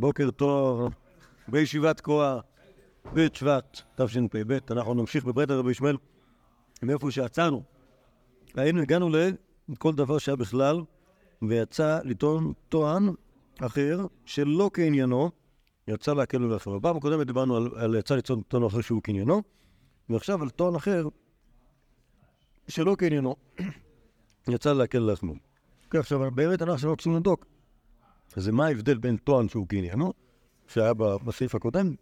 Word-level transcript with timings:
בוקר 0.00 0.30
טוב, 0.30 0.92
בישיבת 1.48 1.96
תקוע, 1.96 2.40
ב' 3.14 3.26
שבט, 3.34 3.80
תשפ"ב. 3.94 4.58
אנחנו 4.70 4.94
נמשיך 4.94 5.24
בברית 5.24 5.50
הרבי 5.50 5.70
ישמעאל 5.70 5.96
מאיפה 6.82 7.10
שעצרנו. 7.10 7.62
היינו, 8.54 8.82
הגענו 8.82 9.08
לכל 9.68 9.94
דבר 9.94 10.18
שהיה 10.18 10.36
בכלל, 10.36 10.80
ויצא 11.42 11.98
לטעון 12.04 12.52
טוען 12.68 13.08
אחר 13.60 14.06
שלא 14.24 14.70
כעניינו, 14.74 15.30
יצא 15.88 16.14
להקל 16.14 16.44
ולהפר. 16.44 16.78
בפעם 16.78 16.96
הקודמת 16.96 17.26
דיברנו 17.26 17.56
על, 17.56 17.68
על 17.76 17.94
יצא 17.94 18.16
לטעון 18.16 18.42
טוען 18.48 18.64
אחר 18.64 18.80
שהוא 18.80 19.00
כעניינו, 19.04 19.42
ועכשיו 20.10 20.42
על 20.42 20.50
טוען 20.50 20.74
אחר 20.74 21.08
שלא 22.68 22.96
כעניינו, 22.98 23.36
יצא 24.48 24.72
להקל 24.72 25.02
ולהחמיר. 25.02 25.34
עכשיו, 25.94 26.30
באמת 26.30 26.62
אנחנו 26.62 26.90
רוצים 26.90 27.16
לבדוק. 27.16 27.46
אז 28.36 28.48
מה 28.48 28.66
ההבדל 28.66 28.98
בין 28.98 29.16
טוען 29.16 29.48
שהוא 29.48 29.66
קניינו, 29.68 30.12
שהיה 30.68 30.94
בסעיף 30.94 31.54
הקודם, 31.54 31.94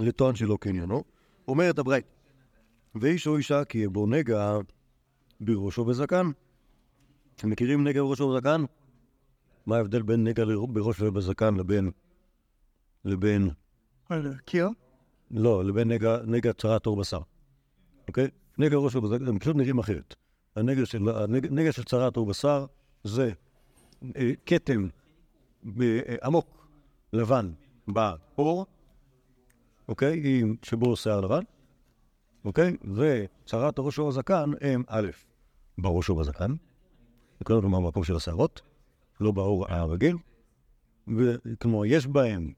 לטוען 0.00 0.34
שלא 0.34 0.56
קניינו? 0.60 1.04
אומרת 1.48 1.78
הברית, 1.78 2.06
ואיש 2.94 3.26
או 3.26 3.36
אישה 3.36 3.64
כי 3.64 3.88
בו 3.88 4.06
נגע 4.06 4.58
בראשו 5.40 5.84
בזקן. 5.84 6.30
אתם 7.36 7.50
מכירים 7.50 7.84
נגע 7.84 8.02
בראשו 8.02 8.34
בזקן? 8.34 8.64
מה 9.66 9.76
ההבדל 9.76 10.02
בין 10.02 10.24
נגע 10.24 10.44
בראש 10.68 11.00
ובזקן 11.00 11.54
לבין... 11.54 11.90
לבין... 13.04 13.50
קיר? 14.44 14.68
לא, 15.30 15.64
לבין 15.64 15.88
נגע, 15.88 16.16
נגע 16.24 16.52
צרת 16.52 16.86
עור 16.86 16.96
בשר. 16.96 17.20
אוקיי? 18.08 18.28
נגע 18.58 18.76
ראש 18.76 18.96
ובזקן, 18.96 19.26
הם 19.26 19.38
פשוט 19.38 19.56
נראים 19.56 19.78
אחרת. 19.78 20.14
הנגע 20.56 20.86
של, 20.86 21.08
הנגע 21.08 21.72
של 21.72 21.84
צרת 21.84 22.16
עור 22.16 22.26
בשר 22.26 22.66
זה 23.04 23.32
אה, 24.16 24.32
כתם 24.46 24.88
עמוק 26.22 26.68
לבן 27.12 27.52
בעור, 27.88 28.66
אוקיי? 29.88 30.42
שבו 30.62 30.96
שיער 30.96 31.20
לבן, 31.20 31.42
אוקיי? 32.44 32.76
וצרת 32.94 33.78
הראש 33.78 33.98
ובזקן 33.98 34.50
הם 34.60 34.82
א', 34.88 35.10
בראש 35.78 36.10
ובזקן, 36.10 36.54
כלומר 37.44 37.80
במקום 37.80 38.04
של 38.04 38.16
השערות, 38.16 38.60
לא 39.20 39.32
בעור 39.32 39.66
הרגיל, 39.68 40.16
וכלומר 41.08 41.84
יש 41.84 42.06
בהם, 42.06 42.52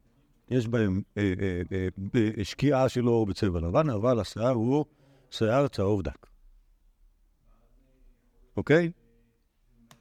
יש 0.48 0.68
בהם 0.68 1.02
אה, 1.16 1.32
אה, 1.72 1.88
אה, 2.14 2.44
שקיעה 2.44 2.88
של 2.88 3.08
אור 3.08 3.26
בצבע 3.26 3.60
לבן, 3.60 3.90
אבל 3.90 4.20
השיער 4.20 4.54
הוא 4.54 4.84
שיער 5.30 5.68
צהוב 5.68 6.02
דק. 6.02 6.26
אוקיי? 8.56 8.92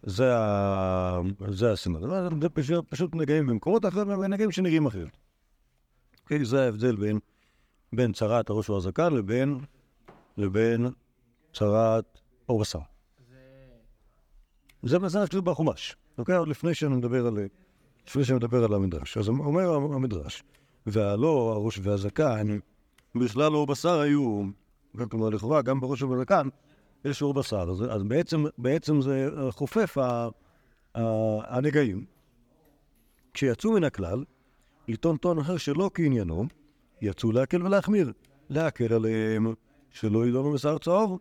זה. 0.04 0.34
זה 1.48 1.72
הסימן. 1.72 2.00
זה 2.42 2.50
פשוט, 2.90 3.16
נגעים 3.16 3.48
במקומות 3.48 3.86
אחרים, 3.86 4.10
ונגעים 4.10 4.52
שנראים 4.52 4.86
אחרת. 4.86 5.18
אוקיי? 6.24 6.46
זה 6.46 6.64
ההבדל 6.64 6.96
בין, 6.96 7.20
בין 7.94 8.14
צרת 8.14 8.50
הראש 8.50 8.70
והזקן 8.70 9.14
לבין, 9.14 9.60
לבין 10.38 10.90
צרת 11.54 12.20
עור 12.46 12.60
בשר. 12.60 12.80
זה 14.84 14.98
זה 15.08 15.20
כתוב 15.28 15.46
בחומש, 15.46 15.96
אוקיי? 16.18 16.36
עוד 16.36 16.48
לפני 16.48 16.74
שאני 16.74 16.96
מדבר 16.96 17.28
על, 17.28 17.38
לפני 18.08 18.24
שאני 18.24 18.38
מדבר 18.38 18.64
על 18.64 18.74
המדרש. 18.74 19.18
אז 19.18 19.30
אומר 19.30 19.74
המדרש, 19.74 20.44
והלא 20.86 21.54
הראש 21.56 21.80
והזקן, 21.84 22.60
בכלל 23.16 23.54
עור 23.54 23.68
בשר 23.68 24.00
היו, 24.00 24.44
כלומר 25.10 25.30
לכאורה 25.30 25.62
גם 25.62 25.80
בראש 25.80 26.02
ובזקן, 26.02 26.48
יש 27.06 27.22
עור 27.22 27.34
בשר, 27.34 27.70
אז, 27.70 27.84
אז 27.90 28.04
בעצם, 28.04 28.46
בעצם 28.58 29.02
זה 29.02 29.30
חופף 29.50 29.98
ה, 29.98 30.30
ה, 30.96 31.02
הנגעים. 31.58 32.06
כשיצאו 33.34 33.72
מן 33.72 33.84
הכלל, 33.84 34.24
לטעון 34.88 35.18
טון 35.18 35.40
אחר 35.40 35.58
שלא 35.58 35.90
כעניינו, 35.94 36.46
יצאו 37.02 37.32
להקל 37.32 37.64
ולהחמיר. 37.64 38.14
להקל 38.50 38.94
עליהם 38.94 39.54
שלא 39.90 40.28
ידונו 40.28 40.52
בשר 40.52 40.78
צהוב, 40.78 41.20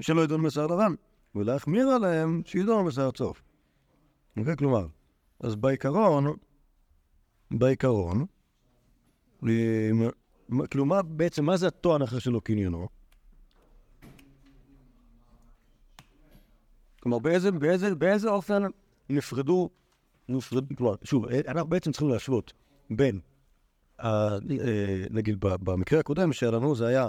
שלא 0.00 0.20
ידונו 0.20 0.44
בשר 0.44 0.66
לבן, 0.66 0.94
ולהחמיר 1.34 1.88
עליהם 1.88 2.42
שידונו 2.44 2.84
בשר 2.84 3.10
צהוב. 3.10 3.40
אוקיי? 4.36 4.56
כלומר, 4.56 4.86
אז 5.40 5.56
בעיקרון, 5.56 6.36
בעיקרון, 7.50 8.26
כלומר, 10.70 11.02
בעצם, 11.02 11.44
מה 11.44 11.56
זה 11.56 11.66
הטוען 11.66 12.02
אחר 12.02 12.18
שלא 12.18 12.40
קניינו? 12.44 12.88
כלומר, 17.00 17.18
באיזה, 17.18 17.52
באיזה, 17.52 17.94
באיזה 17.94 18.30
אופן 18.30 18.62
נפרדו, 19.10 19.70
נפרדו, 20.28 20.76
כלומר, 20.76 20.94
שוב, 21.04 21.26
אנחנו 21.48 21.68
בעצם 21.70 21.92
צריכים 21.92 22.08
להשוות 22.08 22.52
בין, 22.90 23.20
ה, 23.98 24.08
אה, 24.08 24.38
נגיד, 25.10 25.36
במקרה 25.40 26.00
הקודם 26.00 26.32
שהיה 26.32 26.52
לנו 26.52 26.74
זה 26.74 26.86
היה, 26.86 27.08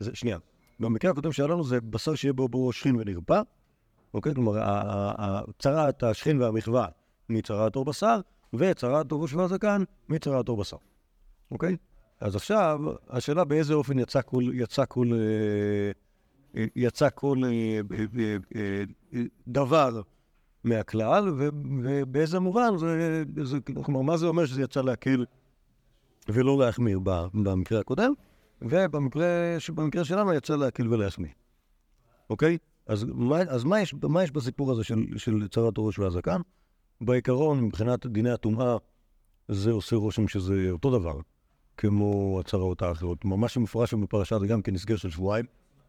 זה, 0.00 0.10
שנייה, 0.14 0.38
במקרה 0.80 1.10
הקודם 1.10 1.32
שהיה 1.32 1.48
לנו 1.48 1.64
זה 1.64 1.80
בשר 1.80 2.14
שיהיה 2.14 2.32
בו 2.32 2.48
בו 2.48 2.72
שכין 2.72 2.96
ונרפא, 2.96 3.40
אוקיי? 4.14 4.34
כלומר, 4.34 4.52
צרת 5.58 6.02
השכין 6.02 6.42
והמחווה 6.42 6.86
מצרת 7.28 7.74
עור 7.74 7.84
בשר, 7.84 8.20
וצרת 8.54 9.12
עור 9.12 9.22
ראש 9.22 9.34
והזקן 9.34 9.82
מצרת 10.08 10.48
עור 10.48 10.56
בשר, 10.56 10.76
אוקיי? 11.50 11.76
אז 12.20 12.36
עכשיו, 12.36 12.80
השאלה 13.08 13.44
באיזה 13.44 13.74
אופן 13.74 13.98
יצא 13.98 14.20
כל, 14.22 14.44
יצא 14.52 14.84
כל, 14.88 15.12
אה, 15.12 15.92
יצא 16.76 17.08
כל 17.14 17.38
אה, 17.44 17.50
אה, 18.18 18.36
אה, 18.56 18.82
דבר 19.48 20.00
מהכלל, 20.64 21.28
ובאיזה 21.36 22.40
מובן 22.40 22.76
זה, 22.78 23.22
זה, 23.42 23.58
כלומר, 23.84 24.00
מה 24.00 24.16
זה 24.16 24.26
אומר 24.26 24.46
שזה 24.46 24.62
יצא 24.62 24.82
להקל 24.82 25.24
ולא 26.28 26.58
להחמיר 26.58 26.98
במקרה 27.34 27.80
הקודם, 27.80 28.12
ובמקרה 28.62 30.04
שלנו 30.04 30.32
יצא 30.32 30.56
להקל 30.56 30.92
ולהחמיר, 30.92 31.30
אוקיי? 32.30 32.58
אז, 32.86 33.04
מה, 33.14 33.40
אז 33.40 33.64
מה, 33.64 33.80
יש, 33.80 33.94
מה 34.02 34.22
יש 34.22 34.30
בסיפור 34.30 34.72
הזה 34.72 34.84
של, 34.84 35.04
של 35.16 35.48
צרת 35.48 35.78
הראש 35.78 35.98
והזקן? 35.98 36.40
בעיקרון, 37.00 37.60
מבחינת 37.60 38.06
דיני 38.06 38.30
הטומאה, 38.30 38.76
זה 39.48 39.70
עושה 39.70 39.96
רושם 39.96 40.28
שזה 40.28 40.68
אותו 40.70 40.98
דבר, 40.98 41.20
כמו 41.76 42.40
הצרות 42.40 42.82
האחרות. 42.82 43.24
ממש 43.24 43.56
מפורש 43.56 43.94
בפרשה 43.94 44.38
זה 44.38 44.46
גם 44.46 44.62
כן 44.62 44.74
הסגר 44.74 44.96
של 44.96 45.10
שבועיים. 45.10 45.44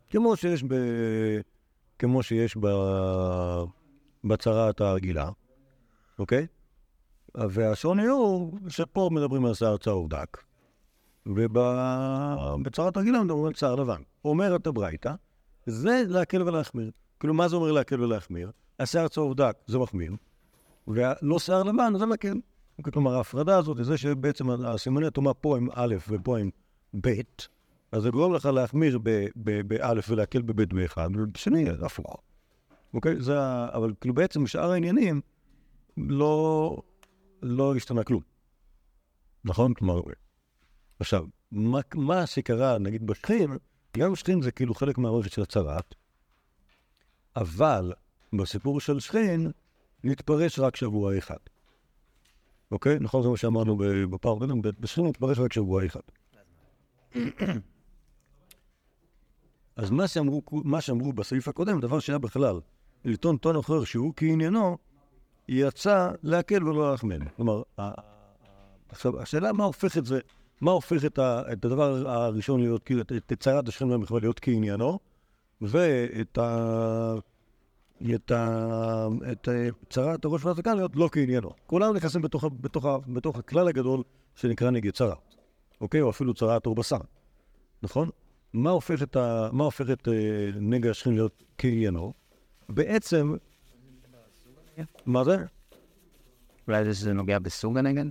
כמו 0.09 0.35
שיש, 0.35 0.63
ב... 0.63 0.73
כמו 1.99 2.23
שיש 2.23 2.57
ב... 2.59 2.67
בצרת 4.23 4.81
הרגילה, 4.81 5.29
אוקיי? 6.19 6.47
והשוני 7.35 8.05
הוא 8.05 8.59
שפה 8.67 9.09
מדברים 9.11 9.45
על 9.45 9.53
שיער 9.53 9.77
צהוב 9.77 10.09
דק, 10.09 10.37
ובצרת 11.25 12.97
הרגילה 12.97 13.23
מדברים 13.23 13.45
על 13.45 13.53
שיער 13.53 13.75
לבן. 13.75 14.01
אומרת 14.25 14.67
הברייתא, 14.67 15.13
זה 15.65 16.03
להקל 16.07 16.41
ולהחמיר. 16.41 16.91
כאילו, 17.19 17.33
מה 17.33 17.47
זה 17.47 17.55
אומר 17.55 17.71
להקל 17.71 18.01
ולהחמיר? 18.01 18.51
השיער 18.79 19.07
צהוב 19.07 19.33
דק 19.33 19.57
זה 19.67 19.77
מחמיר, 19.77 20.13
ולא 20.87 21.39
שיער 21.39 21.63
לבן 21.63 21.93
זה 21.97 22.05
מקל. 22.05 22.37
כלומר, 22.81 23.15
ההפרדה 23.15 23.57
הזאת, 23.57 23.77
זה 23.81 23.97
שבעצם 23.97 24.49
הסימני 24.49 25.07
הטומאה 25.07 25.33
פה 25.33 25.57
הם 25.57 25.67
א' 25.73 25.95
ופה 26.09 26.39
הם 26.39 26.49
ב', 27.01 27.09
אז 27.91 28.01
זה 28.01 28.09
גורם 28.09 28.33
לך 28.33 28.45
להחמיר 28.45 28.99
באלף 29.65 30.09
ולהקל 30.09 30.41
בבית 30.41 30.73
באחד, 30.73 31.09
ובשני 31.13 31.65
הפוך. 31.81 32.17
אוקיי? 32.93 33.21
זה 33.21 33.41
ה... 33.41 33.69
אבל 33.73 33.93
כאילו 34.01 34.13
בעצם 34.13 34.47
שאר 34.47 34.71
העניינים 34.71 35.21
לא, 35.97 36.77
לא 37.41 37.75
השתנה 37.75 38.03
כלום. 38.03 38.21
נכון? 39.43 39.73
כלומר, 39.73 40.01
עכשיו, 40.99 41.25
מה, 41.51 41.79
מה 41.95 42.25
שקרה, 42.25 42.77
נגיד 42.77 43.07
בשכין, 43.07 43.57
גם 43.97 44.15
שכין 44.15 44.41
זה 44.41 44.51
כאילו 44.51 44.75
חלק 44.75 44.97
מהמערכת 44.97 45.31
של 45.31 45.41
הצרת, 45.41 45.95
אבל 47.35 47.93
בסיפור 48.33 48.79
של 48.79 48.99
שכין 48.99 49.51
נתפרש 50.03 50.59
רק 50.59 50.75
שבוע 50.75 51.17
אחד. 51.17 51.37
אוקיי? 52.71 52.97
נכון? 52.99 53.23
זה 53.23 53.29
מה 53.29 53.37
שאמרנו 53.37 53.77
בפעם 54.09 54.37
הקודמת, 54.37 54.79
בשכין 54.79 55.05
נתפרש 55.05 55.39
רק 55.39 55.53
שבוע 55.53 55.85
אחד. 55.85 55.99
אז 59.79 59.91
מה 59.91 60.07
שאמרו, 60.07 60.41
מה 60.51 60.81
שאמרו 60.81 61.13
בסעיף 61.13 61.47
הקודם, 61.47 61.79
דבר 61.79 61.99
שהיה 61.99 62.17
בכלל, 62.17 62.59
לטעון 63.05 63.37
טון 63.37 63.55
אחר 63.55 63.83
שהוא 63.83 64.13
כעניינו, 64.15 64.77
יצא 65.47 66.11
להקל 66.23 66.67
ולא 66.67 66.91
להחמן. 66.91 67.27
כלומר, 67.35 67.61
עכשיו, 68.89 69.21
השאלה 69.21 69.53
מה 69.53 69.63
הופך 69.63 69.97
את 69.97 70.05
זה, 70.05 70.19
מה 70.61 70.71
הופך 70.71 71.05
את, 71.05 71.19
ה, 71.19 71.41
את 71.53 71.65
הדבר 71.65 72.09
הראשון 72.09 72.61
להיות, 72.61 72.83
כאילו, 72.83 73.01
את 73.01 73.33
צרת 73.39 73.67
השכם 73.67 73.89
והמחווה 73.89 74.19
להיות 74.19 74.39
כעניינו, 74.39 74.99
ואת 75.61 76.37
ה... 76.37 77.15
את, 78.15 78.31
ה... 78.31 79.07
את 79.31 79.49
צרת 79.89 80.25
הראש 80.25 80.45
והזקן 80.45 80.75
להיות 80.75 80.95
לא 80.95 81.09
כעניינו. 81.11 81.49
כולם 81.67 81.95
נכנסים 81.95 82.21
בתוך, 82.21 82.45
בתוך, 82.61 82.85
בתוך 83.07 83.37
הכלל 83.37 83.67
הגדול 83.67 84.03
שנקרא 84.35 84.69
נגד 84.69 84.91
צרת, 84.93 85.35
אוקיי? 85.81 86.01
או 86.01 86.09
אפילו 86.09 86.33
צרת 86.33 86.65
עור 86.65 86.75
בשר, 86.75 86.99
נכון? 87.83 88.09
מה 88.53 88.69
הופך 88.69 89.03
את, 89.03 89.15
ה... 89.15 89.49
מה 89.51 89.63
הופך 89.63 89.89
את 89.89 90.07
אה, 90.07 90.13
נגע 90.55 90.89
השכין 90.89 91.13
להיות 91.13 91.43
קריינו? 91.57 92.13
בעצם... 92.69 93.35
מה 95.05 95.23
זה? 95.23 95.37
אולי 96.67 96.85
זה 96.85 96.93
שזה 96.93 97.13
נוגע 97.13 97.39
בסוג 97.39 97.77
הנגן? 97.77 98.09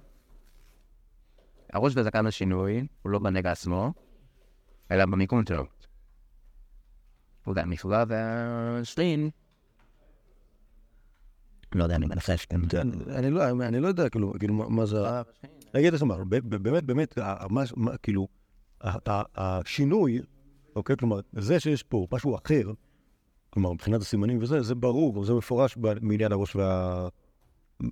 הראש 1.72 1.96
והזקן 1.96 2.26
השינוי 2.26 2.86
הוא 3.02 3.12
לא 3.12 3.18
בנגע 3.18 3.52
עצמו, 3.52 3.92
אלא 4.90 5.04
במיקום 5.06 5.42
שלו. 5.48 5.64
והמכללה 7.46 8.04
והשרין, 8.08 9.30
לא 11.74 11.82
יודע, 11.82 11.94
אני 11.96 12.06
מנחש, 12.06 12.46
כן. 12.46 12.60
אני 13.10 13.30
לא, 13.30 13.50
אני 13.50 13.80
לא 13.80 13.88
יודע, 13.88 14.08
כאילו, 14.08 14.32
כאילו, 14.38 14.54
מה- 14.54 14.86
זה... 14.86 15.08
ה- 15.08 15.22
אני 15.74 15.80
אגיד 15.80 15.92
לך 15.94 16.02
מה, 16.02 16.24
באמת, 16.24 16.84
באמת, 16.84 17.18
כאילו, 18.02 18.28
השינוי, 18.80 20.20
אוקיי, 20.76 20.96
כלומר, 20.96 21.20
זה 21.32 21.60
שיש 21.60 21.82
פה 21.82 22.06
משהו 22.12 22.36
אחר, 22.36 22.72
כלומר, 23.50 23.72
מבחינת 23.72 24.00
הסימנים 24.00 24.38
וזה, 24.42 24.62
זה 24.62 24.74
ברור, 24.74 25.24
זה 25.24 25.34
מפורש 25.34 25.76
מעניין 26.00 26.32
הראש 26.32 26.56
וה... 26.56 27.08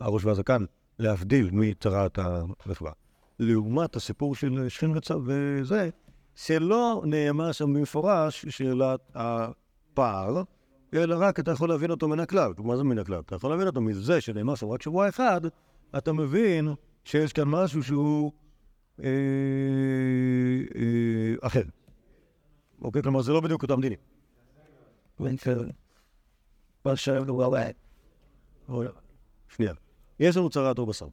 הראש 0.01 0.25
והזקן, 0.25 0.65
להבדיל 0.99 1.51
מצרת 1.53 2.19
הרפואה. 2.67 2.93
לעומת 3.39 3.97
הסיפור 3.97 4.35
של 4.35 4.69
שכין 4.69 4.91
רצה 4.91 5.15
וזה, 5.25 5.91
שלא 6.35 7.03
נאמר 7.07 7.53
שם 7.53 7.75
במפורש 7.75 8.47
שאלת 8.49 9.01
הפער, 9.15 10.43
אלא 10.95 11.17
רק 11.19 11.41
אתה 11.41 11.51
יכול 11.51 11.69
להבין 11.69 11.91
אותו 11.91 12.09
מן 12.09 12.21
הכלל. 12.21 12.53
מה 12.59 12.77
זה 12.77 12.85
מן 12.85 12.99
הכלל? 12.99 13.21
אתה 13.21 13.35
יכול 13.35 13.51
להבין 13.51 13.67
אותו 13.67 13.81
מזה 13.81 14.21
שנאמר 14.21 14.55
שם 14.55 14.69
רק 14.69 14.83
שבוע 14.83 15.09
אחד, 15.09 15.41
אתה 15.99 16.13
מבין 16.13 16.75
שיש 17.05 17.33
כאן 17.33 17.45
משהו 17.45 17.83
שהוא 17.83 18.33
אחר. 21.41 21.63
אוקיי? 22.83 23.03
כלומר, 23.03 23.23
זה 23.23 23.33
לא 23.33 23.41
בדיוק 23.41 23.63
אותם 23.63 23.81
דינים. 23.81 23.99
שנייה. 29.49 29.73
יש 30.21 30.37
לנו 30.37 30.51
צרת 30.51 30.79
עור 30.79 30.87
בשר. 30.87 31.09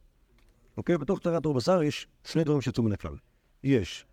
אוקיי? 0.78 0.98
בתוך 0.98 1.20
צרת 1.20 1.46
עור 1.46 1.54
בשר 1.54 1.84
יש 1.84 2.08
שני 2.24 2.44
דברים 2.44 2.62
שיצאו 2.62 2.84
מן 2.84 2.92
הכלל. 2.92 3.16
יש 3.64 4.06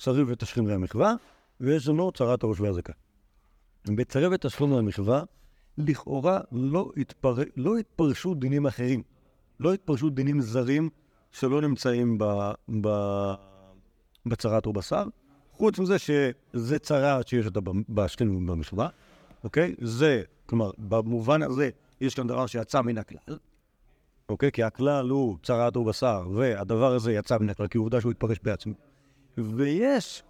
צריב 0.00 0.26
ותשכין 0.30 0.66
והמחווה, 0.66 1.14
ויש 1.60 1.88
לנו 1.88 2.12
צרת 2.12 2.42
הראש 2.42 2.60
והזקה. 2.60 2.92
בצרב 3.86 4.32
ותשכין 4.32 4.72
והמחווה, 4.72 5.22
לכאורה 5.78 6.40
לא, 6.52 6.92
התפר... 6.96 7.34
לא 7.56 7.76
התפרשו 7.76 8.34
דינים 8.34 8.66
אחרים. 8.66 9.02
לא 9.60 9.74
התפרשו 9.74 10.10
דינים 10.10 10.40
זרים 10.40 10.90
שלא 11.34 11.60
נמצאים 11.60 12.18
ב... 12.18 12.24
ב... 12.80 12.88
בצרת 14.26 14.66
עור 14.66 14.74
בשר, 14.74 15.04
חוץ 15.52 15.78
מזה 15.78 15.98
שזה 15.98 16.78
צרת 16.78 17.28
שיש 17.28 17.46
אותה 17.46 17.60
ב- 17.60 17.70
בשכין 17.88 18.30
ובמחווה, 18.30 18.88
אוקיי? 19.44 19.74
זה, 19.80 20.22
כלומר, 20.46 20.70
במובן 20.78 21.42
הזה 21.42 21.70
יש 22.00 22.14
כאן 22.14 22.26
דבר 22.26 22.46
שיצא 22.46 22.80
מן 22.80 22.98
הכלל. 22.98 23.38
אוקיי? 24.28 24.52
כי 24.52 24.62
הכלל 24.62 25.08
הוא 25.08 25.36
צרת 25.42 25.76
עור 25.76 25.84
בשר, 25.84 26.28
והדבר 26.34 26.92
הזה 26.92 27.12
יצא 27.12 27.38
מן 27.38 27.50
הכלל, 27.50 27.66
כי 27.66 27.78
עובדה 27.78 28.00
שהוא 28.00 28.12
התפרש 28.12 28.38
בעצמו. 28.42 28.74
ויש 29.38 30.22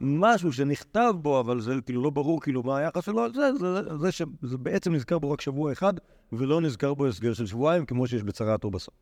משהו 0.00 0.52
שנכתב 0.52 1.14
בו, 1.22 1.40
אבל 1.40 1.60
זה 1.60 1.74
כאילו 1.86 2.02
לא 2.02 2.10
ברור 2.10 2.40
כאילו 2.40 2.62
מה 2.62 2.78
היחס 2.78 3.04
שלו 3.04 3.32
זה, 3.32 3.52
זה, 3.60 3.82
זה, 3.82 3.98
זה 3.98 4.12
שזה 4.12 4.58
בעצם 4.58 4.92
נזכר 4.92 5.18
בו 5.18 5.30
רק 5.30 5.40
שבוע 5.40 5.72
אחד, 5.72 5.94
ולא 6.32 6.60
נזכר 6.60 6.94
בו 6.94 7.06
הסגר 7.06 7.34
של 7.34 7.46
שבועיים, 7.46 7.86
כמו 7.86 8.06
שיש 8.06 8.22
בצרת 8.22 8.64
עור 8.64 8.72
בשר. 8.72 8.92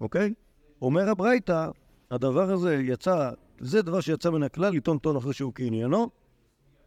אוקיי? 0.00 0.34
אומר 0.82 1.08
הברייתא, 1.08 1.68
הדבר 2.10 2.50
הזה 2.50 2.74
יצא, 2.74 3.30
זה 3.60 3.82
דבר 3.82 4.00
שיצא 4.00 4.30
מן 4.30 4.42
הכלל, 4.42 4.74
עיתון 4.74 4.98
טון 4.98 5.16
אחרי 5.16 5.32
שהוא 5.32 5.52
כעניינו, 5.54 6.10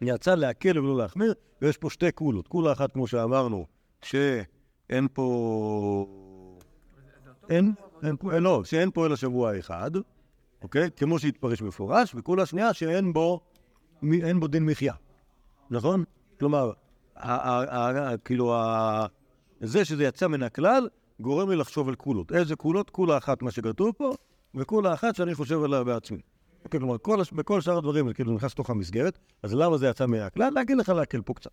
יצא 0.01 0.36
להקל 0.36 0.80
ולא 0.80 0.98
להחמיר, 0.98 1.34
ויש 1.62 1.78
פה 1.78 1.90
שתי 1.90 2.12
קולות. 2.12 2.48
קולה 2.48 2.72
אחת, 2.72 2.94
כמו 2.94 3.07
שאמרנו, 3.07 3.66
שאין 4.01 5.07
פה... 5.13 6.06
אין, 7.50 7.74
אין, 8.04 8.18
פה- 8.18 8.40
לא, 8.40 8.63
שאין 8.63 8.92
פה 8.92 9.06
אלא 9.06 9.16
שבוע 9.16 9.60
אחד, 9.60 9.92
אוקיי? 10.62 10.90
כמו 10.95 11.19
שהתפרש 11.19 11.62
במפורש, 11.62 12.16
וקולה 12.16 12.45
שנייה 12.45 12.74
שאין 12.74 13.13
בו, 13.13 13.40
אין 14.12 14.40
בו 14.40 14.48
דין 14.48 14.66
מחיה, 14.66 14.94
נכון? 15.69 16.04
כלומר, 16.40 16.72
כאילו, 18.25 18.56
זה 19.62 19.86
שזה 19.86 20.04
יצא 20.04 20.28
מן 20.28 20.44
הכלל, 20.44 20.88
גורם 21.19 21.50
לי 21.50 21.56
לחשוב 21.56 21.89
על 21.89 21.95
קולות. 21.95 22.31
איזה 22.31 22.56
קולות? 22.56 22.89
קולה 22.89 23.18
אחת, 23.18 23.42
מה 23.42 23.51
שכתוב 23.51 23.92
פה, 23.98 24.13
וקולה 24.56 24.94
אחת 24.94 25.15
שאני 25.15 25.36
חושב 25.36 25.63
עליה 25.63 25.83
בעצמי. 25.83 26.21
אוקיי, 26.65 26.80
כלומר, 26.80 26.98
כל, 26.98 27.21
בכל 27.31 27.62
שאר 27.62 27.77
הדברים 27.77 28.07
זה 28.07 28.13
כאילו 28.13 28.33
נכנס 28.33 28.51
לתוך 28.51 28.69
המסגרת, 28.69 29.19
אז 29.44 29.54
למה 29.54 29.77
זה 29.77 29.88
יצא 29.88 30.06
מהכלל? 30.06 30.54
להגיד 30.54 30.77
לך 30.77 30.89
להקל 30.89 31.21
פה 31.21 31.33
קצת, 31.33 31.51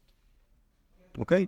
אוקיי? 1.18 1.46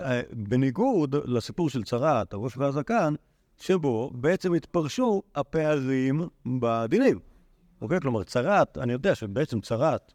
אה, 0.00 0.20
בניגוד 0.32 1.14
לסיפור 1.24 1.70
של 1.70 1.84
צרת, 1.84 2.32
הראש 2.32 2.56
והזקן, 2.56 3.14
שבו 3.60 4.10
בעצם 4.14 4.54
התפרשו 4.54 5.22
הפערים 5.34 6.28
בדינים. 6.60 7.18
אוקיי? 7.80 8.00
כלומר, 8.00 8.24
צרת, 8.24 8.78
אני 8.78 8.92
יודע 8.92 9.14
שבעצם 9.14 9.60
צרת, 9.60 10.12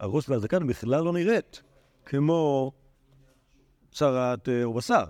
הראש 0.00 0.28
והזקן 0.28 0.66
בכלל 0.66 1.04
לא 1.04 1.12
נראית 1.12 1.62
כמו 2.06 2.72
אה, 4.02 4.34
או 4.64 4.74
בשר. 4.74 5.04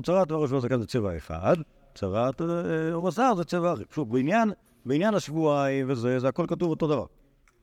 צרת 0.00 0.30
הראש 0.30 0.52
והזקן 0.52 0.80
זה 0.80 0.86
צבע 0.86 1.16
אחד, 1.16 1.56
צרת 1.94 2.42
אה, 2.42 2.46
או 2.92 3.02
בשר 3.02 3.34
זה 3.36 3.44
צבע 3.44 3.72
אחר. 3.72 3.82
שוב, 3.90 4.12
בעניין, 4.12 4.52
בעניין 4.86 5.14
השבועיים 5.14 5.90
וזה, 5.90 6.18
זה 6.18 6.28
הכל 6.28 6.46
כתוב 6.48 6.70
אותו 6.70 6.86
דבר. 6.86 7.06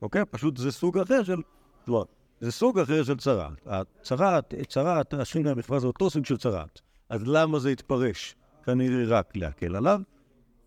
אוקיי? 0.02 0.24
פשוט 0.30 0.56
זה 0.56 0.72
סוג 0.72 0.98
אחר 0.98 1.22
של... 1.22 1.42
כלומר, 1.84 2.02
זה 2.40 2.52
סוג 2.52 2.78
אחר 2.78 3.02
של 3.02 3.16
צרת. 3.16 3.52
הצרת, 3.66 4.54
צרת, 4.68 5.14
השכין 5.14 5.46
והמחווה 5.46 5.80
זה 5.80 5.86
אותו 5.86 6.10
סוג 6.10 6.24
של 6.24 6.36
צרת. 6.36 6.80
אז 7.08 7.26
למה 7.26 7.58
זה 7.58 7.70
התפרש? 7.70 8.36
כנראה 8.64 9.18
רק 9.18 9.36
להקל 9.36 9.76
עליו. 9.76 10.00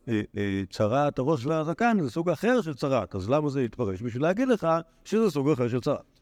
אה, 0.08 0.22
אה, 0.38 0.62
צרת 0.70 1.20
הראש 1.20 1.46
והזקן 1.46 1.98
זה 2.02 2.10
סוג 2.10 2.30
אחר 2.30 2.62
של 2.62 2.74
צרת, 2.74 3.16
אז 3.16 3.30
למה 3.30 3.50
זה 3.50 3.62
התפרש? 3.62 4.02
בשביל 4.02 4.24
להגיד 4.24 4.48
לך 4.48 4.68
שזה 5.06 5.30
סוג 5.30 5.50
אחר 5.50 5.68
של 5.68 5.82
צרת. 5.82 6.20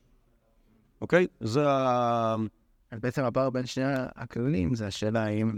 אוקיי? 1.02 1.28
זה 1.40 1.70
ה... 1.70 2.36
אז 2.92 3.00
בעצם 3.00 3.24
הפער 3.24 3.50
בין 3.50 3.66
שני 3.66 3.84
הכללים 4.16 4.76
זה 4.76 4.88
השאלה 4.88 5.26
האם... 5.26 5.58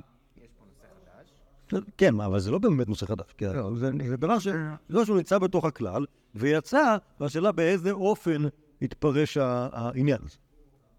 כן, 1.97 2.19
אבל 2.21 2.39
זה 2.39 2.51
לא 2.51 2.59
באמת 2.59 2.87
נושא 2.89 3.05
חדש. 3.05 3.33
כי 3.37 3.45
זה 3.49 3.61
זה 4.07 4.17
דבר 4.17 4.39
ש... 4.39 4.47
זה 4.89 5.05
שהוא 5.05 5.17
נמצא 5.17 5.37
בתוך 5.37 5.65
הכלל, 5.65 6.05
ויצא, 6.35 6.97
והשאלה 7.19 7.51
באיזה 7.51 7.91
אופן 7.91 8.41
התפרש 8.81 9.37
העניין 9.37 10.17
הזה. 10.23 10.37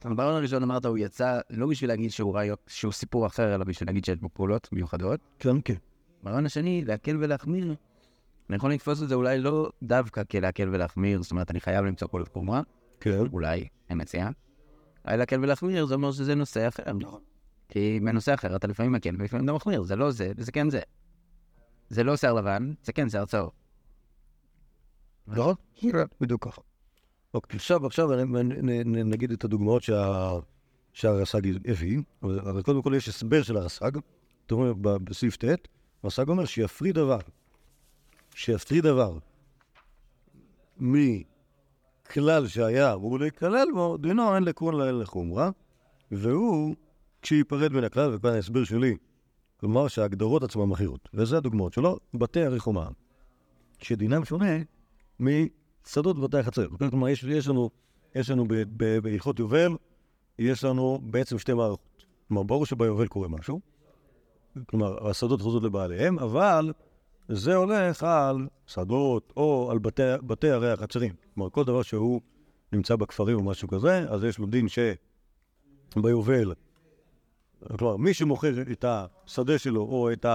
ברעיון 0.04 0.34
הראשון 0.34 0.62
אמרת, 0.62 0.84
הוא 0.84 0.98
יצא 0.98 1.40
לא 1.50 1.66
בשביל 1.66 1.90
להגיד 1.90 2.10
שהוא 2.10 2.34
רעיון- 2.34 2.56
שהוא 2.66 2.92
סיפור 2.92 3.26
אחר, 3.26 3.54
אלא 3.54 3.64
בשביל 3.64 3.88
להגיד 3.88 4.04
שיש 4.04 4.18
בו 4.18 4.28
פעולות 4.32 4.68
מיוחדות. 4.72 5.20
כן, 5.38 5.56
כן. 5.64 5.74
ברעיון 6.22 6.46
השני, 6.46 6.84
להקל 6.84 7.16
ולהחמיר, 7.20 7.74
אני 8.50 8.56
יכול 8.56 8.72
לתפוס 8.72 9.02
את 9.02 9.08
זה 9.08 9.14
אולי 9.14 9.38
לא 9.38 9.70
דווקא 9.82 10.24
כלהקל 10.24 10.68
ולהחמיר, 10.72 11.22
זאת 11.22 11.30
אומרת, 11.30 11.50
אני 11.50 11.60
חייב 11.60 11.84
למצוא 11.84 12.08
כל 12.08 12.24
חומרה, 12.32 12.62
כן. 13.00 13.26
אולי, 13.32 13.68
אני 13.90 13.98
מציע. 13.98 14.28
להקל 15.06 15.40
ולהחמיר, 15.40 15.86
זה 15.86 15.94
אומר 15.94 16.12
שזה 16.12 16.34
נושא 16.34 16.68
אחר. 16.68 16.82
כי 17.68 18.00
בנושא 18.04 18.34
אחר 18.34 18.56
אתה 18.56 18.66
לפעמים 18.66 18.92
מקל 18.92 19.16
ולפעמים 19.18 19.46
גם 19.46 19.54
מחמיר, 19.54 19.82
זה 19.82 19.96
לא 19.96 20.10
זה, 20.10 20.32
וזה 20.36 20.52
כן 20.52 20.70
זה. 20.70 20.80
זה 21.88 22.04
לא 22.04 22.16
שיער 22.16 22.32
לבן, 22.32 22.72
זה 22.82 22.92
כן 22.92 23.08
שיער 23.10 23.24
צהוב. 23.24 23.50
נכון? 25.26 25.54
בדיוק 26.20 26.44
ככה. 26.44 26.60
אוקיי, 27.34 27.56
עכשיו, 27.56 27.86
עכשיו 27.86 28.08
נגיד 28.84 29.30
את 29.32 29.44
הדוגמאות 29.44 29.82
שה- 29.82 30.38
שהרס"ג 30.92 31.48
הביא, 31.70 31.98
אבל 32.22 32.62
קודם 32.62 32.82
כל 32.82 32.92
יש 32.96 33.08
הסבר 33.08 33.42
של 33.42 33.56
הרס"ג, 33.56 33.92
אתה 34.46 34.54
אומר 34.54 34.72
בסעיף 35.04 35.36
ט', 35.36 35.44
הרס"ג 36.02 36.28
אומר 36.28 36.44
שיפריד 36.44 36.94
דבר, 36.94 37.18
שיפריד 38.34 38.84
דבר 38.84 39.18
מכלל 42.14 42.46
שהיה 42.46 42.94
אמור 42.94 43.18
להיכלל 43.18 43.68
בו, 43.74 43.96
דינו 43.96 44.34
אין 44.34 44.42
לקרון 44.42 44.74
לאל 44.74 45.02
לחומרה, 45.02 45.50
והוא 46.10 46.74
כשייפרד 47.22 47.72
מן 47.72 47.84
הכלל, 47.84 48.14
וכאן 48.14 48.30
ההסבר 48.30 48.64
שלי, 48.64 48.96
כלומר 49.60 49.88
שההגדרות 49.88 50.42
עצמן 50.42 50.64
מכירות, 50.64 51.08
וזה 51.14 51.36
הדוגמאות 51.36 51.72
שלו, 51.72 51.98
בתי 52.14 52.44
הריחומה, 52.44 52.88
שדינם 53.78 54.24
שונה 54.24 54.52
משדות 55.20 56.18
בבתי 56.18 56.38
החצר. 56.38 56.66
כלומר, 56.90 57.08
יש, 57.08 57.24
יש 57.24 57.48
לנו, 57.48 57.70
יש 58.14 58.30
לנו 58.30 58.46
בהלכות 59.02 59.38
יובל, 59.38 59.76
יש 60.38 60.64
לנו 60.64 61.00
בעצם 61.02 61.38
שתי 61.38 61.54
מערכות. 61.54 62.04
כלומר, 62.28 62.42
ברור 62.42 62.66
שביובל 62.66 63.06
קורה 63.06 63.28
משהו, 63.28 63.60
כלומר, 64.66 65.08
השדות 65.08 65.40
חוזרות 65.40 65.62
לבעליהם, 65.62 66.18
אבל 66.18 66.72
זה 67.28 67.54
הולך 67.54 68.02
על 68.02 68.48
שדות 68.66 69.32
או 69.36 69.68
על 69.70 69.78
בתי, 69.78 70.02
בתי 70.26 70.50
ערי 70.50 70.72
החצרים. 70.72 71.14
כלומר, 71.34 71.50
כל 71.50 71.64
דבר 71.64 71.82
שהוא 71.82 72.20
נמצא 72.72 72.96
בכפרים 72.96 73.36
או 73.36 73.42
משהו 73.42 73.68
כזה, 73.68 73.98
אז 74.10 74.24
יש 74.24 74.38
לו 74.38 74.46
דין 74.46 74.66
שביובל, 75.96 76.52
כלומר, 77.78 77.96
מי 77.96 78.14
שמוכר 78.14 78.62
את 78.72 78.84
השדה 78.88 79.58
שלו 79.58 79.80
או 79.80 80.12
את 80.12 80.26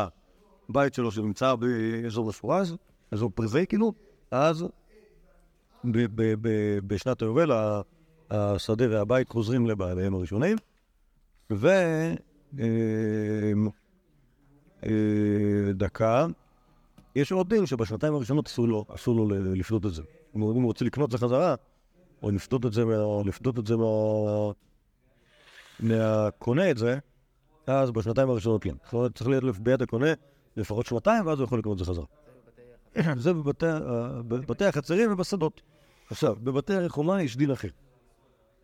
הבית 0.69 0.93
שלו 0.93 1.11
שנמצא 1.11 1.55
באזור 1.55 2.27
מפורז, 2.27 2.75
אזור 3.11 3.31
פרזי 3.35 3.65
כאילו, 3.67 3.93
אז 4.31 4.65
ב- 5.83 6.21
ב- 6.21 6.33
ב- 6.41 6.79
בשנת 6.87 7.21
היובל 7.21 7.51
השדה 8.29 8.85
והבית 8.89 9.29
חוזרים 9.29 9.67
לבעליהם 9.67 10.13
הראשונים, 10.13 10.57
ו... 11.51 11.67
אה, 12.59 13.53
אה, 14.85 15.73
דקה. 15.73 16.27
יש 17.15 17.31
עוד 17.31 17.49
דין 17.49 17.65
שבשנתיים 17.65 18.13
הראשונות 18.13 18.47
אסור 18.47 18.67
לו, 18.67 18.85
אסור 18.95 19.15
לו 19.15 19.29
לפדות 19.55 19.85
את 19.85 19.93
זה. 19.93 20.03
אם 20.35 20.41
הוא 20.41 20.63
רוצה 20.65 20.85
לקנות 20.85 21.05
את 21.05 21.11
זה 21.11 21.17
חזרה, 21.17 21.55
או 22.23 22.31
לפדות 22.31 22.65
את 22.65 22.73
זה, 22.73 22.85
מה- 22.85 23.21
לפדות 23.25 23.59
את 23.59 23.67
זה 23.67 23.77
מה... 23.77 23.85
מהקונה 25.79 26.71
את 26.71 26.77
זה, 26.77 26.97
אז 27.67 27.91
בשנתיים 27.91 28.29
הראשונות 28.29 28.63
כן. 28.63 28.75
זאת 28.83 28.93
אומרת, 28.93 29.15
צריך 29.15 29.29
להיות 29.29 29.57
ביד 29.59 29.81
הקונה 29.81 30.13
לפחות 30.57 30.85
שנתיים, 30.85 31.25
ואז 31.25 31.39
הוא 31.39 31.45
יכול 31.45 31.59
לקנות 31.59 31.73
את 31.73 31.85
זה 31.85 31.91
חזרה. 31.91 32.05
זה 33.23 33.33
בבתי, 33.33 34.65
החצרים 34.65 35.13
ובשדות. 35.13 35.61
עכשיו, 36.09 36.35
בבתי 36.43 36.73
הרחומה 36.73 37.21
יש 37.21 37.37
דין 37.37 37.51
אחר. 37.51 37.67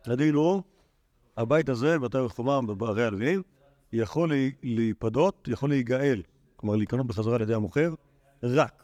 הדין 0.06 0.34
הוא, 0.34 0.62
הבית 1.36 1.68
הזה, 1.68 1.98
בבתי 1.98 2.18
הרחומה, 2.18 2.62
בערי 2.62 3.04
הלווים, 3.04 3.42
יכול 3.92 4.32
להיפדות, 4.62 5.48
יכול 5.52 5.68
להיגאל, 5.68 6.22
כלומר 6.56 6.76
להיקנות 6.76 7.06
בחזרה 7.06 7.34
על 7.34 7.42
ידי 7.42 7.54
המוכר, 7.54 7.94
רק 8.42 8.82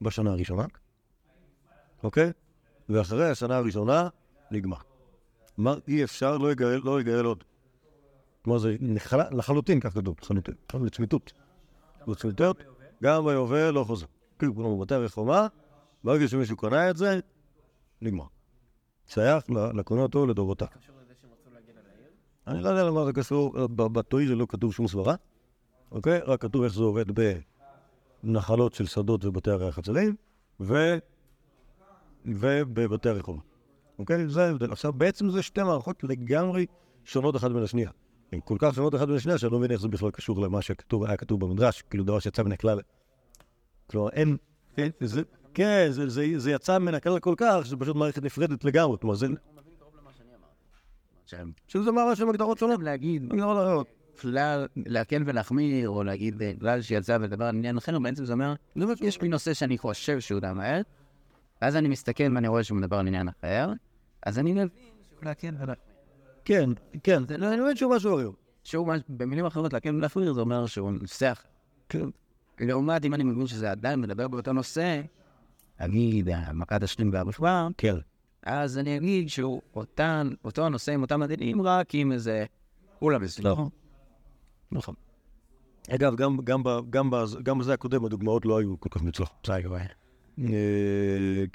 בשנה 0.00 0.30
הראשונה, 0.32 0.64
אוקיי? 2.02 2.32
ואחרי 2.88 3.30
השנה 3.30 3.56
הראשונה, 3.56 4.08
נגמר. 4.50 4.76
כלומר, 5.56 5.78
אי 5.88 6.04
אפשר, 6.04 6.38
לא 6.38 6.52
יגאל, 6.52 6.80
לא 6.84 7.00
יגאל 7.00 7.24
עוד. 7.24 7.44
כלומר, 8.42 8.58
זה 8.58 8.76
נחל- 8.80 9.36
לחלוטין, 9.36 9.80
כך 9.80 9.94
כתוב, 9.94 10.16
לחלוטין, 10.22 10.54
לצמיתות. 10.84 11.32
לצמיתות, 12.08 12.62
גם 13.02 13.24
ביובל 13.24 13.70
לא 13.70 13.84
חוזר. 13.84 14.06
כאילו, 14.38 14.54
כלומר, 14.54 14.74
בבתי 14.76 14.94
הרחומה, 14.94 15.46
ברגע 16.04 16.28
שמישהו 16.28 16.56
קונה 16.56 16.90
את 16.90 16.96
זה, 16.96 17.20
נגמר. 18.02 18.24
שייך 19.06 19.44
לקונה 19.50 20.02
אותו 20.02 20.26
לדורותיו. 20.26 20.66
אני 22.46 22.62
לא 22.62 22.68
יודע 22.68 22.84
למה 22.84 23.04
זה 23.04 23.12
קשור, 23.12 23.66
ב- 23.66 23.86
בתוהי 23.86 24.26
זה 24.26 24.34
לא 24.34 24.46
כתוב 24.48 24.72
שום 24.72 24.88
סברה, 24.88 25.14
אוקיי? 25.90 26.18
רק 26.20 26.40
כתוב 26.40 26.62
איך 26.62 26.72
זה 26.74 26.82
עובד 26.82 27.10
בנחלות 28.26 28.74
של 28.74 28.86
שדות 28.86 29.24
ובתי 29.24 29.50
הרי 29.50 29.68
החצרים, 29.68 30.16
ו... 30.60 30.98
ובבתי 32.24 33.08
הרחומה. 33.08 33.40
אוקיי? 33.98 34.28
זה 34.28 34.46
ההבדל. 34.46 34.72
עכשיו, 34.72 34.92
בעצם 34.92 35.30
זה 35.30 35.42
שתי 35.42 35.62
מערכות 35.62 36.04
לגמרי 36.04 36.66
שונות 37.04 37.36
אחת 37.36 37.50
מן 37.50 37.62
השנייה. 37.62 37.90
הן 38.32 38.40
כל 38.44 38.56
כך 38.58 38.74
שונות 38.74 38.94
אחת 38.94 39.08
מן 39.08 39.14
השנייה, 39.14 39.38
שאני 39.38 39.52
לא 39.52 39.58
מבין 39.58 39.70
איך 39.70 39.80
זה 39.80 39.88
בכלל 39.88 40.10
קשור 40.10 40.40
למה 40.40 40.62
שכתוב, 40.62 41.04
היה 41.04 41.16
כתוב 41.16 41.40
במדרש, 41.40 41.82
כאילו 41.82 42.04
דבר 42.04 42.18
שיצא 42.18 42.42
מן 42.42 42.52
הכלל. 42.52 42.80
כלומר, 43.90 44.10
אין... 44.10 44.36
זה, 45.00 45.22
כן, 45.54 45.86
זה, 45.90 46.08
זה, 46.08 46.26
זה 46.36 46.50
יצא 46.50 46.78
מן 46.78 46.94
הכלל 46.94 47.18
כל 47.18 47.34
כך, 47.36 47.60
שזה 47.64 47.76
פשוט 47.76 47.96
מערכת 47.96 48.22
נפרדת 48.22 48.64
לגמרי. 48.64 48.98
כלומר, 49.00 49.14
זה... 49.14 49.26
שהם 51.26 51.52
שזה 51.68 51.92
מערכת 51.92 52.16
של 52.16 52.28
הגדרות 52.28 52.58
שונות. 52.58 52.82
להגיד, 52.82 53.32
הגדרות 53.32 53.56
אחרות. 53.56 53.95
כלל, 54.20 54.66
להקל 54.76 55.22
ולהחמיר, 55.26 55.88
או 55.88 56.04
להגיד 56.04 56.42
אה, 56.42 56.52
כלל 56.60 56.82
שיצא 56.82 57.18
ולדבר 57.20 57.44
על 57.44 57.56
עניין 57.56 57.76
אחר, 57.76 57.98
בעצם 57.98 58.24
זה 58.24 58.32
אומר, 58.32 58.54
יש 59.00 59.22
לי 59.22 59.28
נושא 59.28 59.54
שאני 59.54 59.78
חושב 59.78 60.20
שהוא 60.20 60.40
דמר, 60.40 60.80
ואז 61.62 61.76
אני 61.76 61.88
מסתכל 61.88 62.24
ואני 62.34 62.48
רואה 62.48 62.64
שהוא 62.64 62.78
מדבר 62.78 62.96
על 62.96 63.06
עניין 63.06 63.28
אחר, 63.28 63.72
אז 64.22 64.38
אני 64.38 64.52
מבין 64.52 64.68
שהוא 65.08 65.18
להקל 65.22 65.48
ולהחמיר. 65.54 65.76
כן, 66.44 66.70
כן, 67.02 67.22
זה- 67.28 67.34
אני 67.34 67.60
מבין 67.60 67.76
שהוא 67.76 67.94
משהו 67.96 68.16
אחר. 68.18 68.30
שהוא, 68.64 68.92
במילים 69.08 69.46
אחרות, 69.46 69.72
להקל 69.72 69.94
ולהחמיר, 69.94 70.32
זה 70.32 70.40
אומר 70.40 70.66
שהוא 70.66 70.92
אחר. 71.04 71.32
כן. 71.88 72.06
לעומת 72.60 73.04
אם 73.04 73.14
אני 73.14 73.24
מבין 73.24 73.46
שזה 73.46 73.70
עדיין 73.70 74.00
מדבר 74.00 74.28
באותו 74.28 74.52
נושא, 74.52 75.00
אגיד, 75.78 76.28
אה, 76.28 76.52
מכת 76.52 76.82
השלים 76.82 77.10
והרפואה, 77.12 77.68
כן. 77.78 77.94
אז 78.42 78.78
אני 78.78 78.96
אגיד 78.96 79.28
שהוא 79.28 79.62
אותו 80.44 80.66
הנושא 80.66 80.92
עם 80.92 81.02
אותם 81.02 81.22
הדינים, 81.22 81.62
רק 81.62 81.94
עם 81.94 82.12
איזה 82.12 82.44
אולה 83.02 83.18
מסוים. 83.18 83.56
נכון. 84.72 84.94
אגב, 85.90 86.16
גם, 86.16 86.36
גם, 86.44 86.62
גם, 86.90 87.10
גם 87.42 87.58
בזה 87.58 87.74
הקודם 87.74 88.04
הדוגמאות 88.04 88.46
לא 88.46 88.58
היו 88.58 88.80
כל 88.80 88.88
כך 88.92 89.02
מוצלחות. 89.02 89.36
אה, 90.38 90.44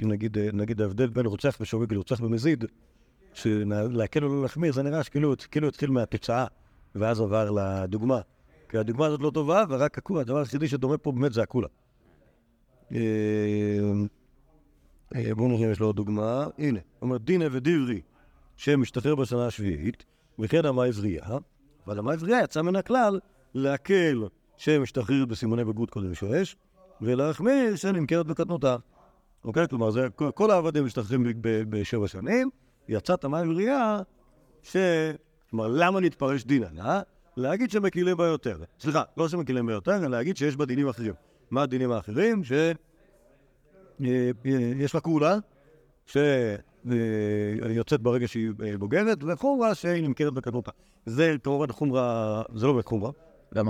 נגיד, 0.02 0.38
אה, 0.38 0.50
נגיד 0.54 0.82
ההבדל 0.82 1.08
בין 1.08 1.26
רוצח 1.26 1.58
ושוגג 1.62 1.94
לרוצח 1.94 2.22
במזיד, 2.22 2.66
שלהקל 3.34 4.24
או 4.24 4.36
לא 4.36 4.42
להחמיר, 4.42 4.74
זה 4.74 4.84
נראה 4.84 5.04
שכאילו 5.04 5.34
כאילו 5.52 5.68
התחיל 5.68 5.90
מהתוצאה, 5.90 6.46
ואז 6.96 7.22
עבר 7.22 7.52
לדוגמה. 7.52 8.20
כי 8.70 8.78
הדוגמה 8.78 9.06
הזאת 9.06 9.22
לא 9.22 9.32
טובה, 9.34 9.64
ורק 9.70 9.98
הקולה, 9.98 10.22
הדבר 10.22 10.38
היחידי 10.38 10.68
שדומה 10.68 10.98
פה 10.98 11.12
באמת 11.12 11.34
זה 11.34 11.44
הקולה. 11.44 11.68
אה, 12.92 13.00
בואו 15.36 15.48
נראה 15.48 15.66
אם 15.66 15.72
יש 15.72 15.80
לו 15.80 15.86
עוד 15.86 15.96
דוגמה. 15.96 16.48
הנה, 16.58 16.80
אומר 17.02 17.18
דינא 17.18 17.48
ודברי, 17.52 18.02
שמשתחרר 18.56 19.16
בשנה 19.16 19.48
השביעית, 19.48 20.06
וכן 20.40 20.66
אמה 20.66 20.86
עברייה, 20.86 21.24
אבל 21.88 22.00
אמה 22.00 22.14
עברייה 22.14 22.44
יצא 22.44 22.62
מן 22.62 22.76
הכלל 22.76 23.20
להקל 23.54 24.24
שמשתחררת 24.58 25.28
בסימוני 25.28 25.64
בגרות 25.64 25.90
קודם 25.90 26.14
שש, 26.16 26.56
ולהחמיר 27.02 27.76
שנמכרת 27.76 28.26
בקטנותה. 28.28 28.76
אוקיי? 29.46 29.68
כלומר, 29.68 29.92
זה, 29.92 30.08
כל- 30.36 30.52
העבדים 30.52 30.86
משתחררים 30.86 31.24
בשבע 31.42 32.08
שנים, 32.08 32.50
יצאת 32.88 33.26
אמה 33.26 33.40
עברייה, 33.40 34.00
ש... 34.64 34.78
כלומר, 35.50 35.68
למה 35.68 36.00
נתפרש 36.00 36.44
דינן, 36.44 36.80
אה? 36.80 37.02
להגיד 37.38 37.72
שמקילים 37.72 38.18
בה 38.18 38.26
יותר. 38.26 38.58
סליחה, 38.80 39.04
לא 39.18 39.30
שמקילים 39.30 39.66
בה 39.66 39.74
יותר, 39.74 39.96
אלא 39.96 40.08
להגיד 40.08 40.38
שיש 40.38 40.56
בה 40.56 40.66
דינים 40.66 40.88
אחרים. 40.88 41.14
מה 41.52 41.62
הדינים 41.62 41.92
האחרים? 41.92 42.44
ש... 42.44 42.52
אה, 42.52 42.72
אה, 44.46 44.72
יש 44.76 44.96
לה 44.96 45.02
כולה, 45.02 45.38
שיוצאת 46.90 48.02
ברגע 48.02 48.28
שהיא 48.28 48.52
אה, 48.66 48.78
בוגרת, 48.78 49.24
וחומרה 49.24 49.76
שהיא 49.76 50.04
נמכרת 50.04 50.34
בקטנותה. 50.34 50.72
זה 51.06 51.36
כמובן 51.44 51.72
חומרה, 51.72 52.42
זה 52.56 52.68
לא 52.68 52.74
באמת 52.74 52.86
חומרה. 52.86 53.12
גם. 53.56 53.66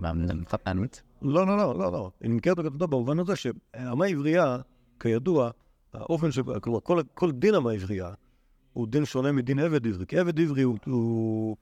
מה, 0.00 0.12
חתנות? 0.48 1.02
לא, 1.22 1.46
לא, 1.46 1.56
לא, 1.56 1.78
לא, 1.78 1.92
לא. 1.92 2.10
היא 2.20 2.30
נמכרת 2.30 2.56
בקטנותה 2.56 2.86
במובן 2.86 3.18
הזה 3.18 3.36
שאמה 3.36 4.06
עברייה, 4.06 4.56
כידוע, 5.00 5.50
האופן 5.92 6.30
ש... 6.30 6.38
כלומר, 6.62 6.80
כל, 6.80 7.02
כל 7.14 7.32
דין 7.32 7.54
אמה 7.54 7.72
עברייה 7.72 8.10
הוא 8.72 8.86
דין 8.88 9.04
שונה 9.04 9.32
מדין 9.32 9.58
עבד 9.58 9.86
עברי, 9.86 10.06
כי 10.06 10.18
עבד 10.18 10.40
עברי 10.40 10.62
הוא... 10.62 11.56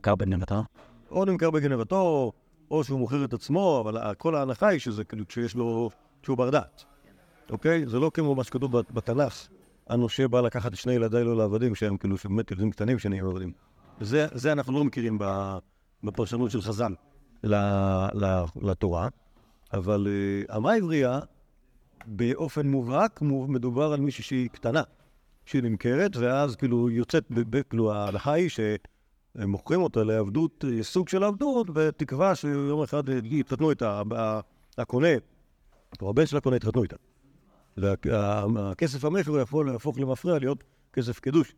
קר 0.00 0.14
בנמתו? 0.14 0.62
או 1.10 1.24
נמכר 1.24 1.50
בגנבתו, 1.50 2.32
או 2.70 2.84
שהוא 2.84 2.98
מוכר 2.98 3.24
את 3.24 3.32
עצמו, 3.32 3.80
אבל 3.84 4.14
כל 4.14 4.34
ההנחה 4.34 4.68
היא 4.68 4.80
שזה 4.80 5.04
כאילו 5.04 5.28
כשיש 5.28 5.54
לו, 5.54 5.90
שהוא 6.22 6.36
בר 6.36 6.50
דעת, 6.50 6.84
אוקיי? 7.50 7.86
זה 7.86 7.98
לא 7.98 8.10
כמו 8.14 8.34
מה 8.34 8.44
שכתוב 8.44 8.78
בת- 8.78 8.90
בתנ"ך, 8.92 9.48
הנושה 9.88 10.28
בא 10.28 10.40
לקחת 10.40 10.74
שני 10.74 10.92
ילדיי 10.92 11.24
לו 11.24 11.34
לעבדים, 11.34 11.74
שהם 11.74 11.96
כאילו 11.96 12.16
באמת 12.24 12.50
ילדים 12.50 12.70
קטנים 12.70 12.98
שנהיים 12.98 13.26
עבדים. 13.26 13.52
זה, 14.00 14.26
זה 14.34 14.52
אנחנו 14.52 14.72
לא 14.72 14.84
מכירים 14.84 15.18
בפרשנות 16.04 16.50
של 16.50 16.60
חז"ל 16.62 16.94
לתורה, 18.62 19.08
אבל 19.72 20.06
אה, 20.10 20.56
אמה 20.56 20.72
עברייה, 20.74 21.20
באופן 22.06 22.66
מובהק, 22.66 23.22
מו- 23.22 23.46
מדובר 23.48 23.92
על 23.92 24.00
מישהי 24.00 24.24
שהיא 24.24 24.48
קטנה, 24.48 24.82
שהיא 25.44 25.62
נמכרת, 25.62 26.16
ואז 26.16 26.56
כאילו 26.56 26.90
יוצאת, 26.90 27.24
כאילו 27.70 27.92
ההלכה 27.92 28.32
היא 28.32 28.48
ש... 28.48 28.60
הם 29.34 29.50
מוכרים 29.50 29.82
אותה 29.82 30.04
לעבדות, 30.04 30.64
אה, 30.68 30.82
סוג 30.82 31.08
של 31.08 31.24
עבדות, 31.24 31.70
בתקווה 31.72 32.34
שיום 32.34 32.82
אחד 32.82 33.08
אה, 33.08 33.18
יתחתנו 33.24 33.70
איתה, 33.70 34.02
הקונה, 34.78 35.08
או 36.02 36.10
הבן 36.10 36.26
של 36.26 36.36
הקונה 36.36 36.56
יתחתנו 36.56 36.82
איתה. 36.82 36.96
והכסף 37.76 39.04
המכר 39.04 39.40
יכול 39.40 39.72
להפוך 39.72 39.98
למפרע 39.98 40.38
להיות 40.38 40.64
כסף 40.92 41.20
קידוש. 41.20 41.54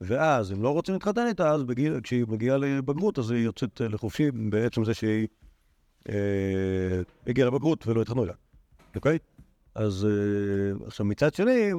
ואז, 0.00 0.52
אם 0.52 0.62
לא 0.62 0.70
רוצים 0.70 0.94
להתחתן 0.94 1.26
איתה, 1.26 1.50
אז 1.50 1.62
בגיל, 1.62 2.00
כשהיא 2.00 2.24
מגיעה 2.28 2.56
לבגרות, 2.56 3.18
אז 3.18 3.30
היא 3.30 3.44
יוצאת 3.44 3.80
אה, 3.80 3.88
לחופשי 3.88 4.30
בעצם 4.30 4.84
זה 4.84 4.94
שהיא 4.94 5.26
אה, 6.08 6.14
הגיעה 7.26 7.48
לבגרות 7.48 7.86
ולא 7.86 8.02
התחתנו 8.02 8.22
איתה, 8.22 8.34
אוקיי? 8.96 9.18
אז 9.74 10.06
אה, 10.06 10.86
עכשיו 10.86 11.06
מצד 11.06 11.34
שני, 11.34 11.72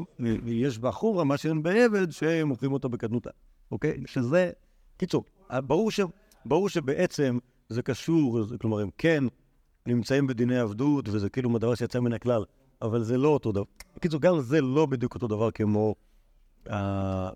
יש 0.46 0.79
בחורה, 0.79 1.24
מה 1.24 1.38
שאין 1.38 1.63
בעבד, 1.63 2.12
שמוכרים 2.12 2.74
אותה 2.74 2.88
בקטנותה, 2.88 3.29
אוקיי? 3.72 4.03
שזה, 4.05 4.51
קיצור, 4.98 5.24
ברור, 5.51 5.91
ש, 5.91 6.00
ברור 6.46 6.69
שבעצם 6.69 7.38
זה 7.69 7.81
קשור, 7.81 8.39
כלומר, 8.62 8.79
הם 8.79 8.89
כן 8.98 9.24
נמצאים 9.86 10.27
בדיני 10.27 10.60
עבדות, 10.60 11.10
וזה 11.10 11.29
כאילו 11.29 11.57
דבר 11.57 11.75
שיצא 11.75 12.00
מן 12.00 12.13
הכלל, 12.13 12.43
אבל 12.81 13.03
זה 13.03 13.17
לא 13.17 13.27
אותו 13.29 13.51
דבר. 13.51 13.63
בקיצור, 13.96 14.22
גם 14.22 14.39
זה 14.39 14.62
לא 14.62 14.86
בדיוק 14.86 15.13
אותו 15.13 15.27
דבר 15.27 15.51
כמו... 15.51 15.96
Uh, 16.67 16.72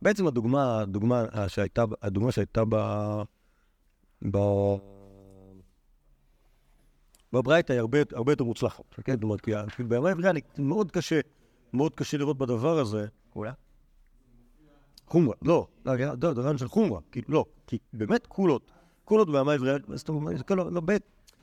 בעצם 0.01 0.27
הדוגמה, 0.27 0.81
הדוגמה 0.81 1.25
אה, 1.35 1.49
שהייתה, 1.49 1.83
הדוגמה 2.01 2.31
שהייתה 2.31 2.63
ב... 2.69 2.75
ב... 4.31 4.37
בברייתא 7.33 7.73
היא 7.73 7.79
הרבה, 7.79 7.99
הרבה 8.13 8.31
יותר 8.31 8.43
מוצלחת, 8.43 8.83
כן? 9.03 9.13
זאת 9.13 9.23
אומרת, 9.23 9.41
כי 9.41 9.51
בימי 9.83 10.09
אני- 10.29 10.41
מאוד 10.57 10.91
קשה, 10.91 11.19
מאוד 11.73 11.95
קשה 11.95 12.17
לראות 12.17 12.37
בדבר 12.37 12.79
הזה 12.79 13.07
כולה? 13.29 13.51
חומרה, 15.07 15.35
לא, 15.41 15.67
לא, 15.85 15.95
לא, 15.95 16.33
לא, 16.35 16.57
של 16.57 16.67
חומרה, 16.67 16.99
כי 17.11 17.21
לא, 17.27 17.45
כי 17.67 17.77
באמת 17.93 18.27
קולות, 18.27 18.71
קולות 19.05 19.31
בימי 19.31 19.53
עברייה, 19.53 19.77
זאת 19.93 20.09
אומרת, 20.09 20.37
זה 20.37 20.43
כאילו, 20.43 20.69
לא, 20.69 20.81
באמת, 20.81 21.01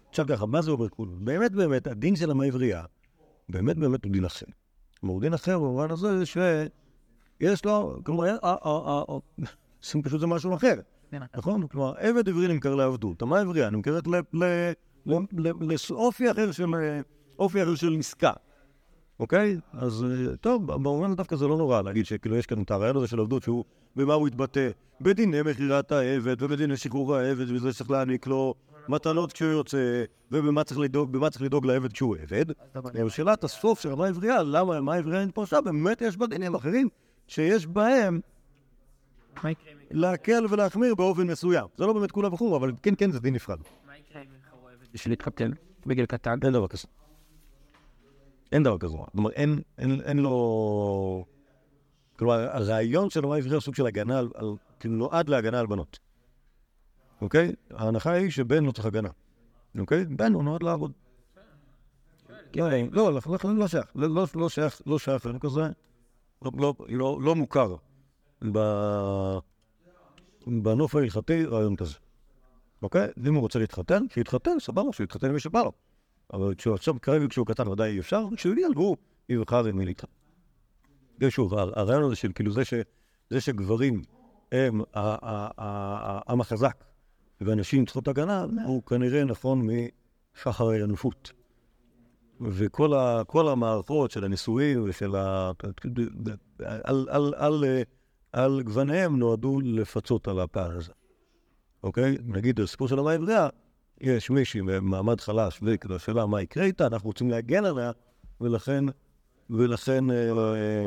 עכשיו 0.09 0.26
ככה, 0.28 0.47
מה 0.47 0.62
זה 0.62 0.71
אומר 0.71 0.88
קולות? 0.88 1.19
באמת, 1.19 1.52
באמת, 1.52 1.87
הדין 1.87 2.17
של 2.17 2.31
ימי 2.31 2.49
עברייה, 2.49 2.85
באמת, 3.49 3.76
באמת 3.76 4.05
הוא 4.05 4.12
דין 4.12 4.25
אחר. 4.25 4.47
כלומר, 5.00 5.14
הוא 5.14 5.21
דין 5.21 5.35
אחר 5.35 5.59
במובן 5.59 5.90
הזה 5.90 6.26
שיש 6.26 7.64
לו, 7.64 8.00
כלומר, 8.05 8.37
פשוט 10.02 10.21
זה 10.21 10.26
משהו 10.26 10.55
אחר. 10.55 10.75
נכון? 11.37 11.67
כלומר, 11.67 11.93
עבד 11.99 12.28
עברי 12.28 12.49
נמכר 12.49 12.75
לעבדות, 12.75 13.23
אמה 13.23 13.40
עברייה 13.40 13.71
נמכרת 13.71 14.05
לאופי 15.90 16.31
אחר 16.31 16.52
של, 16.52 16.64
אופי 17.38 17.62
אחר 17.62 17.75
של 17.75 17.97
עסקה, 17.99 18.33
אוקיי? 19.21 19.57
אז 19.73 20.07
טוב, 20.40 20.67
במובן 20.67 21.14
דווקא 21.14 21.37
זה 21.37 21.47
לא 21.47 21.57
נורא 21.57 21.83
להגיד 21.83 22.07
שכאילו 22.07 22.37
יש 22.37 22.47
כאן 22.47 22.62
את 22.62 22.71
הרעיון 22.71 22.97
הזה 22.97 23.07
של 23.07 23.21
עבדות 23.21 23.43
שהוא, 23.43 23.64
במה 23.97 24.14
הוא 24.14 24.28
יתבטא? 24.28 24.71
בדיני 25.00 25.43
מכירת 25.43 25.93
העבד 25.93 26.43
ובדיני 26.43 26.76
שחרור 26.76 27.17
העבד 27.17 27.50
וזה 27.50 27.73
שצריך 27.73 27.90
להעניק 27.90 28.26
לו 28.26 28.55
מתנות 28.88 29.33
כשהוא 29.33 29.50
יוצא, 29.50 30.04
ובמה 30.33 30.64
צריך 30.64 30.80
לדאוג, 30.80 31.12
במה 31.12 31.30
צריך 31.30 31.42
לדאוג 31.42 31.66
לעבד 31.66 31.92
כשהוא 31.92 32.16
עבד. 32.16 32.45
שאלת 33.09 33.45
הסוף 33.45 33.80
של 33.80 33.92
המה 33.92 34.07
העברייה, 34.07 34.42
למה 34.42 34.76
המה 34.76 34.95
העברייה 34.95 35.21
אין 35.21 35.30
פרשה, 35.30 35.61
באמת 35.61 36.02
יש 36.02 36.16
בה 36.16 36.26
דינים 36.26 36.54
אחרים 36.54 36.88
שיש 37.26 37.66
בהם 37.66 38.21
להקל 39.90 40.47
ולהחמיר 40.50 40.95
באופן 40.95 41.26
מסוים. 41.26 41.66
זה 41.76 41.87
לא 41.87 41.92
באמת 41.92 42.11
כולה 42.11 42.28
וכו', 42.35 42.57
אבל 42.57 42.73
כן, 42.83 42.95
כן, 42.99 43.11
זה 43.11 43.21
דין 43.21 43.35
נפרד. 43.35 43.59
מה 43.87 43.99
יקרה 43.99 44.23
אם 44.23 44.26
חרוע 44.50 44.71
עבד 44.73 44.87
בשביל 44.92 45.12
להתחתן 45.12 45.50
בגיל 45.87 46.07
קטן? 46.07 46.38
אין 46.42 46.52
דבר 46.52 46.68
כזה. 46.68 46.88
אין 48.52 48.62
דבר 48.62 48.78
כזה. 48.78 48.97
אומרת, 49.14 49.33
אין, 49.33 49.61
אין, 49.78 50.00
אין 50.00 50.18
לו... 50.18 51.25
כלומר, 52.18 52.49
הרעיון 52.50 53.11
של 53.11 53.25
המה 53.25 53.35
העברייה 53.35 53.54
הוא 53.54 53.62
סוג 53.62 53.75
של 53.75 53.87
הגנה 53.87 54.18
על... 54.18 54.28
על 54.35 54.54
כאילו, 54.80 54.95
נועד 54.95 55.28
להגנה 55.28 55.61
על 55.61 55.66
בנות. 55.66 55.99
אוקיי? 57.21 57.53
ההנחה 57.71 58.11
היא 58.13 58.31
שבן 58.31 58.65
לא 58.65 58.73
צריך 58.73 58.87
הגנה. 58.87 59.09
אוקיי? 59.79 60.05
בן 60.05 60.33
הוא 60.33 60.45
נועד 60.45 60.63
לעבוד. 60.63 60.93
כן, 62.53 62.87
לא, 62.93 63.13
לא, 63.13 63.21
לא, 63.45 63.55
לא 63.55 63.69
שייך. 63.69 63.87
לא, 63.95 64.09
לא, 64.15 64.27
לא 64.35 64.49
שייך, 64.49 64.83
לא 64.87 64.99
שייך 64.99 65.27
לנו 65.27 65.41
כזה. 65.41 65.61
לא, 66.53 67.35
מוכר. 67.37 67.77
בנוף 70.47 70.95
ההלכתי 70.95 71.45
רעיון 71.45 71.77
כזה. 71.77 71.95
אוקיי? 72.83 73.09
ואם 73.17 73.35
הוא 73.35 73.41
רוצה 73.41 73.59
להתחתן, 73.59 74.03
שיתחתן, 74.15 74.61
סבבה, 74.61 74.93
שיתחתן 74.93 75.27
עם 75.27 75.35
מי 75.35 75.41
שבא 75.41 75.63
לו. 75.63 75.73
אבל 76.33 76.55
כשהוא 76.55 76.75
עכשיו, 76.75 77.01
כרגע 77.03 77.29
כשהוא 77.29 77.47
קטן 77.47 77.69
ודאי 77.69 77.91
אי 77.91 77.99
אפשר, 78.01 78.25
כשהוא 78.37 78.53
יגיע, 78.53 78.67
הוא 78.77 78.97
יבחר 79.29 79.65
עם 79.65 79.77
מי 79.77 79.85
להתחתן. 79.87 80.13
ושוב, 81.21 81.55
הר- 81.55 81.81
הרעיון 81.81 82.05
הזה 82.05 82.17
של 82.17 82.33
כאילו 82.35 82.53
זה, 83.31 83.41
שגברים 83.41 84.03
הם 84.53 84.81
העם 84.95 86.41
החזק 86.41 86.85
ואנשים 87.40 87.85
צריכות 87.85 88.09
הגנה, 88.09 88.47
הוא 88.64 88.83
כנראה 88.83 89.25
נכון 89.25 89.68
משחר 90.37 90.68
האנושות. 90.68 91.33
וכל 92.40 92.95
ה, 92.95 93.23
המערכות 93.35 94.11
של 94.11 94.25
הנישואים 94.25 94.85
ושל 94.85 95.16
ה... 95.16 95.52
על, 96.85 97.07
על, 97.11 97.35
על, 97.37 97.64
על 98.33 98.62
גווניהם 98.62 99.18
נועדו 99.18 99.61
לפצות 99.61 100.28
על 100.28 100.40
הפער 100.40 100.76
הזה. 100.76 100.92
אוקיי? 101.83 102.16
נגיד, 102.25 102.61
בסיפור 102.61 102.88
של 102.88 102.99
המה 102.99 103.11
העברייה, 103.11 103.49
יש 104.00 104.30
מישהי 104.30 104.62
במעמד 104.62 105.21
חלש, 105.21 105.61
וכאילו 105.62 105.97
השאלה 105.97 106.26
מה 106.26 106.42
יקרה 106.42 106.64
איתה, 106.64 106.87
אנחנו 106.87 107.09
רוצים 107.09 107.30
להגן 107.30 107.64
עליה, 107.64 107.92
ולכן, 108.40 108.85
ולכן, 109.50 110.11
אה, 110.11 110.30
אה, 110.30 110.87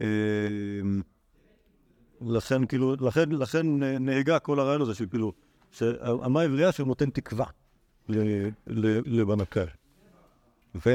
אה, 0.00 0.06
לכן, 2.20 2.66
כאילו, 2.66 2.94
לכן, 3.00 3.30
לכן 3.30 3.66
נהגה 4.00 4.38
כל 4.38 4.60
הרעיון 4.60 4.82
הזה 4.82 4.94
של 4.94 5.06
כאילו, 5.06 5.32
שהמה 5.70 6.40
העברייה 6.40 6.72
שנותן 6.72 7.10
תקווה 7.10 7.46
ל- 8.08 8.48
ל- 8.66 9.20
לבנות 9.20 9.48
כאלה. 9.48 9.70
יפה? 10.74 10.90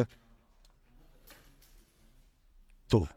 טוב. 2.88 3.08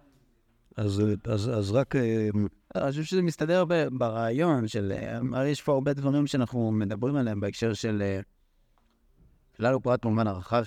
אז, 0.76 1.00
אה, 1.00 1.32
אז, 1.32 1.50
אז 1.58 1.70
רק... 1.70 1.96
אה, 1.96 2.28
אני 2.74 2.90
חושב 2.90 3.02
שזה 3.02 3.22
מסתדר 3.22 3.64
ברעיון 3.92 4.68
של... 4.68 4.92
אה, 4.96 5.18
הרי 5.32 5.48
יש 5.48 5.62
פה 5.62 5.72
הרבה 5.72 5.92
דברים 5.92 6.26
שאנחנו 6.26 6.72
מדברים 6.72 7.16
עליהם 7.16 7.40
בהקשר 7.40 7.74
של 7.74 8.02
אה, 8.02 8.20
כלל 9.56 9.74
ופרט 9.74 10.06
במובן 10.06 10.26
הרחב. 10.26 10.62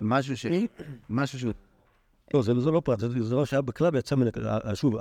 משהו 0.00 0.36
ש... 0.36 0.46
משהו 1.10 1.38
שהוא... 1.38 1.52
לא, 2.34 2.42
זה, 2.42 2.60
זה 2.60 2.70
לא 2.70 2.82
פרט, 2.84 3.00
זה, 3.00 3.08
זה 3.08 3.30
דבר 3.30 3.44
שהיה 3.44 3.62
בכלל 3.62 3.90
ויצא 3.94 4.16
מן 4.16 4.26
הכלל. 4.26 4.74
שוב, 4.74 4.94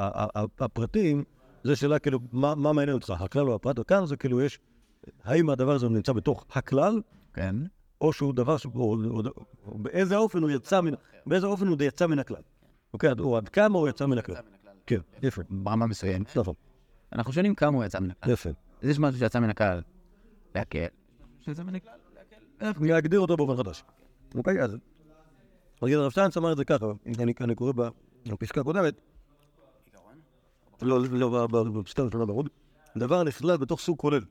הפרטים, 0.59 1.23
זה 1.63 1.75
שאלה 1.75 1.99
כאילו, 1.99 2.19
מה, 2.31 2.55
מה 2.55 2.73
מעניין 2.73 2.95
אותך, 2.95 3.09
הכלל 3.19 3.49
או 3.49 3.55
הפרט? 3.55 3.79
וכאן 3.79 4.05
זה 4.05 4.17
כאילו 4.17 4.41
יש, 4.41 4.59
האם 5.23 5.49
הדבר 5.49 5.71
הזה 5.71 5.89
נמצא 5.89 6.13
בתוך 6.13 6.45
הכלל, 6.51 7.01
כן. 7.33 7.55
או 8.01 8.13
שהוא 8.13 8.33
דבר 8.33 8.57
ש... 8.57 8.65
או, 8.65 8.71
או, 8.75 9.21
או, 9.65 9.77
באיזה 9.77 10.17
אופן 10.17 10.41
הוא 10.41 10.49
יצא 10.49 10.81
מן... 10.81 10.93
באיזה 11.25 11.47
אופן 11.47 11.67
הוא 11.67 11.77
יצא 11.81 12.07
מן 12.07 12.19
הכלל. 12.19 12.41
אוקיי, 12.93 13.11
או 13.19 13.37
עד 13.37 13.49
כמה 13.49 13.79
הוא 13.79 13.89
יצא 13.89 14.05
מן 14.05 14.17
הכלל. 14.17 14.35
כן, 14.85 14.99
יפה. 15.23 15.41
ברמה 15.49 15.87
מסוימת. 15.87 16.37
נכון, 16.37 16.53
אנחנו 17.13 17.33
שואלים 17.33 17.55
כמה 17.55 17.77
הוא 17.77 17.85
יצא 17.85 17.99
מן 17.99 18.11
הכלל. 18.11 18.33
יפה. 18.33 18.49
אז 18.81 18.89
יש 18.89 18.99
משהו 18.99 19.19
שיצא 19.19 19.39
מן 19.39 19.49
הכלל 19.49 19.81
להקל. 20.55 20.85
שיצא 21.39 21.63
מן 21.63 21.75
הכלל 21.75 21.93
להקל. 22.61 22.85
להגדיר 22.85 23.19
אותו 23.19 23.37
באופן 23.37 23.57
חדש. 23.57 23.83
אוקיי, 24.35 24.63
אז... 24.63 24.77
נגיד 25.81 25.97
הרב 25.97 26.11
שטיינץ 26.11 26.37
אמר 26.37 26.51
את 26.51 26.57
זה 26.57 26.65
ככה, 26.65 26.85
אני, 27.41 27.55
קורא 27.55 27.73
בפסקה 28.25 28.61
הקודמת, 28.61 29.01
לא, 30.81 31.01
לא, 31.09 31.63
בפסקה 31.63 32.01
הראשונה 32.01 32.25
בעמוד, 32.25 32.49
דבר 32.97 33.23
נכלל 33.23 33.57
בתוך 33.57 33.79
סוג 33.79 33.97
כולל, 33.97 34.21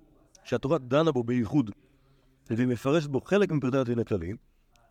שהתורה 0.46 0.78
דנה 0.78 1.12
בו 1.12 1.24
בייחוד, 1.24 1.70
והיא 2.50 2.66
מפרשת 2.66 3.08
בו 3.08 3.20
חלק 3.20 3.52
מפרטי 3.52 3.76
הדין 3.76 3.98
הכללי, 3.98 4.32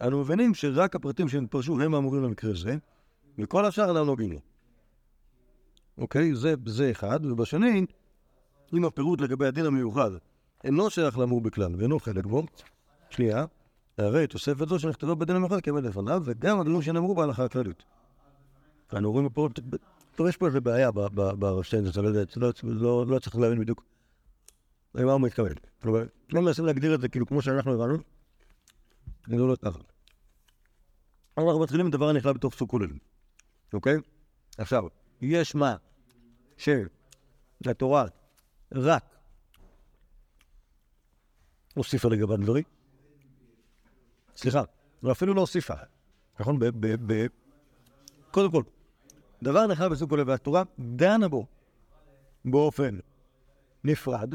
אנו 0.01 0.19
מבינים 0.19 0.53
שרק 0.53 0.95
הפרטים 0.95 1.27
שנתפרשו 1.27 1.81
הם 1.81 1.95
האמורים 1.95 2.23
למקרה 2.23 2.53
זה, 2.53 2.77
וכל 3.39 3.65
השאר 3.65 3.89
אינם 3.89 4.05
נוגעים 4.05 4.31
לו. 4.31 4.39
אוקיי? 5.97 6.35
זה, 6.35 6.53
זה 6.65 6.91
אחד, 6.91 7.25
ובשני, 7.25 7.85
אם 8.73 8.85
הפירוט 8.85 9.21
לגבי 9.21 9.47
הדין 9.47 9.65
המיוחד 9.65 10.11
אינו 10.63 10.89
שייך 10.89 11.17
לאמור 11.17 11.41
בכלל 11.41 11.75
ואינו 11.77 11.99
חלק 11.99 12.25
בו, 12.25 12.43
שנייה, 13.09 13.45
הרי 13.97 14.27
תוספת 14.27 14.67
זו 14.69 14.79
שנכתבה 14.79 15.15
בדין 15.15 15.35
המיוחד 15.35 15.61
כעמד 15.61 15.83
לפניו, 15.83 16.21
וגם 16.25 16.59
הדברים 16.59 16.81
שנאמרו 16.81 17.15
בהלכה 17.15 17.45
הכללית. 17.45 17.83
אנו 18.93 19.11
רואים 19.11 19.29
פה, 19.29 19.49
טוב, 20.15 20.27
יש 20.27 20.37
פה 20.37 20.47
איזה 20.47 20.61
בעיה 20.61 20.91
ברב 20.91 21.63
יודע, 22.03 22.23
לא- 22.37 22.51
לא 22.63 23.05
לא 23.07 23.19
צריך 23.19 23.35
להבין 23.35 23.59
בדיוק 23.59 23.83
למה 24.95 25.11
הוא 25.11 25.21
מתכוון. 25.21 25.53
כלומר, 25.81 26.03
לא 26.29 26.41
מנסים 26.41 26.65
להגדיר 26.65 26.95
את 26.95 27.01
זה 27.01 27.09
כאילו 27.09 27.25
כמו 27.25 27.41
שאנחנו 27.41 27.73
הבנו, 27.73 27.97
זה 29.27 29.35
לא 29.35 29.55
ככה. 29.55 29.79
אנחנו 31.37 31.59
מתחילים 31.59 31.85
עם 31.85 31.91
דבר 31.91 32.09
הנכלל 32.09 32.33
בתוך 32.33 32.55
סוג 32.55 32.69
כולל, 32.69 32.89
אוקיי? 33.73 33.97
עכשיו, 34.57 34.83
יש 35.21 35.55
מה 35.55 35.75
שהתורה 36.57 38.05
רק 38.71 39.03
הוסיפה 41.75 42.09
לגבי 42.09 42.37
דברים, 42.37 42.63
סליחה, 44.35 44.63
הוא 45.01 45.11
אפילו 45.11 45.33
לא 45.33 45.41
הוסיפה, 45.41 45.73
נכון? 46.39 46.59
קודם 48.31 48.51
כל, 48.51 48.63
דבר 49.43 49.67
נכלל 49.67 49.89
בסוג 49.89 50.09
כולל 50.09 50.29
והתורה 50.29 50.63
דנה 50.79 51.27
בו 51.27 51.45
באופן 52.45 52.99
נפרד, 53.83 54.33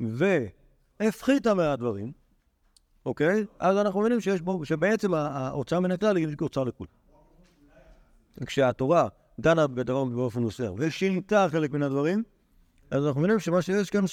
והפחיתה 0.00 1.54
מהדברים, 1.54 2.12
אוקיי? 3.06 3.44
אז 3.58 3.76
אנחנו 3.76 4.00
מבינים 4.00 4.20
שיש 4.20 4.40
בו, 4.40 4.64
שבעצם 4.64 5.14
ההוצאה 5.14 5.80
מן 5.80 5.90
הכלל 5.90 6.16
היא 6.16 6.26
הוצאה 6.40 6.64
לכול. 6.64 6.86
כשהתורה 8.46 9.08
דנה 9.40 9.66
בדבר 9.66 10.04
באופן 10.04 10.42
מסוים 10.42 10.74
ושינתה 10.78 11.46
חלק 11.50 11.70
מן 11.72 11.82
הדברים, 11.82 12.22
אז 12.90 13.06
אנחנו 13.06 13.20
מבינים 13.20 13.38
שמה 13.38 13.62
שיש 13.62 13.90
כאן, 13.90 14.04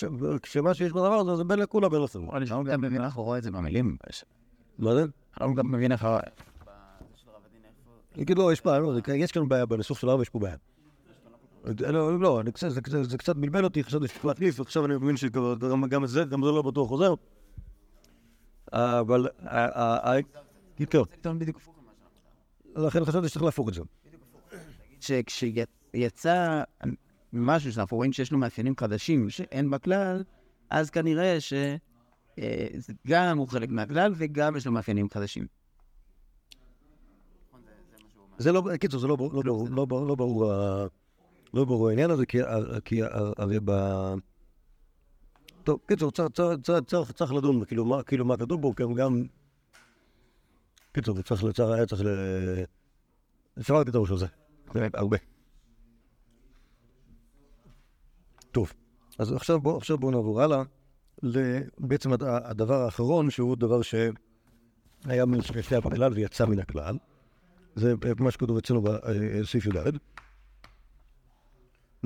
שמה 0.46 0.74
שיש 0.74 0.92
בדבר 0.92 1.14
הזה 1.14 1.36
זה 1.36 1.44
בין 1.44 1.60
לכולה 1.60 1.90
בין 1.90 2.02
לסבור. 2.02 2.38
אני 2.38 2.46
לא 2.46 2.64
גם 2.64 2.82
מבין 2.82 3.04
איך 3.04 3.16
הוא 3.16 3.26
רואה 3.26 3.38
את 3.38 3.44
זה 3.44 3.52
במילים. 3.52 3.98
מה 4.80 4.94
זה? 4.96 5.02
אני 5.42 5.50
לא 5.50 5.54
גם 5.56 5.72
מבין 5.72 5.92
איך... 5.92 6.04
ה- 6.06 6.20
נגיד, 8.18 8.38
לא, 8.38 8.54
יש 8.54 8.66
בעיה, 8.66 8.80
לא, 8.80 8.94
זה- 8.94 9.16
יש 9.16 9.32
כאן 9.32 9.48
בעיה 9.50 9.66
בניסוח 9.66 10.00
של 10.00 10.10
הרב, 10.10 10.22
יש 10.22 10.30
פה 10.30 10.40
בעיה. 10.40 10.56
לא, 11.66 12.20
לא, 12.20 12.42
אני 12.42 12.52
קצת- 12.52 12.70
זה 12.70 12.82
קצת- 12.82 13.04
זה 13.04 13.18
קצת 13.18 13.36
בלבל 13.36 13.64
אותי, 13.64 13.84
חשבתי 13.84 14.08
שצריך 14.08 14.26
להחליף, 14.26 14.60
ועכשיו 14.60 14.86
אני 14.86 14.96
מבין 14.96 15.18
שגם 15.18 15.86
גם 15.90 16.06
זה, 16.06 16.24
גם 16.24 16.44
זה 16.44 16.52
לא 16.52 16.62
בטוח 16.62 16.88
חוזר. 16.88 17.14
אבל, 18.74 19.28
כן, 20.90 21.00
לכן 22.76 23.06
חשבתי 23.06 23.28
שצריך 23.30 23.46
להפוך 23.46 23.70
את 23.70 23.74
זה. 23.74 23.82
שכשיצא 25.00 26.64
משהו 27.34 27.72
שאנחנו 27.74 27.98
רואים 27.98 28.14
שיש 28.14 28.32
לו 28.32 28.38
מאפיינים 28.38 28.74
חדשים 28.80 29.30
שאין 29.30 29.70
בכלל, 29.70 30.24
אז 30.70 30.90
כנראה 30.90 31.38
שזה 31.40 31.78
גם 33.08 33.38
הוא 33.38 33.48
חלק 33.48 33.70
מהכלל 33.70 34.14
וגם 34.18 34.56
יש 34.56 34.66
לו 34.66 34.72
מאפיינים 34.72 35.10
חדשים. 35.10 35.48
זה 38.38 38.52
לא, 38.52 38.64
קיצור, 38.80 39.00
זה 39.00 39.08
לא 39.08 39.16
ברור, 39.16 39.44
לא 40.06 40.16
ברור, 40.16 40.52
לא 41.54 41.66
ברור, 41.66 41.90
העניין 41.90 42.12
הזה, 42.12 42.26
כי, 42.26 42.38
הרי 43.38 43.58
ב... 43.66 43.72
טוב, 45.64 45.80
קיצור, 45.88 46.12
צריך- 46.12 47.32
לדון, 47.32 47.66
כאילו, 47.66 47.86
מה- 47.86 48.04
כאילו, 48.04 48.26
כתוב 48.38 48.62
בו, 48.62 48.74
גם. 48.96 49.24
קיצור, 50.92 51.22
צריך, 51.22 51.46
צריך, 51.54 51.70
היה 51.70 51.86
צריך 51.86 52.02
ל... 52.06 52.08
שברתי 53.62 53.90
את 53.90 53.96
הראש 53.96 54.12
הזה, 54.12 54.26
באמת, 54.74 54.96
הרבה. 54.96 55.18
טוב, 58.52 58.74
אז 59.20 59.32
עכשיו 59.34 59.60
בואו 59.62 60.12
נעבור 60.12 60.42
הלאה, 60.42 60.64
בעצם 61.78 62.14
הד- 62.14 62.24
הדבר 62.24 62.82
האחרון, 62.82 63.30
שהוא 63.30 63.56
דבר 63.56 63.82
שהיה 63.82 64.12
בכלל 65.80 66.14
ויצא 66.14 66.46
מן 66.46 66.60
הכלל. 66.60 66.98
זה 67.76 67.94
מה 68.20 68.32
שכתוב 68.32 68.58
אצלנו 68.58 68.82
בסעיף 68.82 69.66
י"ד. 69.66 69.98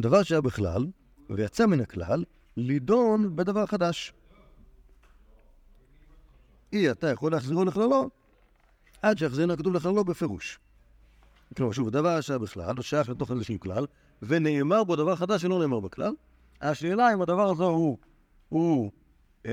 דבר 0.01 0.23
שהיה 0.23 0.41
בכלל 0.41 0.87
ויצא 1.29 1.65
מן 1.65 1.79
הכלל, 1.79 2.23
לידון 2.57 3.35
בדבר 3.35 3.65
חדש. 3.65 4.13
אי 6.73 6.91
אתה 6.91 7.09
יכול 7.09 7.31
להחזירו 7.31 7.65
לכללו, 7.65 8.09
עד 9.01 9.17
שיחזירנה 9.17 9.57
כתוב 9.57 9.73
לכללו 9.73 10.03
בפירוש. 10.03 10.59
כלומר, 11.57 11.71
שוב, 11.71 11.89
דבר 11.89 12.21
שהיה 12.21 12.39
בכלל, 12.39 12.75
הוא 12.75 12.83
שייך 12.83 13.09
לתוך 13.09 13.31
איזשהו 13.31 13.59
כלל, 13.59 13.85
ונאמר 14.21 14.83
בו 14.83 14.95
דבר 14.95 15.15
חדש 15.15 15.41
שלא 15.41 15.59
נאמר 15.59 15.79
בכלל. 15.79 16.13
השאלה 16.61 17.13
אם 17.13 17.21
הדבר 17.21 17.49
הזה 17.49 17.63
הוא, 17.63 17.97
הוא 18.49 18.91
אה, 19.45 19.51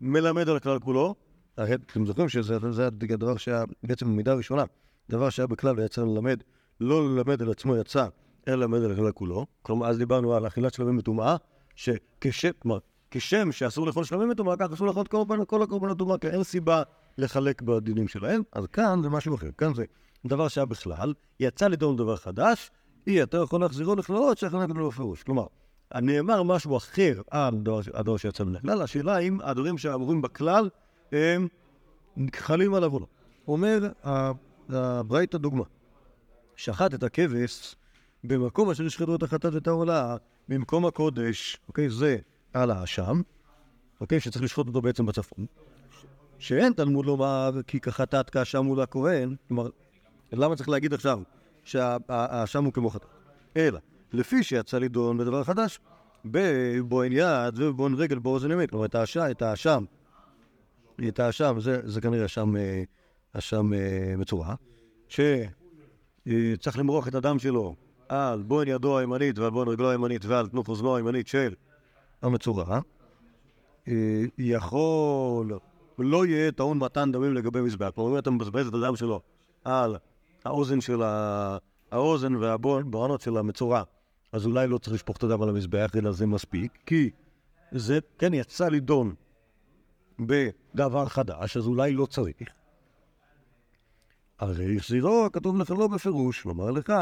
מלמד 0.00 0.48
על 0.48 0.56
הכלל 0.56 0.78
כולו. 0.78 1.14
הרי 1.56 1.74
אתם 1.74 2.06
זוכרים 2.06 2.28
שזה 2.28 2.72
זה 2.72 2.86
הדבר 2.86 3.36
שהיה 3.36 3.64
בעצם 3.82 4.06
במידה 4.06 4.34
ראשונה, 4.34 4.64
דבר 5.10 5.30
שהיה 5.30 5.46
בכלל 5.46 5.78
ויצא 5.78 6.02
ללמד, 6.02 6.42
לא 6.80 7.08
ללמד 7.08 7.42
על 7.42 7.50
עצמו 7.50 7.76
יצא, 7.76 8.06
אלא 8.48 8.66
על 8.76 8.92
הכלל 8.92 9.12
כולו. 9.12 9.46
כלומר, 9.62 9.86
אז 9.86 9.98
דיברנו 9.98 10.34
על 10.34 10.46
אכילת 10.46 10.74
שלמים 10.74 10.96
בטומאה, 10.96 11.36
שכשם, 11.74 13.52
שאסור 13.52 13.86
לאכול 13.86 14.04
שלמים 14.04 14.28
בטומאה, 14.28 14.56
כך 14.56 14.72
אסור 14.72 14.86
לאכול 14.86 15.06
כל, 15.06 15.24
כל 15.46 15.62
הקורבנות 15.62 15.98
טומאה, 15.98 16.18
כי 16.18 16.26
אין 16.26 16.42
סיבה 16.42 16.82
לחלק 17.18 17.62
בדינים 17.62 18.08
שלהם. 18.08 18.42
אז 18.52 18.66
כאן 18.66 19.00
זה 19.02 19.08
משהו 19.08 19.34
אחר, 19.34 19.50
כאן 19.58 19.74
זה 19.74 19.84
דבר 20.26 20.48
שהיה 20.48 20.64
בכלל, 20.64 21.14
יצא 21.40 21.68
לדון 21.68 21.96
דבר 21.96 22.16
חדש, 22.16 22.70
אי 23.06 23.22
אתה 23.22 23.36
יכול 23.36 23.60
להחזירו 23.60 23.94
לכללות 23.94 24.44
נגדו 24.44 24.88
בפירוש. 24.88 25.22
כלומר, 25.22 25.46
נאמר 25.94 26.42
משהו 26.42 26.76
אחר 26.76 27.20
על 27.30 27.54
הדבר, 27.94 28.16
שיצא 28.16 28.44
מן 28.44 28.56
הכלל, 28.56 28.82
השאלה 28.82 29.18
אם 29.18 29.38
הדברים 29.42 29.78
שאמורים 29.78 30.22
בכלל 30.22 30.68
הם 31.12 31.48
חלים 32.34 32.74
עליו 32.74 32.94
או 32.94 33.00
לא. 33.00 33.06
אומר 33.48 33.88
הברייתא 34.68 35.38
דוגמה, 35.38 35.64
שחט 36.56 36.94
את 36.94 37.02
הכבש 37.02 37.76
במקום 38.24 38.70
אשר 38.70 38.84
ישחטו 38.84 39.14
את 39.14 39.22
החטאת 39.22 39.54
ואת 39.54 39.66
העולה, 39.66 40.16
במקום 40.48 40.86
הקודש, 40.86 41.58
אוקיי, 41.68 41.90
זה 41.90 42.16
על 42.52 42.70
האשם, 42.70 43.20
אוקיי, 44.00 44.20
שצריך 44.20 44.44
לשחוט 44.44 44.66
אותו 44.66 44.82
בעצם 44.82 45.06
בצפון, 45.06 45.46
שאין 46.38 46.72
תלמוד 46.72 47.06
לומר 47.06 47.50
כי 47.66 47.80
כחטאת 47.80 48.30
כאשם 48.30 48.64
מול 48.64 48.80
הכהן, 48.80 49.34
כלומר, 49.48 49.68
למה 50.32 50.56
צריך 50.56 50.68
להגיד 50.68 50.94
עכשיו 50.94 51.18
שהאשם 51.64 52.64
הוא 52.64 52.72
כמו 52.72 52.90
חטאת? 52.90 53.08
אלא, 53.56 53.78
לפי 54.12 54.42
שיצא 54.42 54.78
לדון 54.78 55.18
בדבר 55.18 55.44
חדש, 55.44 55.80
בבוהן 56.24 57.12
יד 57.12 57.54
ובבוהן 57.56 57.94
רגל 57.94 58.18
באוזן 58.18 58.50
ימין, 58.50 58.66
כלומר, 58.66 58.84
את 58.86 58.94
האשם, 59.42 59.84
את 61.08 61.20
האשם, 61.20 61.56
זה, 61.60 61.80
זה 61.84 62.00
כנראה 62.00 62.24
אשם, 62.24 62.56
אה, 62.56 62.82
אשם 63.32 63.72
אה, 63.72 64.14
מצורע, 64.16 64.54
שצריך 65.08 66.78
למרוח 66.78 67.08
את 67.08 67.14
הדם 67.14 67.38
שלו 67.38 67.74
על 68.10 68.42
בוהן 68.42 68.68
ידו 68.68 68.98
הימנית 68.98 69.38
ועל 69.38 69.50
בוהן 69.50 69.68
רגלו 69.68 69.90
הימנית 69.90 70.24
ועל 70.24 70.48
תנוף 70.48 70.68
אוזנו 70.68 70.96
הימנית 70.96 71.26
של 71.26 71.54
המצורע, 72.22 72.80
אה, 73.88 74.22
יכול, 74.38 75.58
לא 75.98 76.26
יהיה 76.26 76.52
טעון 76.52 76.78
מתן 76.78 77.12
דמים 77.12 77.34
לגבי 77.34 77.60
מזבח. 77.60 77.90
כלומר, 77.94 78.12
אם 78.12 78.18
אתה 78.18 78.30
מבזבז 78.30 78.66
את 78.66 78.74
הדם 78.74 78.96
שלו 78.96 79.20
על 79.64 79.96
האוזן 80.44 80.80
של 80.80 81.02
ה... 81.02 81.58
האוזן 81.90 82.34
והבוענות 82.34 83.20
של 83.20 83.36
המצורע, 83.36 83.82
אז 84.32 84.46
אולי 84.46 84.66
לא 84.66 84.78
צריך 84.78 84.94
לשפוך 84.94 85.16
את 85.16 85.22
הדם 85.22 85.42
על 85.42 85.48
המזבח, 85.48 85.90
אלא 85.96 86.12
זה 86.12 86.26
מספיק, 86.26 86.78
כי 86.86 87.10
זה, 87.72 87.98
כן, 88.18 88.34
יצא 88.34 88.68
לדון 88.68 89.14
בדבר 90.18 91.06
חדש, 91.06 91.56
אז 91.56 91.66
אולי 91.66 91.92
לא 91.92 92.06
צריך. 92.06 92.48
הרי 94.38 94.76
החזירו, 94.76 95.28
כתוב 95.32 95.56
לך 95.56 95.70
לא 95.70 95.88
בפירוש, 95.88 96.44
לומר 96.44 96.70
לך, 96.70 96.92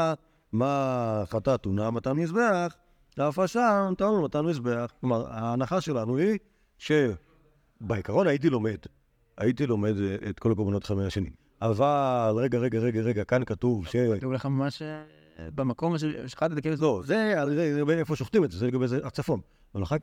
מה 0.51 1.23
חטאת 1.25 1.61
טעונה 1.61 1.91
מתן 1.91 2.11
מזבח, 2.11 2.75
ואף 3.17 3.39
אשם 3.39 3.93
טעון 3.97 4.23
מתן 4.23 4.41
מזבח. 4.41 4.91
כלומר, 5.01 5.27
ההנחה 5.29 5.81
שלנו 5.81 6.17
היא 6.17 6.37
שבעיקרון 6.77 8.27
הייתי 8.27 8.49
לומד, 8.49 8.77
הייתי 9.37 9.67
לומד 9.67 9.93
אה, 10.01 10.29
את 10.29 10.39
כל 10.39 10.51
הקורבנות 10.51 10.83
חמי 10.83 11.05
השני. 11.05 11.29
אבל, 11.61 12.33
רגע, 12.37 12.57
רגע, 12.57 12.79
רגע, 12.79 13.01
רגע, 13.01 13.23
כאן 13.23 13.45
כתוב 13.45 13.87
ש... 13.87 13.95
כתוב 13.95 14.33
לך 14.33 14.45
ממש 14.45 14.81
אה, 14.81 15.03
במקום 15.55 15.97
ששחטת 15.97 16.53
את 16.53 16.57
הכבש. 16.57 16.79
לא, 16.79 17.01
זה, 17.05 17.33
איפה 17.89 18.15
שוחטים 18.15 18.43
את 18.43 18.51
זה, 18.51 18.57
זה 18.57 18.67
לגבי 18.67 18.87
זה 18.87 18.99
הצפון. 19.03 19.39
אבל 19.75 19.83
אחר, 19.83 19.97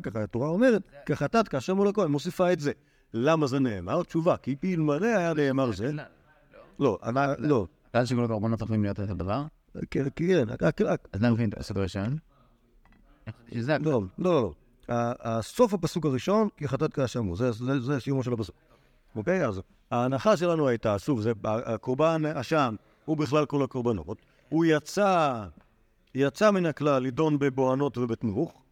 כך- 0.00 0.16
התורה 0.16 0.48
אומרת, 0.48 0.82
כחטאת 1.06 1.48
כאשר 1.48 1.74
מול 1.74 1.88
הכהן, 1.88 2.10
מוסיפה 2.10 2.52
את 2.52 2.60
זה. 2.60 2.72
למה 3.14 3.46
זה 3.46 3.58
נאמר? 3.58 4.02
תשובה, 4.02 4.36
כי 4.36 4.56
אלמלא 4.64 5.06
היה 5.06 5.34
נאמר 5.34 5.72
זה... 5.72 5.92
לא, 6.78 6.98
לא. 7.38 7.66
כלל 7.92 8.04
שכל 8.04 8.24
הקורבנות 8.24 8.60
יכולים 8.60 8.82
להיות 8.82 9.00
אותו 9.00 9.14
דבר, 9.14 9.42
כן, 9.90 10.04
כן, 10.16 10.44
אז 11.12 11.22
למה 11.22 11.30
מביאים 11.30 11.50
את 11.50 11.58
הסדר 11.58 11.82
ראשון? 11.82 12.16
שזה 13.54 13.74
הכלל. 13.74 13.92
לא, 13.92 14.02
לא, 14.18 14.42
לא. 14.42 14.52
ה- 14.88 15.38
הסוף 15.38 15.74
הפסוק 15.74 16.06
הראשון, 16.06 16.48
כי 16.56 16.68
חטאת 16.68 16.92
כאשר 16.92 17.22
מול, 17.22 17.36
זה- 17.36 18.00
סיומו 18.00 18.22
של 18.22 18.32
הפסוק. 18.32 18.56
אוקיי? 19.16 19.46
אז 19.46 19.60
ההנחה 19.90 20.36
שלנו 20.36 20.68
הייתה, 20.68 20.98
שוב, 20.98 21.20
זה 21.20 21.32
הקורבן 21.44 22.22
אשם, 22.26 22.74
הוא 23.04 23.16
בכלל 23.16 23.46
כל 23.46 23.62
הקורבנות. 23.62 24.18
הוא 24.48 24.64
יצא, 24.64 25.44
יצא 26.14 26.50
מן 26.50 26.66
הכלל 26.66 27.02
לדון 27.02 27.38
בבוענות 27.38 27.98
ובתנוך. 27.98 28.62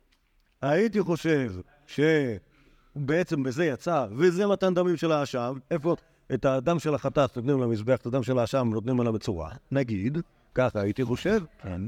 הייתי 0.62 1.02
חושב 1.02 1.52
שבעצם 1.86 3.42
בזה 3.42 3.64
יצא, 3.64 4.06
וזה 4.16 4.46
מתן 4.46 4.74
דמים 4.74 4.96
של 4.96 5.12
האשם. 5.12 5.58
איפה? 5.70 5.96
את 6.34 6.44
הדם 6.44 6.78
של 6.78 6.94
החטאת 6.94 7.36
נותנים 7.36 7.60
למזבח, 7.60 7.96
את 7.96 8.06
הדם 8.06 8.22
של 8.22 8.38
האשם 8.38 8.70
נותנים 8.72 9.00
על 9.00 9.06
המצורע. 9.06 9.50
נגיד, 9.72 10.18
ככה 10.54 10.80
הייתי 10.80 11.04
חושב. 11.04 11.40
כן. 11.62 11.82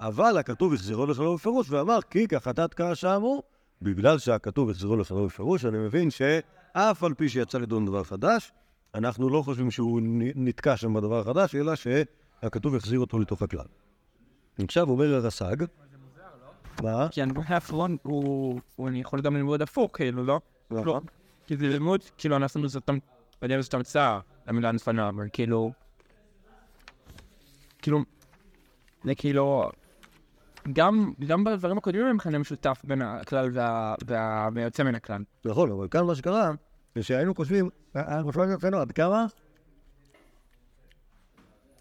אבל 0.00 0.38
הכתוב 0.38 0.74
החזירו 0.74 1.06
לכללו 1.06 1.34
בפירוש, 1.34 1.70
ואמר 1.70 1.98
כי 2.10 2.28
כחטאת 2.28 2.74
כאשם 2.74 3.22
הוא, 3.22 3.42
בגלל 3.82 4.18
שהכתוב 4.18 4.70
החזירו 4.70 4.96
לכללו 4.96 5.26
בפירוש, 5.26 5.64
אני 5.64 5.78
מבין 5.78 6.10
שאף 6.10 7.04
על 7.04 7.14
פי 7.14 7.28
שיצא 7.28 7.58
לדון 7.58 7.86
דבר 7.86 8.04
חדש, 8.04 8.52
אנחנו 8.94 9.30
לא 9.30 9.42
חושבים 9.42 9.70
שהוא 9.70 10.00
נתקע 10.34 10.76
שם 10.76 10.94
בדבר 10.94 11.18
החדש, 11.20 11.54
אלא 11.54 11.72
שהכתוב 11.74 12.74
החזיר 12.74 13.00
אותו 13.00 13.18
לתוך 13.18 13.42
הכלל. 13.42 13.66
עכשיו 14.64 14.90
אומר 14.90 15.14
הרס"ג, 15.14 15.56
מה? 16.82 17.08
כי 17.10 17.22
הנבואה 17.22 17.46
האחרון 17.48 17.96
הוא, 18.02 18.60
הוא- 18.76 18.88
אני 18.88 19.00
יכול 19.00 19.20
גם 19.20 19.36
ללמוד 19.36 19.62
הפוך, 19.62 19.90
כאילו, 19.96 20.24
לא? 20.24 20.40
למה? 20.70 20.82
לא. 20.84 21.00
כי 21.46 21.56
זה 21.56 21.68
לימוד, 21.68 22.00
כאילו, 22.18 22.36
אנחנו 22.36 22.68
זאת 22.68 22.90
בדרך 23.42 23.60
זאת 23.60 23.74
המצאה, 23.74 24.20
למילה 24.46 24.68
הנפנה, 24.68 25.08
אבל 25.08 25.28
כאילו... 25.32 25.72
כאילו... 27.82 27.98
זה 29.04 29.14
כאילו... 29.14 29.70
גם, 30.72 31.12
גם 31.26 31.44
בדברים 31.44 31.78
הקודמים 31.78 32.06
הם 32.06 32.16
מכנה 32.16 32.38
משותף 32.38 32.82
בין 32.84 33.02
הכלל 33.02 33.50
וה- 33.52 33.94
וה- 34.06 34.48
והיוצא 34.54 34.82
מן 34.82 34.94
הכלל. 34.94 35.22
נכון, 35.44 35.70
אבל 35.70 35.88
כאן 35.88 36.04
מה 36.04 36.14
שקרה, 36.14 36.50
זה 36.94 37.02
שהיינו 37.02 37.34
חושבים, 37.34 37.68
אנחנו 37.94 38.32
חושבים 38.32 38.50
אצלנו 38.50 38.78
עד 38.78 38.92
כמה 38.92 39.26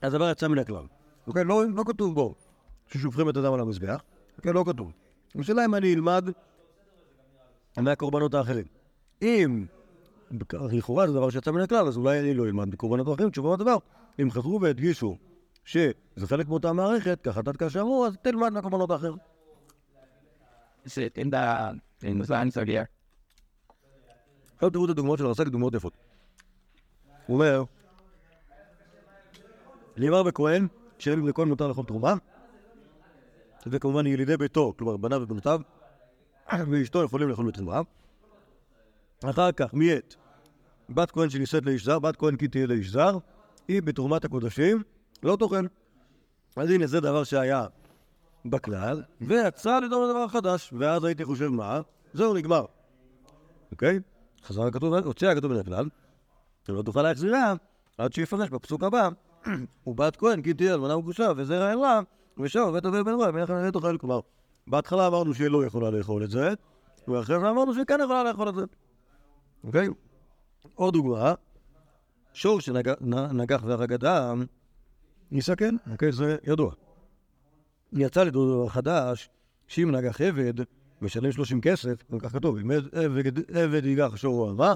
הדבר 0.02 0.30
יצא 0.32 0.48
מן 0.48 0.58
הכלל. 0.60 0.84
אוקיי? 1.28 1.44
לא, 1.44 1.64
לא 1.76 1.84
כתוב 1.88 2.16
בו 2.16 2.36
ששופכים 2.88 3.30
את 3.30 3.38
הדם 3.38 3.54
על 3.54 3.60
המזבח, 3.60 4.02
אוקיי? 4.38 4.54
לא 4.54 4.64
כתוב. 4.68 4.92
השאלה 5.40 5.66
אם 5.66 5.76
אני 5.76 5.94
אלמד 5.94 6.30
מהקורבנות 7.78 8.34
האחרים. 8.34 8.66
אם 9.22 9.66
לכאורה 10.52 11.08
זה 11.08 11.14
דבר 11.14 11.30
שיצא 11.30 11.52
מן 11.52 11.62
הכלל, 11.62 11.88
אז 11.88 11.98
אולי 11.98 12.20
אני 12.20 12.34
לא 12.34 12.46
אלמד 12.46 12.68
מקורבנות 12.68 13.08
אחרים, 13.16 13.30
תשובה 13.30 13.56
בדבר. 13.56 13.78
אם 14.22 14.32
חזרו 14.32 14.62
והדגישו 14.62 15.18
שזה 15.68 16.28
חלק 16.28 16.48
מאותה 16.48 16.74
מערכת, 16.74 17.20
ככה 17.24 17.44
תת 17.44 17.58
כאשר 17.58 17.82
אמרו, 17.82 18.06
אז 18.06 18.18
תלמד 18.22 18.54
מהקורבנות 18.54 18.92
האחרים. 18.92 19.18
עכשיו 24.56 24.70
תראו 24.70 24.86
את 24.86 24.90
הדוגמאות 24.90 25.20
של 25.20 25.26
הרס"ג, 25.26 25.44
דוגמאות 25.44 25.74
יפות. 25.74 25.94
הוא 27.26 27.36
אומר, 27.36 27.64
נאמר 29.98 30.24
בכהן, 30.24 30.68
שאין 31.00 31.26
לכהן 31.26 31.48
מותר 31.48 31.68
לאכול 31.68 31.86
תרומה, 31.86 32.14
וכמובן 33.68 34.08
ילידי 34.08 34.38
ביתו, 34.38 34.74
כלומר 34.78 34.98
בניו 34.98 35.22
ובנותיו, 35.22 35.62
ואשתו 36.72 37.04
יכולים 37.04 37.30
לאכול 37.30 37.48
בתרומה. 37.48 37.82
אחר 39.26 39.52
כך, 39.52 39.74
מיית, 39.74 40.16
בת 40.90 41.12
כהן 41.12 41.30
שנישאת 41.30 41.66
לאיש 41.66 41.86
זר, 41.86 42.00
בת 42.00 42.16
כהן 42.16 42.36
כי 42.36 42.48
תהיה 42.48 42.68
לאיש 42.68 42.90
זר, 42.90 43.18
היא 43.68 43.82
בתרומת 43.82 44.26
הקודשים, 44.26 44.84
לא 45.24 45.38
תאכל. 45.40 45.66
אז 46.56 46.70
הנה, 46.70 46.88
זה 46.88 47.00
דבר 47.00 47.24
שהיה 47.24 47.66
בכלל, 48.46 49.04
ויצא 49.22 49.80
לדור 49.80 50.06
לדבר 50.06 50.28
חדש, 50.28 50.74
ואז 50.78 51.04
הייתי 51.04 51.26
חושב 51.26 51.48
מה? 51.48 51.82
זהו, 52.14 52.34
נגמר. 52.34 52.66
אוקיי? 53.72 54.00
חזר 54.44 54.62
הכתוב, 54.62 54.94
הוציא 54.94 55.30
הכתוב 55.30 55.54
מן 55.54 55.60
הכלל, 55.60 55.90
שלא 56.68 56.82
תוכל 56.82 57.02
להחזירה 57.02 57.54
עד 57.98 58.14
שיפרש 58.14 58.50
בפסוק 58.50 58.84
הבא, 58.84 59.10
ובת 59.88 60.16
כהן 60.16 60.42
כי 60.42 60.54
תהיה 60.54 60.74
אלמנה 60.74 60.98
וגרושה 60.98 61.32
וזרע 61.38 61.70
אין 61.70 61.80
לה, 61.80 62.00
ושם 62.40 62.72
בית 62.74 62.86
אבי 62.86 63.04
בן 63.04 63.14
רואה, 63.14 63.32
מלך 63.32 63.50
הנהלת 63.50 63.74
תאכל. 63.74 63.98
כלומר, 63.98 64.20
בהתחלה 64.68 65.08
אמרנו 65.08 65.34
שהיא 65.34 65.48
לא 65.48 65.66
יכולה 65.66 65.90
לאכול 65.90 66.24
את 66.24 66.30
זה, 66.30 66.54
ואחרי 67.08 67.40
זה 67.40 67.50
אמרנו 67.50 67.74
שהיא 67.74 67.86
כן 67.86 68.00
יכולה 68.04 68.24
לאכול 68.24 68.50
את 68.50 68.56
זה. 68.56 68.64
אוקיי? 69.64 69.88
עוד 70.76 70.94
דוגמה, 70.94 71.34
שור 72.34 72.60
שנגח 72.62 73.64
והרג 73.64 73.94
אדם, 73.94 74.46
יסכן, 75.32 75.76
אוקיי? 75.92 76.12
זה 76.12 76.38
ידוע. 76.44 76.72
יצא 77.94 78.24
לי 78.24 78.32
דבר 78.32 78.68
חדש, 78.70 79.30
שאם 79.68 79.92
נגח 79.92 80.22
עבד, 80.22 80.54
משלם 81.02 81.32
30 81.32 81.62
כסף, 81.62 82.04
כך 82.20 82.32
כתוב, 82.32 82.58
אם 82.58 82.72
עבד, 83.54 83.86
ייגח 83.86 84.16
שור 84.16 84.48
הלווה, 84.48 84.74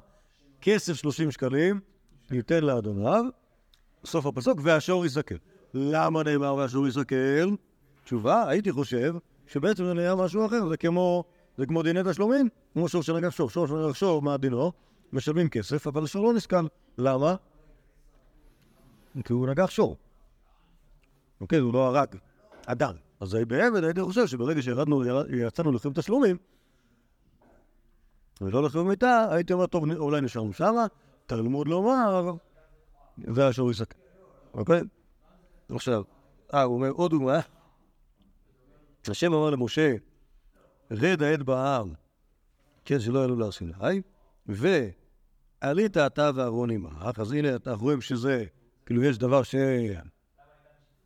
כסף 0.62 0.94
30 0.94 1.32
שקלים, 1.32 1.80
ייתן 2.32 2.64
לאדוניו, 2.64 3.26
סוף 4.06 4.26
הפסוק, 4.26 4.60
והשור 4.64 5.06
יסכל. 5.06 5.36
למה 5.74 6.24
נאמר 6.24 6.56
והשור 6.56 6.88
יסכל? 6.88 7.56
תשובה, 8.04 8.50
הייתי 8.50 8.72
חושב 8.72 9.16
שבעצם 9.48 9.86
זה 9.86 9.94
נהיה 9.94 10.16
משהו 10.16 10.46
אחר, 10.46 10.70
זה 10.70 10.78
כמו, 10.78 11.24
זה 11.58 11.66
כמו 11.66 11.84
דיני 11.84 12.00
תשלומים, 12.10 12.50
כמו 12.74 12.90
שור 12.90 13.04
שנגח 13.04 13.30
שור, 13.30 13.50
שור 13.50 13.68
שנגח 13.68 13.96
שור, 13.96 14.22
מה 14.22 14.38
דינו? 14.38 14.72
משלמים 15.14 15.50
כסף, 15.50 15.88
אבל 15.88 16.04
השור 16.04 16.26
לא 16.26 16.34
נסכל. 16.34 16.68
למה? 16.98 17.36
כי 19.24 19.34
הוא 19.34 19.48
נגח 19.48 19.70
שור. 19.70 19.98
אוקיי, 21.42 21.60
הוא 21.60 21.74
לא 21.74 21.88
הרג 21.88 22.16
אדם. 22.66 22.94
אז 23.20 23.38
בעבד 23.48 23.84
הייתי 23.84 24.02
חושב 24.02 24.28
שברגע 24.28 24.62
שירדנו, 24.62 25.04
יצאנו 25.30 25.72
לחיוב 25.72 25.94
תשלומים, 25.94 26.38
ולא 28.42 28.64
לחיוב 28.64 28.88
מיטה, 28.88 29.28
הייתי 29.32 29.54
אומר, 29.54 29.66
טוב, 29.66 29.92
אולי 29.92 30.22
נשארנו 30.22 30.54
שמה, 30.54 30.86
תלמוד 31.26 31.68
לומר, 31.68 32.32
והשור 33.18 33.72
יסכם. 33.72 34.00
אוקיי? 34.54 34.82
עכשיו, 35.70 36.04
אה, 36.54 36.64
הוא 36.64 36.76
אומר 36.76 36.90
עוד 36.90 37.12
דוגמה. 37.12 37.40
השם 39.08 39.34
אמר 39.34 39.50
למשה, 39.50 39.96
רד 40.92 41.24
העד 41.24 41.44
בהר, 41.44 41.86
כן, 42.86 43.00
שלא 43.00 43.20
יעלו 43.20 43.36
להר 43.36 43.52
סיני, 43.52 44.02
ועלית 44.48 45.98
אתה 45.98 46.32
ואהרון 46.36 46.70
עמך, 46.70 47.20
אז 47.20 47.32
הנה 47.32 47.50
אנחנו 47.68 47.84
רואים 47.84 48.02
שזה, 48.02 48.46
כאילו 48.86 49.04
יש 49.04 49.18
דבר 49.18 49.44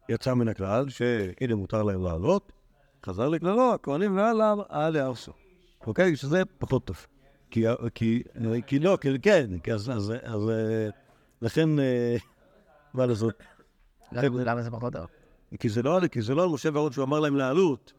שיצא 0.08 0.34
מן 0.34 0.48
הכלל, 0.48 0.90
שהנה 0.90 1.56
מותר 1.56 1.84
להם 1.84 2.04
לעלות, 2.04 2.52
חזר 3.06 3.30
לכללו, 3.30 3.74
הכהנים 3.74 4.18
ועליו, 4.18 4.58
על 4.70 4.96
יהרסו. 4.96 5.32
אוקיי? 5.88 6.16
שזה 6.16 6.42
פחות 6.58 6.86
טוב. 6.86 7.06
כי, 7.52 7.66
כי, 7.96 8.24
כי 8.68 8.80
לא, 8.80 8.98
כי 9.02 9.20
כן, 9.20 9.60
כי 9.64 9.74
אז, 9.74 9.90
אז, 9.90 10.14
אז 10.24 10.52
לכן, 11.42 11.70
מה 12.94 13.06
לעשות? 13.06 13.44
למה 14.12 14.62
זה 14.62 14.72
פחות 14.72 14.94
טוב? 14.94 15.06
כי 15.60 15.70
זה 15.70 15.82
לא, 15.82 16.00
כי 16.12 16.22
זה 16.22 16.36
לא 16.36 16.44
על 16.44 16.50
משה 16.50 16.70
ואהרון 16.74 16.92
שהוא 16.92 17.04
אמר 17.04 17.20
להם 17.20 17.36
לעלות, 17.36 17.94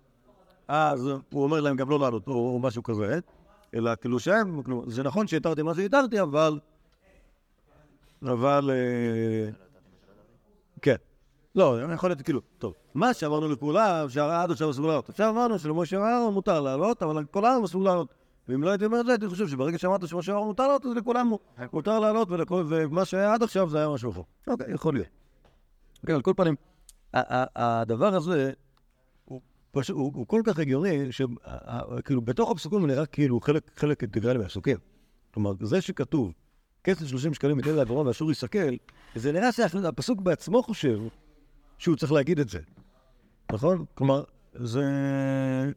אז 0.68 1.06
הוא 1.06 1.42
אומר 1.44 1.60
להם 1.60 1.76
גם 1.76 1.90
לא 1.90 2.00
לעלות, 2.00 2.28
או, 2.28 2.32
או 2.32 2.58
משהו 2.58 2.82
כזה, 2.82 3.18
אלא 3.74 3.94
כאילו 3.94 4.20
שהם, 4.20 4.62
כאילו, 4.62 4.84
זה 4.86 5.02
נכון 5.02 5.26
שהתרתי 5.26 5.62
מה 5.62 5.74
שהתרתי, 5.74 6.20
אבל... 6.20 6.58
אבל... 8.22 8.70
אה, 8.70 9.50
כן. 10.82 10.96
לא, 11.56 11.78
יכול 11.94 12.10
להיות 12.10 12.22
כאילו, 12.22 12.40
טוב, 12.58 12.74
מה 12.94 13.14
שאמרנו 13.14 13.48
לכולם, 13.48 14.08
שעד 14.08 14.50
עכשיו 14.50 14.70
אסור 14.70 14.86
לעלות. 14.86 15.08
עכשיו 15.08 15.30
אמרנו 15.30 15.58
שלמשה 15.58 16.00
ואהרון 16.00 16.34
מותר 16.34 16.60
לעלות, 16.60 17.02
אבל 17.02 17.24
העם 17.34 17.64
אסור 17.64 17.84
לעלות. 17.84 18.14
ואם 18.48 18.62
לא 18.62 18.70
הייתי 18.70 18.84
אומר 18.84 19.00
את 19.00 19.06
זה, 19.06 19.12
הייתי 19.12 19.28
חושב 19.28 19.48
שברגע 19.48 19.78
שאמרת 19.78 20.08
שמשה 20.08 20.32
ואהרון 20.32 20.48
מותר 20.48 20.62
לעלות, 20.62 20.86
אז 20.86 20.92
לכולם 20.96 21.32
מותר 21.72 21.98
לעלות, 21.98 22.28
ומה 22.50 23.04
שהיה 23.04 23.34
עד 23.34 23.42
עכשיו 23.42 23.70
זה 23.70 23.78
היה 23.78 23.88
משהו 23.88 24.10
אחר. 24.10 24.20
אוקיי, 24.46 24.74
יכול 24.74 24.94
להיות. 24.94 25.08
כן, 26.06 26.14
על 26.14 26.22
כל 26.22 26.32
פנים, 26.36 26.54
הדבר 27.14 28.14
הזה, 28.14 28.52
הוא, 29.90 30.26
כל 30.26 30.42
כך 30.44 30.58
הגיוני, 30.58 31.12
שכאילו 31.12 32.20
בתוך 32.20 32.50
הפסוקים 32.50 32.78
הוא 32.78 32.88
נראה 32.88 33.06
כאילו 33.06 33.40
חלק, 33.76 34.02
אינטגרלי 34.02 34.38
מהפסוקים. 34.38 34.76
כלומר, 35.34 35.52
זה 35.62 35.80
שכתוב, 35.80 36.32
כסף 36.84 37.06
30 37.06 37.34
שקלים 37.34 37.58
ייתן 37.58 37.74
לעבורם 37.74 38.06
ואשור 38.06 38.30
יסכל, 38.30 38.74
זה 39.14 39.32
נראה 39.32 39.52
שהפסוק 39.52 40.20
בעצמו 40.20 40.62
חושב 40.62 41.00
שהוא 41.78 41.96
צריך 41.96 42.12
להגיד 42.12 42.40
את 42.40 42.48
זה, 42.48 42.58
נכון? 43.52 43.84
כלומר, 43.94 44.22
זה 44.54 44.82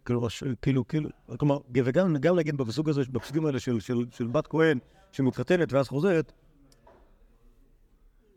כאילו, 0.05 0.27
כאילו, 0.61 0.87
כאילו, 0.87 1.09
כלומר, 1.37 1.57
וגם 1.73 2.17
גם 2.17 2.35
להגיד 2.35 2.57
בפסוק 2.57 2.87
הזה, 2.87 3.01
בפסוקים 3.11 3.45
האלה 3.45 3.59
של, 3.59 3.79
של, 3.79 4.05
של 4.11 4.27
בת 4.27 4.47
כהן 4.47 4.79
שמתחתנת 5.11 5.73
ואז 5.73 5.87
חוזרת, 5.87 6.31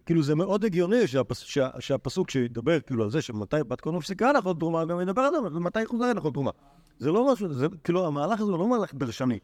כאילו 0.07 0.22
זה 0.22 0.35
מאוד 0.35 0.64
הגיוני 0.64 1.07
שהפס, 1.07 1.38
שה, 1.38 1.68
שהפסוק 1.79 2.31
שידבר 2.31 2.81
כאילו 2.81 3.05
על 3.05 3.11
זה 3.11 3.22
שמתי 3.22 3.57
בת 3.68 3.81
כהן 3.81 3.94
מפסיקה 3.94 4.33
לאכול 4.33 4.55
תרומה, 4.59 4.85
גם 4.85 5.01
ידבר 5.01 5.22
על 5.22 5.33
זה, 5.33 5.79
היא 5.81 5.87
חוזרת 5.87 6.16
לאכול 6.16 6.33
תרומה. 6.33 6.51
זה 6.98 7.11
לא 7.11 7.33
משהו, 7.33 7.53
זה, 7.53 7.66
כאילו 7.85 8.07
המהלך 8.07 8.40
הזה 8.40 8.53
הוא 8.53 8.59
לא 8.59 8.68
מהלך 8.68 8.94
דרשני, 8.94 9.38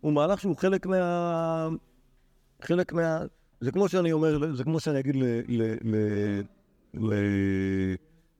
הוא 0.00 0.12
מהלך 0.12 0.40
שהוא 0.40 0.56
חלק 0.56 0.86
מה... 0.86 1.68
חלק 2.62 2.92
מה... 2.92 3.18
זה 3.60 3.72
כמו 3.72 3.88
שאני 3.88 4.12
אומר, 4.12 4.54
זה 4.54 4.64
כמו 4.64 4.80
שאני 4.80 5.00
אגיד 5.00 5.16
ל... 5.16 5.24
ל... 5.48 5.62
ל... 5.84 5.96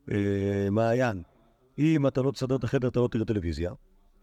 למעיין, 0.08 1.22
אם 1.78 2.06
אתה 2.06 2.22
לא 2.22 2.30
תסדר 2.30 2.56
את 2.56 2.64
החדר 2.64 2.88
אתה 2.88 3.00
לא 3.00 3.08
תראה 3.08 3.24
טלוויזיה, 3.24 3.72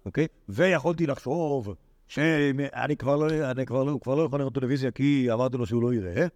אוקיי? 0.05 0.27
ויכולתי 0.49 1.07
לחשוב 1.07 1.75
שאני 2.07 2.97
כבר 2.99 3.15
לא, 3.15 3.51
אני 3.51 3.65
כבר 3.65 3.83
לא, 3.83 3.99
כבר 4.01 4.15
לא 4.15 4.23
יכול 4.23 4.39
לראות 4.39 4.53
טלוויזיה 4.53 4.91
כי 4.91 5.27
אמרתי 5.33 5.57
לו 5.57 5.65
שהוא 5.65 5.83
לא 5.83 5.93
יראה. 5.93 6.27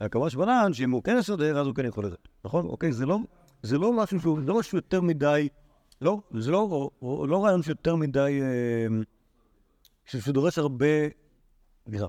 הקמ"ש 0.00 0.34
בנן, 0.34 0.72
שאם 0.72 0.90
הוא 0.90 1.02
כן 1.02 1.16
יסדר, 1.18 1.60
אז 1.60 1.66
הוא 1.66 1.74
כן 1.74 1.86
יכול 1.86 2.04
לראות. 2.04 2.28
נכון? 2.44 2.66
אוקיי? 2.66 2.92
זה 2.92 3.06
לא, 3.06 3.18
זה 3.62 3.78
לא 3.78 3.92
משהו 3.92 4.20
שהוא, 4.20 4.38
לא 4.38 4.58
משהו 4.58 4.78
יותר 4.78 5.00
מדי, 5.00 5.48
לא, 6.00 6.20
זה 6.38 6.50
לא, 6.50 6.90
לא 7.02 7.44
רעיון 7.44 7.62
שיותר 7.62 7.96
מדי, 7.96 8.40
אה, 8.42 8.86
שדורש 10.04 10.58
הרבה, 10.58 10.86
סליחה, 11.88 12.06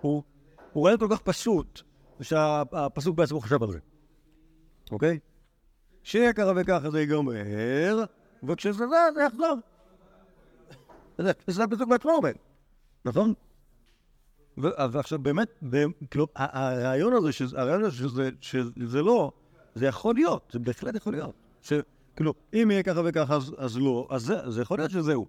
הוא, 0.00 0.22
הוא 0.72 0.84
רעיון 0.84 0.98
כל 0.98 1.08
כך 1.10 1.20
פשוט, 1.20 1.80
שהפסוק 2.20 3.16
בעצמו 3.16 3.40
חשב 3.40 3.62
על 3.62 3.70
זה, 3.72 3.78
אוקיי? 4.90 5.18
שיהיה 6.02 6.32
ככה 6.32 6.52
וככה 6.56 6.90
זה 6.90 7.00
ייגמר, 7.00 8.04
וכשזה 8.42 8.72
זה, 8.72 8.96
זה 9.14 9.22
יחזור. 9.22 9.56
זה 11.46 11.64
הפסוק 11.64 11.88
בעצמו 11.88 12.10
אומר, 12.10 12.30
נכון? 13.04 13.34
ועכשיו 14.56 15.18
באמת, 15.18 15.48
כאילו, 16.10 16.26
הרעיון 16.36 17.12
הזה, 17.12 17.30
הרעיון 17.56 17.84
הזה 17.84 17.96
שזה, 17.96 18.30
שזה 18.40 19.02
לא, 19.02 19.32
זה 19.74 19.86
יכול 19.86 20.14
להיות, 20.14 20.50
זה 20.52 20.58
בהחלט 20.58 20.94
יכול 20.94 21.12
להיות. 21.12 21.34
שכאילו, 21.62 22.34
אם 22.54 22.68
יהיה 22.70 22.82
ככה 22.82 23.00
וככה, 23.04 23.34
אז, 23.36 23.54
אז 23.58 23.78
לא, 23.78 24.06
אז 24.10 24.22
זה, 24.22 24.50
זה 24.50 24.62
יכול 24.62 24.78
להיות 24.78 24.90
שזהו. 24.90 25.26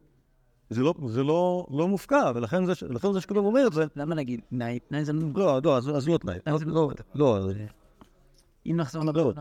זה 0.69 0.81
לא, 0.81 0.93
זה 1.07 1.23
לא, 1.23 1.67
לא 1.71 1.87
מופקע, 1.87 2.31
ולכן 2.35 2.65
זה, 2.65 2.73
זה 3.13 3.21
שכולם 3.21 3.45
אומר 3.45 3.67
את 3.67 3.73
זה. 3.73 3.85
למה 3.95 4.15
נגיד 4.15 4.41
תנאי? 4.49 4.79
תנאי 4.79 5.05
זה 5.05 5.13
לא... 5.35 5.59
לא, 5.63 5.77
אז, 5.77 5.89
אז 5.89 6.07
לא 6.07 6.17
תנאי. 6.17 6.37
לא, 7.15 7.39
לא. 7.39 7.53
אם 8.65 8.75
נחזור 8.77 9.03
לדבר. 9.03 9.31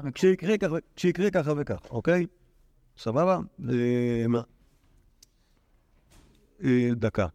כשיקרה 0.94 1.30
ככה 1.30 1.52
וככה, 1.56 1.88
אוקיי? 1.90 2.26
סבבה? 2.98 3.38
דקה. 6.92 7.26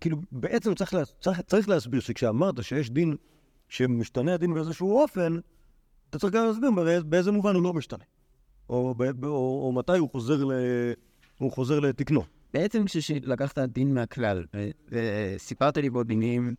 כאילו, 0.00 0.16
בעצם 0.32 0.74
צריך, 0.74 0.94
צריך, 1.20 1.40
צריך 1.40 1.68
להסביר 1.68 2.00
שכשאמרת 2.00 2.64
שיש 2.64 2.90
דין 2.90 3.16
שמשתנה 3.68 4.34
הדין 4.34 4.54
באיזשהו 4.54 4.98
אופן, 4.98 5.36
אתה 6.10 6.18
צריך 6.18 6.34
גם 6.34 6.46
להסביר 6.46 6.70
באיזה 7.04 7.32
מובן 7.32 7.54
הוא 7.54 7.62
לא 7.62 7.72
משתנה. 7.72 8.04
או, 8.68 8.94
או, 8.98 9.04
או, 9.22 9.66
או 9.66 9.72
מתי 9.72 9.98
הוא 9.98 10.10
חוזר, 10.10 10.44
ל, 10.44 10.52
הוא 11.38 11.52
חוזר 11.52 11.80
לתקנו. 11.80 12.22
בעצם 12.54 12.84
כשלקחת 12.86 13.58
דין 13.58 13.94
מהכלל 13.94 14.44
וסיפרת 14.88 15.76
לי 15.76 15.90
בו 15.90 16.04
דינים 16.04 16.54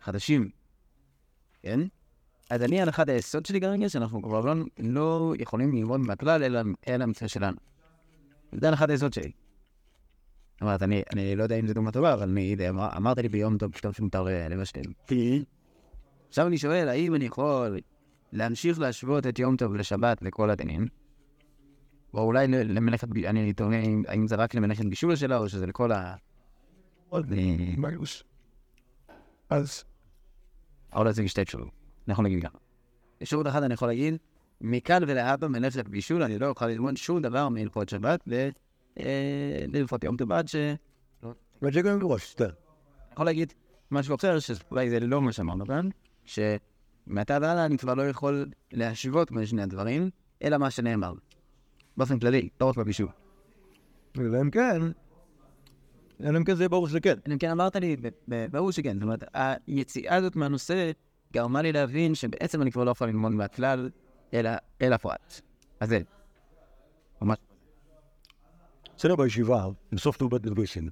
חדשים, 0.00 0.50
כן? 1.62 1.80
אז 2.50 2.62
אני, 2.62 2.82
הנחת 2.82 3.08
היסוד 3.08 3.46
שלי 3.46 3.60
כרגע, 3.60 3.88
שאנחנו 3.88 4.22
כבר 4.22 4.40
לא, 4.40 4.64
לא 4.78 5.34
יכולים 5.38 5.74
ללמוד 5.74 6.00
מהכלל, 6.00 6.42
אלא, 6.42 6.60
אלא 6.88 7.04
המצווה 7.04 7.28
שלנו. 7.28 7.56
זה 8.52 8.68
הנחת 8.68 8.90
היסוד 8.90 9.12
שלי. 9.12 9.32
אמרת, 10.62 10.82
אני, 10.82 11.02
אני 11.12 11.36
לא 11.36 11.42
יודע 11.42 11.56
אם 11.56 11.66
זו 11.66 11.74
דוגמה 11.74 11.92
טובה, 11.92 12.14
אבל 12.14 12.22
אני, 12.22 12.56
אמר, 12.68 12.88
אמרת 12.96 13.18
לי 13.18 13.28
ביום 13.28 13.58
טוב 13.58 13.72
פתאום 13.72 13.92
שמותר 13.92 14.22
לבשל. 14.50 14.80
עכשיו 16.28 16.46
אני 16.46 16.58
שואל, 16.58 16.88
האם 16.88 17.14
אני 17.14 17.24
יכול 17.24 17.80
להמשיך 18.32 18.78
להשוות 18.78 19.26
את 19.26 19.38
יום 19.38 19.56
טוב 19.56 19.74
לשבת 19.74 20.22
לכל 20.22 20.50
הדינים? 20.50 20.86
או 22.14 22.22
אולי 22.22 22.48
למלאכת, 22.48 23.08
אני 23.26 23.52
תוהה 23.52 23.78
האם 24.08 24.26
זה 24.26 24.34
רק 24.34 24.54
למלאכת 24.54 24.84
בישול 24.84 25.16
שלה, 25.16 25.38
או 25.38 25.48
שזה 25.48 25.66
לכל 25.66 25.92
ה... 25.92 26.14
אז... 29.50 29.84
יכול 30.92 31.06
להציג 31.06 31.26
שתי 31.26 31.44
תשובות. 31.44 31.68
אני 32.06 32.12
יכול 32.12 32.24
להגיד 32.24 32.42
ככה. 32.42 32.58
אפשרות 33.22 33.46
אחת 33.46 33.62
אני 33.62 33.74
יכול 33.74 33.88
להגיד, 33.88 34.16
מכאן 34.60 35.02
ולהבא 35.06 35.48
מלאכת 35.48 35.88
בישול, 35.88 36.22
אני 36.22 36.38
לא 36.38 36.48
אוכל 36.48 36.66
ללמוד 36.66 36.96
שום 36.96 37.22
דבר 37.22 37.48
מהלכות 37.48 37.88
שבת, 37.88 38.28
ללפות 39.72 40.04
יום 40.04 40.16
טבעת 40.16 40.48
ש... 40.48 40.56
גם 41.84 41.98
ראש, 42.02 42.34
כן. 42.34 42.44
יכול 43.12 43.26
להגיד 43.26 43.52
משהו 43.90 44.14
אחר, 44.14 44.38
שאולי 44.38 44.90
זה 44.90 45.00
לא 45.00 45.22
מה 45.22 45.32
שאמרנו 45.32 45.66
כאן, 45.66 45.88
שמעתה 46.24 47.38
והלאה 47.42 47.64
אני 47.64 47.78
כבר 47.78 47.94
לא 47.94 48.08
יכול 48.08 48.46
להשוות 48.72 49.32
בין 49.32 49.46
שני 49.46 49.62
הדברים, 49.62 50.10
אלא 50.42 50.58
מה 50.58 50.70
שנאמר. 50.70 51.12
באופן 51.96 52.18
כללי, 52.18 52.48
לא 52.60 52.66
רק 52.66 52.76
בבישול. 52.76 53.08
אלא 54.18 54.40
אם 54.40 54.50
כן, 54.50 54.82
אלא 56.22 56.38
אם 56.38 56.44
כן 56.44 56.54
זה 56.54 56.62
יהיה 56.62 56.68
ברור 56.68 56.88
שזה 56.88 57.00
כן. 57.00 57.14
אלא 57.26 57.34
אם 57.34 57.38
כן 57.38 57.50
אמרת 57.50 57.76
לי, 57.76 57.96
ברור 58.50 58.72
שכן. 58.72 58.94
זאת 58.94 59.02
אומרת, 59.02 59.24
היציאה 59.66 60.16
הזאת 60.16 60.36
מהנושא 60.36 60.90
גרמה 61.32 61.62
לי 61.62 61.72
להבין 61.72 62.14
שבעצם 62.14 62.62
אני 62.62 62.72
כבר 62.72 62.84
לא 62.84 62.90
יכול 62.90 63.06
ללמוד 63.06 63.32
מהכלל, 63.32 63.90
אלא 64.34 64.50
אל 64.82 64.92
הפרט. 64.92 65.40
אז 65.80 65.88
זה. 65.88 66.00
ממש. 67.22 67.38
אצלנו 68.94 69.16
בישיבה, 69.16 69.66
בסוף 69.92 70.16
ט"ו 70.16 70.28
ב' 70.28 70.34
מתגייסים. 70.34 70.90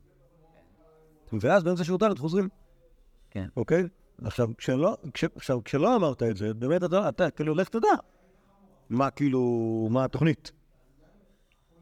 ואז 1.33 1.65
באמצע 1.65 1.85
שירות 1.85 2.03
ד' 2.03 2.19
חוזרים. 2.19 2.49
כן. 3.31 3.47
אוקיי? 3.57 3.89
עכשיו, 4.25 4.49
כשלא, 4.59 4.97
כש, 5.15 5.25
עכשיו, 5.37 5.65
כשלא 5.65 5.97
אמרת 5.97 6.23
את 6.23 6.37
זה, 6.37 6.55
באמת 6.55 6.85
אתה, 6.85 7.09
אתה 7.09 7.31
כאילו, 7.31 7.55
לך 7.55 7.69
תדע. 7.69 7.89
מה 8.91 9.11
כאילו, 9.11 9.89
מה 9.91 10.05
התוכנית. 10.05 10.53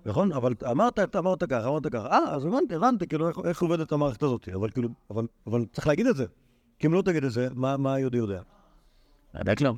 נכון? 0.09 0.33
אבל 0.33 0.55
אמרת, 0.71 0.99
אתה 0.99 1.18
אמרת 1.18 1.44
ככה, 1.44 1.68
אמרת 1.68 1.87
ככה. 1.87 2.07
אה, 2.07 2.35
אז 2.35 2.44
הבנתי, 2.44 2.75
הבנתי, 2.75 3.07
כאילו, 3.07 3.29
איך, 3.29 3.38
איך 3.44 3.62
עובדת 3.62 3.92
המערכת 3.92 4.23
הזאת. 4.23 4.49
אבל 4.49 4.71
כאילו, 4.71 4.88
אבל, 5.11 5.27
אבל 5.47 5.64
צריך 5.73 5.87
להגיד 5.87 6.07
את 6.07 6.16
זה. 6.16 6.27
כי 6.79 6.87
אם 6.87 6.92
לא 6.92 7.03
תגיד 7.03 7.25
את 7.25 7.33
זה, 7.33 7.49
מה, 7.55 7.77
מה 7.77 7.94
היהודי 7.94 8.18
יודע? 8.18 8.42
בדק 9.35 9.61
לא. 9.61 9.75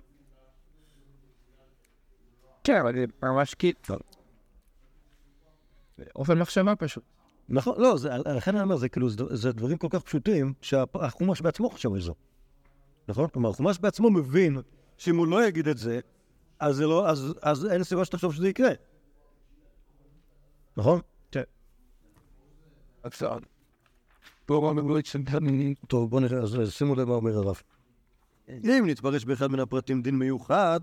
כן, 2.64 2.80
אבל 2.80 2.94
זה 2.94 3.04
ממש 3.22 3.54
כאילו... 3.54 3.78
אופן 6.16 6.38
מחשבה 6.38 6.76
פשוט. 6.76 7.04
נכון, 7.48 7.80
לא, 7.80 7.96
זה, 7.96 8.08
לכן 8.36 8.54
אני 8.54 8.62
אומר, 8.62 8.76
זה 8.76 8.88
כאילו, 8.88 9.10
זה, 9.10 9.24
זה 9.30 9.52
דברים 9.52 9.76
כל 9.78 9.88
כך 9.90 10.02
פשוטים, 10.02 10.52
שהחומש 10.60 11.40
בעצמו 11.40 11.70
חושב 11.70 11.92
על 11.92 12.00
זה. 12.00 12.12
נכון? 13.08 13.28
כלומר, 13.28 13.50
החומש 13.50 13.78
בעצמו 13.78 14.10
מבין 14.10 14.58
שאם 14.96 15.16
הוא 15.16 15.26
לא 15.26 15.46
יגיד 15.46 15.68
את 15.68 15.78
זה, 15.78 16.00
אז, 16.60 16.80
לא, 16.80 17.08
אז, 17.08 17.34
אז 17.42 17.66
אין 17.66 17.84
סיבה 17.84 18.04
שתחשוב 18.04 18.34
שזה 18.34 18.48
יקרה. 18.48 18.70
נכון? 20.76 21.00
טוב, 25.86 26.10
בוא 26.10 26.20
נראה, 26.20 26.38
אז 26.38 26.58
שימו 26.70 26.94
לב 26.94 27.08
מה 27.08 27.14
אומר 27.14 27.36
הרב. 27.36 27.60
אם 28.48 28.84
נתפרש 28.86 29.24
באחד 29.24 29.46
מן 29.46 29.60
הפרטים 29.60 30.02
דין 30.02 30.18
מיוחד, 30.18 30.80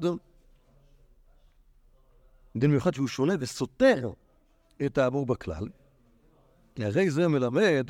דין 2.58 2.71
מיוחד 2.71 2.93
שהוא 2.93 3.08
שונה 3.08 3.34
וסותר 3.39 4.12
את 4.86 4.97
האמור 4.97 5.26
בכלל, 5.26 5.67
כי 6.76 6.86
הרי 6.86 7.10
זה 7.10 7.28
מלמד 7.28 7.89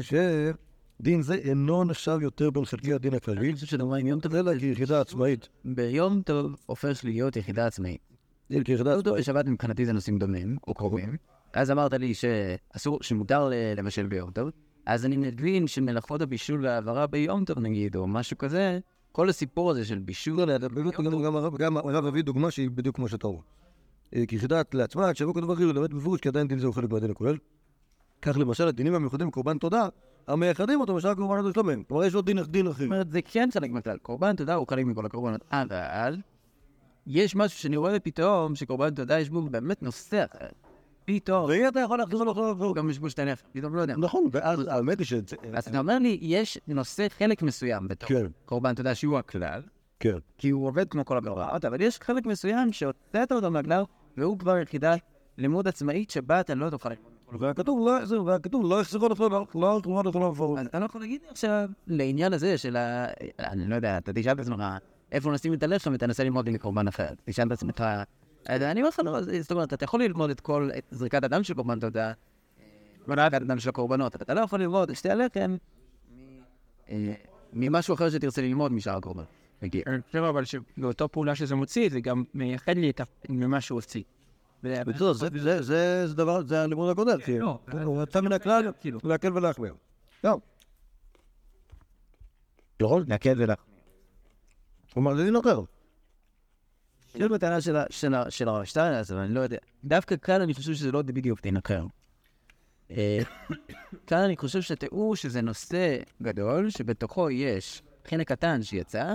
שדין 0.00 1.22
זה 1.22 1.34
אינו 1.34 1.84
נחשב 1.84 2.18
יותר 2.22 2.50
בין 2.50 2.64
חלקי 2.64 2.92
הדין 2.92 3.14
הכללי, 3.14 3.52
אלא 4.34 4.58
כיחידה 4.58 5.00
עצמאית. 5.00 5.48
ביום 5.64 6.22
טוב 6.22 6.56
הופך 6.66 7.04
להיות 7.04 7.36
יחידה 7.36 7.66
עצמאית. 7.66 8.09
ושבת 9.18 9.46
מבחינתי 9.46 9.86
זה 9.86 9.92
נושאים 9.92 10.18
דומים, 10.18 10.56
או 10.68 10.74
קרובים. 10.74 11.16
אז 11.52 11.70
אמרת 11.70 11.92
לי 11.92 12.14
שאסור, 12.14 12.98
שמותר 13.02 13.50
לבשל 13.76 14.06
ביום 14.06 14.30
טוב, 14.30 14.50
אז 14.86 15.06
אני 15.06 15.16
מבין 15.16 15.66
שמלאכות 15.66 16.22
הבישול 16.22 16.64
וההעברה 16.64 17.06
ביום 17.06 17.44
טוב 17.44 17.58
נגיד, 17.58 17.96
או 17.96 18.06
משהו 18.06 18.38
כזה, 18.38 18.78
כל 19.12 19.28
הסיפור 19.28 19.70
הזה 19.70 19.84
של 19.84 19.98
בישול... 19.98 20.36
לא, 20.36 20.46
לא, 20.46 20.68
באמת, 20.68 20.94
גם- 21.58 21.76
הרב- 21.76 22.06
הביא 22.06 22.22
דוגמה 22.22 22.50
שהיא 22.50 22.70
בדיוק 22.70 22.96
כמו 22.96 23.08
שאתה 23.08 23.26
אומר. 23.26 23.40
אה, 24.16 24.26
כיחידה 24.26 24.62
לעצמה, 24.74 25.12
כשיבוא 25.12 25.34
כדבר 25.34 25.54
אחר, 25.54 25.72
למד 25.72 25.94
בפירוש, 25.94 26.20
כי 26.20 26.28
עדיין 26.28 26.48
דין 26.48 26.58
זה 26.58 26.66
הוא 26.66 26.74
חלק 26.74 26.90
מהדין 26.90 27.10
הכולל. 27.10 27.36
כך 28.22 28.36
למשל, 28.38 28.68
הדינים 28.68 28.94
המיוחדים 28.94 29.28
בקורבן 29.28 29.58
תודה, 29.58 29.88
המייחדים 30.26 30.80
אותו 30.80 30.94
בשאר 30.94 31.14
קורבנות 31.14 31.46
ושלומים. 31.46 31.84
כלומר, 31.84 32.04
יש 32.04 32.14
עוד 32.14 32.26
דין 32.26 32.42
דין 32.42 32.66
אחר. 32.66 32.72
זאת 32.74 32.84
אומרת, 32.86 33.10
זה 33.10 33.22
כן 33.22 33.48
חלק 33.52 33.70
מהכלל. 33.70 33.96
קורבן 33.98 34.36
תודה 34.36 34.54
הוא 34.54 34.66
חלק 34.68 34.84
מכל 34.86 35.06
הקורבנות. 35.06 35.40
אבל 35.50 36.16
יש 37.12 37.36
משהו 37.36 37.58
שאני 37.58 37.76
רואה 37.76 38.00
פתאום, 38.00 38.54
שקורבן 38.54 38.94
תודה 38.94 39.20
יש 39.20 39.30
בו 39.30 39.42
באמת 39.42 39.82
נושא 39.82 40.24
אחר. 40.24 40.46
פתאום, 41.04 41.44
ואם 41.44 41.68
אתה 41.68 41.80
יכול 41.80 41.98
להחזיר 41.98 42.22
לו 42.22 42.32
אחר 42.32 42.72
גם 42.74 42.90
יש 42.90 42.98
בו 42.98 43.10
שתי 43.10 43.24
נפש, 43.24 43.42
פתאום 43.52 43.74
לא 43.74 43.80
יודע. 43.80 43.94
נכון, 43.96 44.24
ואז 44.32 44.66
האמת 44.68 44.98
היא 44.98 45.06
ש... 45.06 45.12
אז 45.52 45.68
אתה 45.68 45.78
אומר 45.78 45.98
לי, 45.98 46.18
יש 46.20 46.58
נושא 46.68 47.06
חלק 47.08 47.42
מסוים 47.42 47.88
בתור 47.88 48.08
כן, 48.08 48.26
קורבן 48.44 48.74
תודה 48.74 48.94
שהוא 48.94 49.18
הכלל, 49.18 49.62
כן. 50.00 50.18
כי 50.38 50.50
הוא 50.50 50.66
עובד 50.66 50.88
כמו 50.88 51.04
כל 51.04 51.18
הקורבנות, 51.18 51.64
אבל 51.64 51.80
יש 51.80 51.98
חלק 51.98 52.26
מסוים 52.26 52.72
שהוצאת 52.72 53.32
אותו 53.32 53.50
מהכלל, 53.50 53.82
והוא 54.16 54.38
כבר 54.38 54.58
יחידה 54.58 54.94
לימוד 55.38 55.68
עצמאית 55.68 56.10
שבה 56.10 56.40
אתה 56.40 56.54
לא 56.54 56.70
תוכל. 56.70 56.88
והכתוב 57.38 57.86
לא 57.86 57.98
יחזיר, 57.98 58.24
והכתוב 58.24 58.64
לא 58.70 58.80
יחזירו 58.80 59.08
לך, 59.08 59.20
לא 59.54 59.76
יחזירו 59.78 60.02
לך 60.02 60.16
בפורום. 60.16 60.58
אז 60.58 60.66
אתה 60.66 60.78
לא 60.78 60.84
יכול 60.84 61.00
להגיד 61.00 61.22
לי 61.22 61.28
עכשיו, 61.28 61.68
לעניין 61.86 62.32
הזה 62.32 62.58
של 62.58 62.76
ה... 62.76 63.06
אני 63.38 63.68
לא 63.68 63.74
יודע, 63.74 63.98
אתה 63.98 64.12
תשאל 64.12 64.32
את 64.32 64.38
עצמך, 64.38 64.62
איפה 65.12 65.32
נשים 65.32 65.54
את 65.54 65.62
הלחם 65.62 65.90
ותנסה 65.94 66.24
ללמוד 66.24 66.48
עם 66.48 66.58
קורבן 66.58 66.88
אחר. 66.88 67.08
תשאל 67.24 67.46
את 67.46 67.52
עצמך, 67.52 67.84
אז 68.48 68.62
אני 68.62 68.80
אומר 68.80 68.88
לך, 68.88 69.00
לא, 69.04 69.20
זאת 69.40 69.50
אומרת, 69.52 69.72
אתה 69.72 69.84
יכול 69.84 70.02
ללמוד 70.02 70.30
את 70.30 70.40
כל, 70.40 70.70
זריקת 70.90 71.24
הדם 71.24 71.42
של 71.42 71.54
קורבן 71.54 71.80
תודה, 71.80 72.12
זריקת 73.06 73.34
הדם 73.34 73.58
של 73.58 73.68
הקורבנות, 73.68 74.14
אבל 74.14 74.22
אתה 74.24 74.34
לא 74.34 74.40
יכול 74.40 74.60
ללמוד 74.60 74.90
את 74.90 74.96
שתי 74.96 75.10
הלחם 75.10 75.56
אה, 76.88 77.12
ממשהו 77.52 77.94
אחר 77.94 78.10
שתרצה 78.10 78.42
ללמוד 78.42 78.72
משאר 78.72 78.96
הקורבן. 78.96 79.22
אני 79.86 80.02
חושב 80.02 80.18
אבל 80.22 80.44
שבאותו 80.44 81.08
פעולה 81.08 81.34
שזה 81.34 81.54
מוציא, 81.54 81.88
זה 81.90 82.00
גם 82.00 82.24
מייחד 82.34 82.76
לי 82.76 82.90
את 82.90 83.00
ממה 83.28 83.60
שהוא 83.60 83.76
הוציא. 83.76 84.02
בקיצור, 84.88 85.12
זה- 85.12 85.28
זה- 85.42 85.62
זה 85.62 86.06
זה 86.06 86.14
דבר, 86.14 86.42
זה 86.46 86.62
הלימוד 86.62 86.90
הקודם, 86.90 87.20
כי 87.24 87.38
לא, 87.38 87.82
הוא 87.82 88.02
יצא 88.02 88.20
מן 88.20 88.32
הכלל, 88.32 88.72
כאילו. 88.80 88.98
להקל 89.04 89.32
ולהחמיר. 89.36 89.74
לא. 90.24 90.38
נכון? 92.82 93.04
להקל 93.08 93.34
ולהחמיר. 93.36 93.69
כלומר, 94.92 95.16
זה 95.16 95.24
דין 95.24 95.36
אחר. 95.36 95.60
יש 97.14 97.22
בטענה 97.22 97.60
של 98.30 98.48
הרב 98.48 98.64
שטיינס, 98.64 99.10
אבל 99.10 99.20
אני 99.20 99.34
לא 99.34 99.40
יודע. 99.40 99.58
דווקא 99.84 100.16
כאן 100.16 100.40
אני 100.40 100.54
חושב 100.54 100.74
שזה 100.74 100.92
לא 100.92 101.02
בדיוק 101.02 101.42
דין 101.42 101.56
אחר. 101.56 101.86
אה, 102.90 103.18
כאן 104.06 104.18
אני 104.18 104.36
חושב 104.36 104.60
שהתיאור 104.60 105.16
שזה 105.16 105.42
נושא 105.42 105.98
גדול, 106.22 106.70
שבתוכו 106.70 107.30
יש 107.30 107.82
חלק 108.04 108.28
קטן 108.28 108.62
שיצא, 108.62 109.14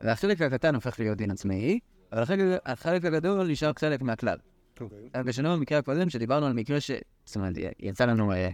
והחלק 0.00 0.42
הקטן 0.42 0.74
הופך 0.74 1.00
להיות 1.00 1.18
דין 1.18 1.30
עצמאי, 1.30 1.78
אבל 2.12 2.22
החלק, 2.22 2.60
החלק 2.64 3.04
הגדול 3.04 3.46
נשאר 3.46 3.72
חלק 3.78 4.02
מהכלל. 4.02 4.38
בשונה 5.24 5.56
במקרה 5.56 5.78
הקודם, 5.78 6.10
שדיברנו 6.10 6.46
על 6.46 6.52
מקרה 6.52 6.80
ש... 6.80 6.90
זאת 7.24 7.36
אומרת, 7.36 7.54
יצא 7.78 8.04
לנו 8.04 8.32
אה, 8.32 8.50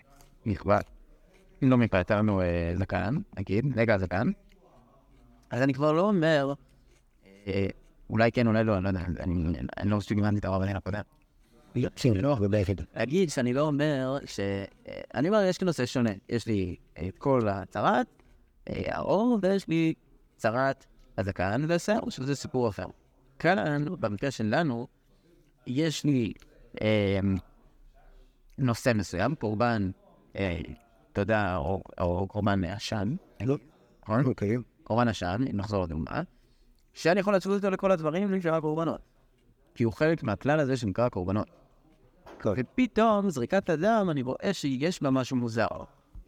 מכבר, 0.46 0.78
אם 1.62 1.70
לא 1.70 1.76
מכבר, 1.76 2.00
יצא 2.00 2.18
לנו 2.18 2.40
אה, 2.40 2.72
זקן, 2.76 3.14
נגיד, 3.38 3.78
רגע 3.78 3.98
זקן, 3.98 4.30
אז 5.50 5.62
אני 5.62 5.74
כבר 5.74 5.92
לא 5.92 6.00
אומר, 6.08 6.54
אה, 7.46 7.66
אולי 8.10 8.32
כן, 8.32 8.46
אולי 8.46 8.64
לא, 8.64 8.76
אני 8.76 8.84
לא 8.84 8.88
יודע, 8.88 9.00
אני 9.76 9.90
לא 9.90 9.96
מספיק 9.96 10.18
הבנתי 10.18 10.38
את 10.38 10.44
הרב 10.44 10.62
הנין 10.62 10.76
הקודם. 10.76 11.02
להגיד 12.96 13.30
שאני 13.30 13.52
לא 13.52 13.60
אומר 13.60 14.18
ש... 14.26 14.40
אה, 14.40 14.64
אני 15.14 15.28
אומר, 15.28 15.42
יש 15.42 15.60
לי 15.60 15.64
נושא 15.64 15.86
שונה. 15.86 16.10
יש 16.28 16.46
לי 16.46 16.76
אה, 16.98 17.08
את 17.08 17.18
כל 17.18 17.48
הצרת, 17.48 18.06
אה, 18.68 18.82
האור, 18.86 19.38
ויש 19.42 19.68
לי 19.68 19.94
צרת 20.36 20.86
הזקן 21.18 21.64
והשיער, 21.68 22.10
שזה 22.10 22.34
סיפור 22.34 22.68
אחר. 22.68 22.86
כאן, 23.38 23.84
במקרה 24.00 24.30
שלנו, 24.30 24.86
יש 25.66 26.04
לי 26.04 26.32
אה, 26.82 27.20
נושא 28.58 28.92
מסוים, 28.94 29.34
קורבן, 29.34 29.90
אה, 30.36 30.60
אתה 31.12 31.20
יודע, 31.20 31.56
או, 31.98 32.26
קורבן 32.28 32.64
עשן, 32.64 33.14
לא. 33.40 33.56
נכון? 34.02 34.24
אוקיי. 34.24 34.56
קורבן 34.88 35.08
עשן, 35.08 35.44
אם 35.50 35.56
נחזור 35.56 35.84
לדוגמה, 35.84 36.22
שאני 36.92 37.20
יכול 37.20 37.32
להצמיד 37.32 37.54
אותו 37.54 37.70
לכל 37.70 37.92
הדברים 37.92 38.28
בלי 38.28 38.40
שנקרא 38.40 38.60
קורבנות. 38.60 39.00
כי 39.74 39.84
הוא 39.84 39.92
חלק 39.92 40.22
מהכלל 40.22 40.60
הזה 40.60 40.76
שנקרא 40.76 41.08
קורבנות. 41.08 41.46
כן. 42.38 42.50
ופתאום 42.56 43.30
זריקת 43.30 43.70
הדם, 43.70 44.06
אני 44.10 44.22
רואה 44.22 44.50
שיש 44.52 45.02
בה 45.02 45.10
משהו 45.10 45.36
מוזר. 45.36 45.66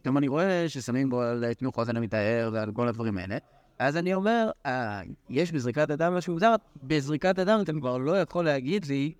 פתאום 0.01 0.17
אני 0.17 0.27
רואה 0.27 0.65
ששמים 0.67 1.09
בו 1.09 1.21
על 1.21 1.53
תנוך 1.53 1.75
חוזן 1.75 1.97
המתאר 1.97 2.49
ועל 2.53 2.71
כל 2.71 2.87
הדברים 2.87 3.17
האלה. 3.17 3.37
אז 3.79 3.97
אני 3.97 4.13
אומר, 4.13 4.49
אה, 4.65 5.01
יש 5.29 5.51
בזריקת 5.51 5.89
הדם 5.89 6.13
משהו 6.13 6.33
מוזר, 6.33 6.55
בזריקת 6.83 7.39
הדם 7.39 7.59
אתה 7.61 7.71
כבר 7.73 7.97
לא 7.97 8.21
יכול 8.21 8.45
להגיד 8.45 8.85
לי, 8.85 9.13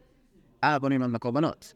אה, 0.63 0.80
בוא 0.80 0.89
נלמד 0.89 1.07
מהקורבנות. 1.07 1.74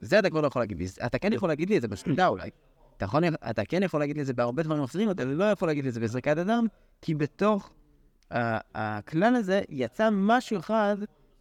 זה 0.00 0.18
אתה 0.18 0.30
כבר 0.30 0.40
לא 0.40 0.46
יכול 0.46 0.62
להגיד 0.62 0.78
לי. 0.78 0.86
אתה 1.06 1.18
כן 1.18 1.32
יכול 1.32 1.48
להגיד 1.48 1.70
לי 1.70 1.76
את 1.76 1.82
זה 1.82 1.88
בשליטה 1.88 2.26
אולי. 2.26 2.50
אתה, 2.96 3.04
יכול, 3.04 3.24
אתה 3.50 3.64
כן 3.64 3.82
יכול 3.82 4.00
להגיד 4.00 4.16
לי 4.16 4.22
את 4.22 4.26
זה 4.26 4.32
בהרבה 4.32 4.62
דברים 4.62 4.82
אחרים, 4.82 5.10
אתה 5.10 5.24
לא 5.24 5.44
יכול 5.44 5.68
להגיד 5.68 5.84
לי 5.84 5.88
את 5.88 5.94
זה 5.94 6.00
בזריקת 6.00 6.38
הדם, 6.38 6.66
כי 7.02 7.14
בתוך 7.14 7.70
ה- 8.30 8.58
הכלל 8.98 9.34
הזה 9.34 9.62
יצא 9.68 10.08
משהו 10.12 10.58
אחד 10.58 10.96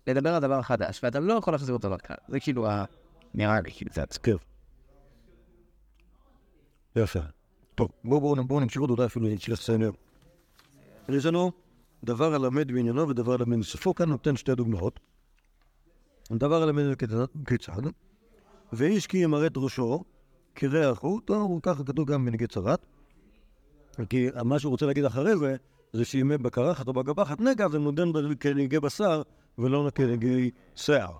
לדבר 0.07 0.33
על 0.35 0.41
דבר 0.41 0.61
חדש, 0.61 0.99
ואתה 1.03 1.19
לא 1.19 1.33
יכול 1.33 1.53
להחזיר 1.53 1.73
אותו 1.75 1.89
לכלל. 1.89 2.17
זה 2.27 2.39
כאילו 2.39 2.67
ה... 2.69 2.85
נראה 3.33 3.61
לי 3.61 3.71
כאילו 3.71 3.91
קצת. 3.91 4.17
כן. 4.17 4.35
יפה. 6.95 7.19
טוב, 7.75 7.89
בואו 8.03 8.35
בואו 8.45 8.59
נמשיך 8.59 8.81
עוד 8.81 8.89
אולי 8.89 9.05
אפילו 9.05 9.27
נצליח 9.27 9.59
לסיים. 9.59 9.81
יש 11.09 11.25
לנו 11.25 11.51
דבר 12.03 12.33
הלמד 12.35 12.67
בעניינו 12.71 13.09
ודבר 13.09 13.33
הלמד 13.33 13.57
מסופו, 13.57 13.95
כאן 13.95 14.09
נותן 14.09 14.35
שתי 14.35 14.55
דוגמאות. 14.55 14.99
דבר 16.31 16.63
הלמד 16.63 16.83
כיצד- 17.47 17.89
ואיש 18.73 19.07
כי 19.07 19.17
ימרט 19.17 19.51
ראשו 19.57 20.03
כריח 20.55 20.99
הוא, 20.99 21.21
טוב, 21.25 21.59
ככה 21.63 21.83
כתוב 21.83 22.11
גם 22.11 22.25
בנגד 22.25 22.51
צרת. 22.51 22.85
כי 24.09 24.27
מה 24.43 24.59
שהוא 24.59 24.71
רוצה 24.71 24.85
להגיד 24.85 25.05
אחרי 25.05 25.37
זה, 25.37 25.55
זה 25.93 26.05
שאם 26.05 26.27
יהיה 26.27 26.37
בקרחת 26.37 26.87
או 26.87 26.93
בגבחת 26.93 27.41
נגע, 27.41 27.67
זה 27.69 27.79
נודן 27.79 28.07
כנגעי 28.39 28.79
בשר 28.79 29.21
ולא 29.57 29.89
כנגעי 29.95 30.51
שיער. 30.75 31.11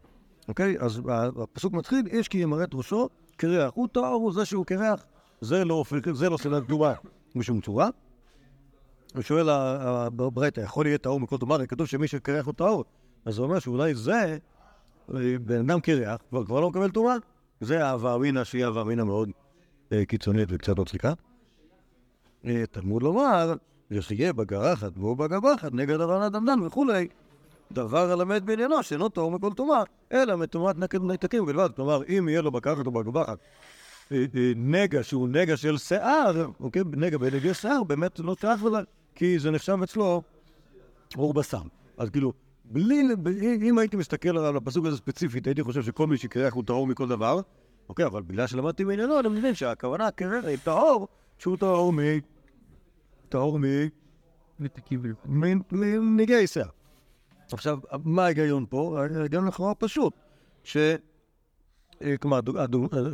אוקיי? 0.48 0.76
אז 0.80 1.02
הפסוק 1.44 1.74
מתחיל, 1.74 2.08
איש 2.12 2.28
כי 2.28 2.38
ימרט 2.38 2.74
ראשו 2.74 3.10
קרח. 3.38 3.72
הוא 3.74 3.88
טהור, 3.92 4.06
הוא 4.06 4.34
זה 4.34 4.46
שהוא 4.46 4.66
קרח, 4.66 5.06
זה 5.42 5.66
לא 5.66 5.84
זה 6.14 6.30
לא 6.30 6.38
בשום 7.36 7.62
צורה. 7.62 7.90
ושואל 9.16 9.50
הברייתא, 9.50 10.62
יכול 10.62 10.86
להיות 10.86 11.02
טהור 11.02 11.20
מכל 11.20 11.38
טומאה? 11.38 11.66
כתוב 11.66 11.88
שמי 11.88 12.08
שקרח 12.08 12.46
הוא 12.46 12.54
טהור. 12.54 12.84
אז 13.26 13.38
הוא 13.38 13.48
אומר 13.48 13.60
שאולי 13.60 13.96
זה, 13.96 14.38
אה, 15.14 15.36
בן 15.42 15.70
אדם 15.70 15.80
קרח, 15.80 16.22
כבר 16.46 16.60
לא 16.60 16.70
מקבל 16.70 16.90
טומאה. 16.90 17.16
זה 17.62 17.86
אהבה 17.86 18.16
אמינא 18.16 18.44
שהיא 18.44 18.66
אהבה 18.66 18.82
אמינא 18.82 19.04
מאוד 19.04 19.30
אה, 19.94 20.06
קיצונית 20.06 20.50
וקצת 20.52 20.80
מצחיקה. 20.80 21.14
תלמוד 22.72 23.04
לומר, 23.04 23.54
וחייה 23.92 24.34
בגרחת 24.34 24.92
והוא 24.98 25.18
בגבחת 25.18 25.74
נגד 25.74 26.02
הרענת 26.02 26.32
דמדן 26.32 26.60
וכולי. 26.62 27.08
דבר 27.72 28.12
הלמד 28.12 28.46
בעניינו 28.46 28.84
שאינו 28.84 29.10
טהור 29.10 29.32
מכל 29.32 29.54
טומאה, 29.54 29.84
אלא 30.12 30.36
מטומאת 30.36 30.78
נקד 30.78 31.04
נתקים 31.04 31.46
בלבד. 31.46 31.70
כלומר, 31.76 32.02
אם 32.10 32.30
יהיה 32.30 32.42
לו 32.42 32.52
בגרחת 32.52 32.86
או 32.86 32.92
בגבחת 32.92 33.38
אה, 34.12 34.26
אה, 34.36 34.52
נגע 34.56 35.04
שהוא 35.04 35.30
נגע 35.30 35.58
של 35.58 35.78
שיער, 35.78 36.46
אוקיי? 36.60 36.82
נגע 36.96 37.18
בנגע 37.18 37.54
שיער, 37.54 37.84
באמת 37.84 38.20
לא 38.20 38.36
שייך 38.42 38.64
לזה, 38.64 38.78
כי 39.16 39.40
זה 39.40 39.52
נחשב 39.52 39.78
אצלו 39.84 40.22
אור 41.18 41.34
בשר. 41.34 41.62
אז 41.98 42.10
כאילו, 42.10 42.34
בלי, 42.66 43.02
אם 43.62 43.78
הייתי 43.78 43.98
מסתכל 43.98 44.38
על 44.38 44.58
הפסוק 44.58 44.86
הזה 44.86 44.98
ספציפית, 44.98 45.48
הייתי 45.48 45.64
חושב 45.64 45.84
שכל 45.84 46.08
מי 46.08 46.18
שקרח 46.18 46.54
הוא 46.54 46.64
טהור 46.64 46.88
מכל 46.88 47.08
דבר, 47.08 47.40
אוקיי, 47.90 48.06
אבל 48.06 48.22
בגלל 48.22 48.48
שלמדתי 48.48 48.84
מעניינו, 48.84 49.20
אני 49.20 49.30
מבין 49.30 49.56
שהכוונה 49.56 50.12
קרח 50.12 50.46
היא 50.46 50.58
טהור, 50.64 51.08
שהוא 51.38 51.58
טהור 51.58 51.94
מ... 51.94 52.00
טהור 53.30 53.60
מ... 53.60 53.64
מנגעי 55.72 56.48
שיער. 56.48 56.68
עכשיו, 57.52 57.80
מה 58.04 58.24
ההיגיון 58.26 58.66
פה? 58.70 59.00
ההיגיון 59.20 59.48
לכאורה 59.48 59.76
פשוט, 59.76 60.14
ש... 60.64 60.78
אה, 62.02 62.18
כלומר, 62.18 62.40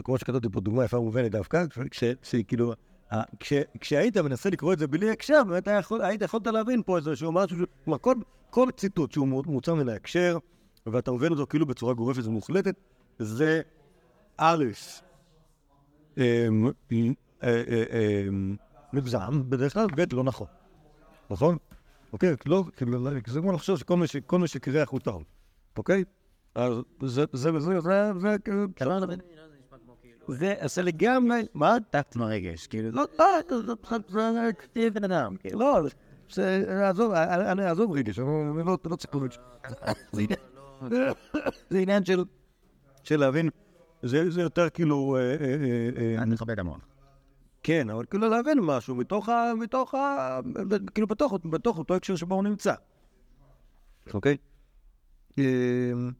כמו 0.03 0.17
שכתבתי 0.17 0.47
פה, 0.51 0.59
דוגמה 0.61 0.85
יפה 0.85 0.99
ומובנת 0.99 1.31
דווקא, 1.31 1.65
כש- 1.91 2.03
שכאילו, 2.23 2.73
ה- 3.11 3.21
כש- 3.39 3.53
כשהיית 3.79 4.17
מנסה 4.17 4.49
לקרוא 4.49 4.73
את 4.73 4.79
זה 4.79 4.87
בלי 4.87 5.09
הקשר, 5.09 5.43
באמת 5.43 5.67
היית 6.01 6.21
יכולת 6.21 6.47
להבין 6.47 6.81
פה 6.85 6.97
איזשהו 6.97 7.31
משהו, 7.31 7.57
ש- 7.57 7.63
כלומר, 7.85 7.97
כל- 8.49 8.71
ציטוט 8.77 9.11
שהוא 9.11 9.27
מו- 9.27 9.43
מוצא 9.45 9.73
מן 9.73 9.89
ההקשר, 9.89 10.37
ואתה 10.85 11.11
מבין 11.11 11.31
אותו 11.31 11.47
כאילו 11.47 11.65
בצורה 11.65 11.93
גורפת 11.93 12.25
ומוחלטת, 12.25 12.75
זה 13.19 13.61
א', 14.37 14.65
אמ, 16.17 16.23
אה, 16.23 16.71
אה, 17.43 17.83
אמ, 18.27 18.55
מגזם, 18.93 19.49
בדרך 19.49 19.73
כלל, 19.73 19.87
ב', 19.95 20.13
לא 20.13 20.23
נכון. 20.23 20.47
נכון? 21.29 21.57
אוקיי? 22.13 22.35
לא, 22.45 22.63
כאילו, 22.75 23.09
זה 23.27 23.39
כמו 23.41 23.51
לחשוב 23.51 23.77
שכל 23.77 23.97
מי 23.97 24.07
ש- 24.07 24.15
כל 24.17 24.39
מי 24.39 24.47
שקרח 24.47 24.89
הוא 24.89 24.99
טהור, 24.99 25.23
אוקיי? 25.77 26.03
אז 26.55 26.73
זה, 27.03 27.23
זה, 27.33 27.51
זה, 27.59 27.79
זה, 27.79 27.79
זה, 28.19 28.35
כאילו, 28.45 28.67
זה 30.27 30.55
עושה 30.63 30.81
לגמרי, 30.81 31.41
מה? 31.53 31.77
טקט 31.89 32.15
מרגש, 32.15 32.67
כאילו, 32.67 32.91
לא, 32.91 33.03
לא, 33.19 33.25
זה- 33.49 33.65
זה- 33.67 33.73
זה- 34.09 34.31
זה 34.33 34.49
כתיב 34.59 34.93
בן 34.93 35.03
אדם, 35.03 35.35
כאילו, 35.35 35.59
לא, 35.59 35.79
זה, 36.33 36.63
עזוב, 36.89 37.11
אני 37.13 37.65
אעזוב 37.65 37.91
רגש, 37.91 38.19
אני 38.19 38.27
לא 38.65 38.77
לא 38.85 38.95
צריך 38.95 39.15
להבין. 39.15 39.29
זה 40.11 40.21
עניין- 40.21 40.39
זה 42.05 42.13
של, 43.03 43.17
להבין, 43.17 43.49
זה 44.03 44.31
זה 44.31 44.41
יותר 44.41 44.69
כאילו, 44.69 45.15
אה, 45.15 45.21
אה, 45.21 45.35
אה, 45.39 45.89
אה, 46.17 46.21
אני 46.23 46.33
מכבד 46.33 46.59
המון. 46.59 46.79
כן, 47.63 47.89
אבל 47.89 48.05
כאילו 48.05 48.29
להבין 48.29 48.59
משהו 48.59 48.95
מתוך 48.95 49.29
ה... 49.29 49.53
מתוך 49.59 49.95
ה... 49.95 50.39
כאילו 50.93 51.07
בתוך, 51.07 51.33
בתוך 51.45 51.77
אותו 51.77 51.95
הקשר 51.95 52.15
שבו 52.15 52.35
הוא 52.35 52.43
נמצא. 52.43 52.73
אוקיי? 54.13 54.37
אמ, 55.37 56.11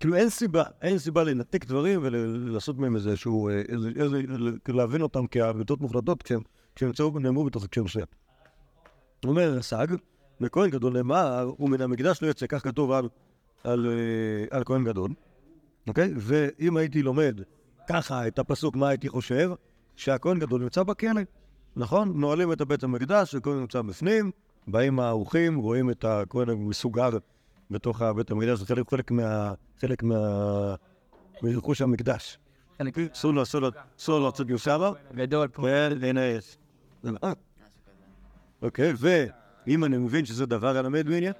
כאילו 0.00 0.14
אין 0.14 0.28
סיבה, 0.28 0.62
אין 0.82 0.98
סיבה 0.98 1.24
לנתק 1.24 1.64
דברים 1.64 2.00
ולעשות 2.02 2.78
מהם 2.78 2.96
שהוא, 3.16 3.50
אה, 3.50 3.62
איזה, 3.68 3.88
איזה, 3.96 4.22
כאילו 4.64 4.78
להבין 4.78 5.02
אותם 5.02 5.26
כאמיתות 5.26 5.80
מוחלטות 5.80 6.22
כשהם, 6.22 6.92
נאמרו 7.20 7.44
בתוך 7.44 7.64
הקשר 7.64 7.82
מסוים. 7.82 8.06
אומר 9.24 9.50
רס"ג, 9.50 9.86
בכהן 10.40 10.70
גדול 10.70 10.92
נאמר, 10.92 11.52
ומן 11.58 11.80
המקדש 11.80 12.22
לא 12.22 12.28
יצא, 12.28 12.46
כך 12.46 12.64
כתוב 12.64 12.92
אה, 12.92 13.00
על 14.50 14.64
כהן 14.64 14.84
גדול, 14.84 15.10
אוקיי? 15.88 16.12
ואם 16.16 16.76
הייתי 16.76 17.02
לומד 17.02 17.40
ככה 17.88 18.26
את 18.26 18.38
הפסוק, 18.38 18.76
מה 18.76 18.88
הייתי 18.88 19.08
חושב? 19.08 19.50
שהכהן 19.96 20.38
גדול 20.38 20.62
נמצא 20.62 20.82
בכלא, 20.82 21.20
נכון? 21.76 22.20
נועלים 22.20 22.52
את 22.52 22.62
בית 22.62 22.82
המקדש, 22.82 23.34
הכהן 23.34 23.60
נמצא 23.60 23.82
בפנים, 23.82 24.30
באים 24.66 25.00
האורחים, 25.00 25.56
רואים 25.56 25.90
את 25.90 26.04
הכהן 26.04 26.48
המסוגר 26.48 27.10
בתוך 27.70 28.02
בית 28.02 28.30
המקדש, 28.30 28.58
זה 28.58 28.66
חלק, 28.66 28.90
חלק 28.90 29.10
מה... 29.10 29.52
חלק 29.80 30.02
מה... 30.02 30.74
מרכוש 31.42 31.82
המקדש. 31.82 32.38
אסור 33.12 33.32
לו, 33.32 33.42
אסור 33.42 33.60
לו, 33.60 33.68
אסור 33.98 34.18
לו 34.18 34.28
לצאת 34.28 34.50
משם, 34.50 34.80
גדול 35.14 35.48
פה. 35.48 35.62
והנה 36.00 36.24
יש. 36.24 36.58
זה 37.02 37.10
נכון. 37.10 37.32
אוקיי, 38.62 38.92
ואם 38.98 39.84
אני 39.84 39.96
מבין 39.96 40.24
שזה 40.24 40.46
דבר 40.46 40.76
הלמד 40.76 41.08
מעניין, 41.08 41.32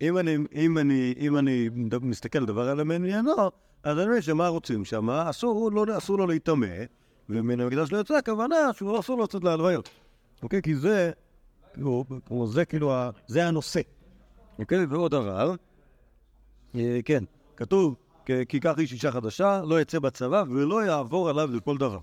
אם 0.00 0.78
אני, 0.78 1.68
מסתכל 2.02 2.38
על 2.38 2.46
דבר 2.46 2.68
הלמד 2.68 2.98
מעניינו, 2.98 3.50
אז 3.82 3.98
אני 3.98 4.06
מבין 4.06 4.20
שמה 4.22 4.48
רוצים 4.48 4.84
שם, 4.84 5.10
אסור, 5.10 5.72
לא, 5.72 5.98
אסור 5.98 6.18
לו 6.18 6.26
להיטמא, 6.26 6.66
ומן 7.28 7.60
המקדש 7.60 7.92
לא 7.92 7.98
יוצא, 7.98 8.14
הכוונה 8.14 8.56
שהוא 8.72 9.00
אסור 9.00 9.18
לו 9.18 9.24
לצאת 9.24 9.44
להלוויות. 9.44 9.88
אוקיי? 10.42 10.62
כי 10.62 10.74
זה, 10.76 11.10
כאילו, 11.74 12.04
זה 12.46 12.64
כאילו, 12.64 12.92
זה 13.26 13.46
הנושא. 13.48 13.80
אוקיי? 14.58 14.84
ועוד 14.86 15.10
דבר, 15.10 15.54
אה, 16.74 16.98
כן, 17.04 17.24
כתוב, 17.56 17.94
"כי- 18.26 18.46
כי 18.48 18.60
כך 18.60 18.78
איש 18.78 18.92
אישה 18.92 19.12
חדשה, 19.12 19.62
לא 19.64 19.80
יצא 19.80 19.98
בצבא 19.98 20.44
ולא 20.50 20.84
יעבור 20.84 21.28
עליו 21.28 21.50
לכל 21.56 21.76
דבר. 21.78 21.98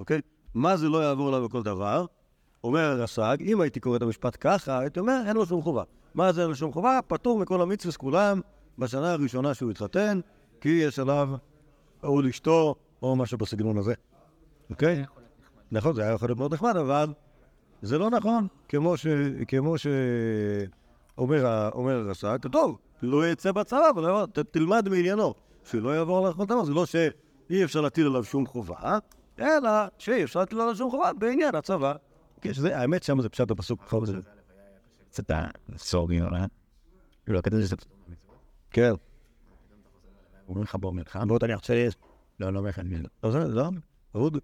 אוקיי? 0.00 0.20
מה 0.54 0.76
זה 0.76 0.88
לא 0.88 0.98
יעבור 1.04 1.28
עליו 1.28 1.44
לכל 1.46 1.62
דבר? 1.62 2.06
אומר 2.64 2.80
הרס"ג, 2.80 3.36
אם 3.40 3.60
הייתי 3.60 3.80
קורא 3.80 3.96
את 3.96 4.02
המשפט 4.02 4.36
ככה, 4.40 4.78
הייתי 4.78 5.00
אומר, 5.00 5.20
אין 5.26 5.36
לו 5.36 5.46
שום 5.46 5.62
חובה. 5.62 5.82
מה 6.14 6.32
זה 6.32 6.40
אין 6.40 6.48
לו 6.48 6.56
שום 6.56 6.72
חובה? 6.72 6.98
פטור 7.06 7.38
מכל 7.38 7.60
המצווה 7.62 7.94
כולם 7.94 8.40
בשנה 8.78 9.12
הראשונה 9.12 9.54
שהוא 9.54 9.70
התחתן, 9.70 10.20
כי 10.60 10.68
יש 10.68 10.98
עליו 10.98 11.28
או 12.02 12.22
לאשתו, 12.22 12.74
או 13.02 13.16
משהו 13.16 13.38
בסגנון 13.38 13.78
הזה. 13.78 13.94
אוקיי? 14.70 15.04
נכון, 15.72 15.94
זה 15.94 16.02
היה 16.02 16.12
יכול 16.12 16.28
להיות 16.28 16.38
מאוד 16.38 16.54
נחמד, 16.54 16.76
אבל 16.76 17.12
זה 17.82 17.98
לא 17.98 18.10
נכון, 18.10 18.46
כמו 18.68 18.96
ש... 18.96 19.06
כמו 19.48 19.78
ש... 19.78 19.86
אומר, 21.18 21.68
אומר 21.72 21.96
הרס"ג, 21.96 22.36
כתוב, 22.42 22.78
לא 23.02 23.28
יצא 23.28 23.52
בצבא, 23.52 23.90
אבל 23.94 24.02
לא- 24.02 24.26
תלמד 24.50 24.88
מעניינו, 24.88 25.34
שלא 25.64 25.96
יעבור 25.96 26.26
על 26.26 26.32
החלטה, 26.32 26.64
זה 26.64 26.72
לא 26.72 26.86
שאי 26.86 27.64
אפשר 27.64 27.80
להטיל 27.80 28.06
עליו 28.06 28.24
שום 28.24 28.46
חובה, 28.46 28.98
אלא 29.40 29.70
שאי 29.98 30.24
אפשר 30.24 30.40
להטיל 30.40 30.60
עליו 30.60 30.76
שום 30.76 30.90
חובה 30.90 31.12
בעניין 31.12 31.54
הצבא. 31.54 31.94
כן, 32.40 32.50
האמת, 32.72 33.02
שם 33.02 33.20
זה 33.20 33.28
פשט 33.28 33.50
הפסוק. 33.50 33.94
קצת 35.10 35.30
סורגי, 35.76 36.20
אה? 36.20 36.46
לא, 37.28 37.40
כתוב 37.40 37.60
שזה... 37.60 37.76
כן. 38.70 38.92
אומרים 40.48 40.64
לך 40.64 40.74
בוא 40.74 40.92
מלחמה. 40.92 41.26
בוא 41.26 41.38
תניח 41.38 41.64
שיש. 41.64 41.96
לא, 42.40 42.52
לא 42.52 42.62
מלחמה. 42.62 42.96
לא, 43.24 43.30
זה, 43.30 43.38
לא, 43.38 43.70
אבוד. 44.16 44.38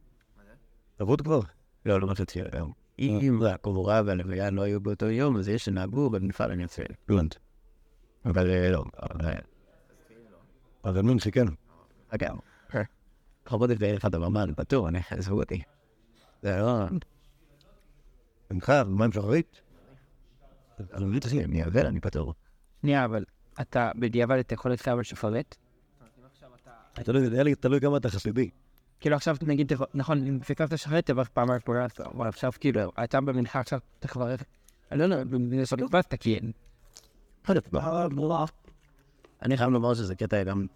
אבוד 1.02 1.20
כבר. 1.20 1.40
לא, 1.86 2.00
לא 2.00 2.07
רציתי 2.11 2.42
לדבר. 2.42 2.66
אם 2.98 3.40
הקבורה 3.50 4.02
והלוויה 4.07 4.50
לא 4.50 4.62
היו 4.62 4.80
באותו 4.80 5.07
יום, 5.07 5.36
אז 5.36 5.48
יש 5.48 5.64
שנהגו 5.64 6.11
במפעל 6.11 6.50
הנצל. 6.50 6.82
הבנתי. 7.09 7.38
אבל 8.24 8.50
אה, 8.50 8.70
לא, 8.70 8.84
אבל... 9.02 9.26
אה, 9.26 9.38
אבל 10.84 11.02
מין 11.02 11.18
שכן. 11.18 11.46
אגב, 12.09 12.36
לכבוד 13.46 13.70
את 13.70 13.78
אחד 13.96 14.14
הממן, 14.14 14.55
פטור, 14.57 14.88
אני 14.88 14.98
עזבו 15.11 15.40
אותי. 15.40 15.62
זה 16.42 16.57
לא... 16.57 16.84
ממך, 18.50 18.72
מה 18.86 19.05
עם 19.05 19.12
שחרית? 19.12 19.61
אני 20.92 21.05
מבין 21.05 21.18
את 21.18 21.22
זה, 21.22 21.40
אני 21.44 21.64
עובר, 21.64 21.88
אני 21.88 22.00
פטור. 22.00 22.34
שנייה, 22.80 23.05
אבל 23.05 23.24
אתה 23.61 23.90
בדיעבד 23.98 24.38
אתה 24.38 24.55
יכול 24.55 24.70
להתחייב 24.70 24.98
על 24.98 25.05
שפרט? 25.05 25.57
תלוי, 27.03 27.28
היה 27.32 27.42
לי 27.42 27.55
תלוי 27.55 27.80
כמה 27.80 27.97
אתה 27.97 28.09
חסידי. 28.09 28.51
כאילו 29.01 29.16
עכשיו 29.16 29.36
נגיד, 29.42 29.74
תבוא- 29.74 29.86
נכון, 29.95 30.26
אם 30.26 30.38
סיכמת 30.45 30.78
שחרט 30.78 31.07
תברך 31.07 31.28
פעמיים 31.28 31.61
פעולה, 31.61 31.86
אבל 32.05 32.28
עכשיו 32.28 32.53
כאילו, 32.61 32.92
אתה 33.05 33.20
במנחה 33.20 33.61
עכשיו 33.61 33.78
צריך 34.01 34.16
לברך. 34.16 34.42
אני 34.90 34.99
לא 34.99 35.05
יודע, 35.05 35.24
במדינה 35.24 35.66
של 35.66 35.76
לבד 35.76 36.01
תקין. 36.01 36.53
אני 39.42 39.57
חייב 39.57 39.70
לומר 39.70 39.95
שזה 39.95 40.14
קטע 40.14 40.45
גם 40.45 40.66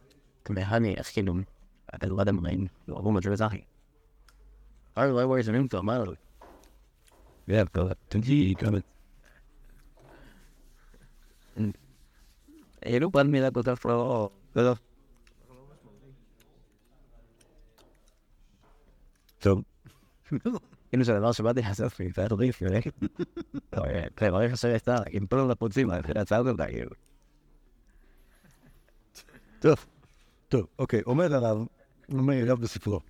כמהני, 0.44 0.94
איך 0.94 1.12
כאילו, 1.12 1.34
אתה 1.94 2.06
לא 2.06 2.20
יודע 2.20 2.32
מה, 2.32 2.48
לא 2.88 2.96
עבור 2.98 3.12
מג'ר 3.12 3.36
זכי. 3.36 3.60
הרי 4.96 5.12
לא 5.12 5.20
רואה 5.24 5.42
שנים 5.42 5.68
טוב, 5.68 5.80
מה 5.80 5.98
לו? 5.98 6.12
כן, 7.46 7.64
טוב, 7.64 7.90
תנג'י, 8.08 8.54
כמה. 8.58 8.78
אלו 12.86 13.12
פעם 13.12 13.30
מילה 13.30 13.50
כל 13.50 13.62
כך 13.62 13.86
לא... 13.86 14.30
טוב. 19.38 19.62
כאילו 20.90 21.04
זה 21.04 21.18
דבר 21.18 21.32
שבאתי 21.32 21.60
לעשות 21.60 21.92
לי, 22.00 22.10
זה 22.14 22.20
היה 22.22 22.28
טריף, 22.28 22.62
יולי. 22.62 22.80
כן, 24.16 24.30
ברגע 24.30 24.56
שאתה, 24.56 24.96
עם 25.10 25.26
הפוצים, 25.50 25.88
זה 25.90 26.20
הצעה 26.20 26.38
אותה, 26.38 26.66
כאילו. 26.66 26.90
טוב. 29.60 29.86
טוב, 30.48 30.66
אוקיי, 30.78 31.02
אומר 31.06 31.34
הרב, 31.34 31.66
אומר 32.12 32.34
הרב 32.48 32.60
בספרו. 32.60 33.00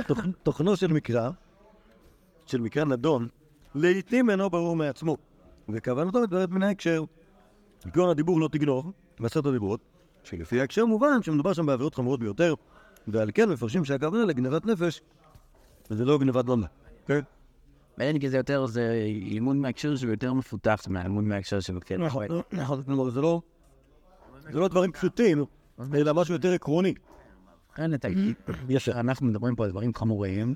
תוכ- 0.00 0.26
תוכנו 0.42 0.76
של 0.76 0.92
מקרא, 0.92 1.30
של 2.46 2.60
מקרא 2.60 2.84
נדון, 2.84 3.28
לעתים 3.74 4.30
אינו 4.30 4.50
ברור 4.50 4.76
מעצמו, 4.76 5.16
וכוונתו 5.68 6.22
מתבררת 6.22 6.50
מן 6.50 6.62
ההקשר. 6.62 7.04
כגון 7.80 8.08
הדיבור 8.10 8.40
לא 8.40 8.48
תגנוב, 8.52 8.92
בעשרת 9.20 9.46
הדיברות, 9.46 9.80
שלפי 10.24 10.60
ההקשר 10.60 10.86
מובן 10.86 11.22
שמדובר 11.22 11.52
שם 11.52 11.66
בעבירות 11.66 11.94
חמורות 11.94 12.20
ביותר, 12.20 12.54
ועל 13.08 13.30
כן 13.34 13.48
מפרשים 13.50 13.84
שהכוונה 13.84 14.24
לגנבת 14.24 14.66
נפש, 14.66 15.00
וזה 15.92 16.04
לא 16.04 16.18
גנבת 16.18 16.44
דומה. 16.44 16.66
כן? 17.06 17.20
בעניין 17.98 18.18
כי 18.18 18.30
זה 18.30 18.36
יותר, 18.36 18.66
זה 18.66 19.06
לימוד 19.06 19.56
מההקשר 19.56 19.96
שהוא 19.96 20.10
יותר 20.10 20.32
מפותח 20.32 20.84
מהלימוד 20.88 21.24
מההקשר 21.24 21.60
של 21.60 21.78
כן. 21.80 22.02
נכון, 22.02 22.26
נכון, 22.52 22.82
כלומר 22.82 23.10
זה 23.10 23.20
לא, 23.20 23.40
זה 24.52 24.58
לא 24.58 24.68
דברים 24.68 24.92
פשוטים, 24.92 25.44
אלא 25.94 26.14
משהו 26.14 26.34
יותר 26.34 26.52
עקרוני. 26.52 26.94
לכן 27.72 27.94
אתה 27.94 28.08
ישר. 28.68 29.00
אנחנו 29.00 29.26
מדברים 29.26 29.56
פה 29.56 29.64
על 29.64 29.70
דברים 29.70 29.94
חמורים. 29.94 30.54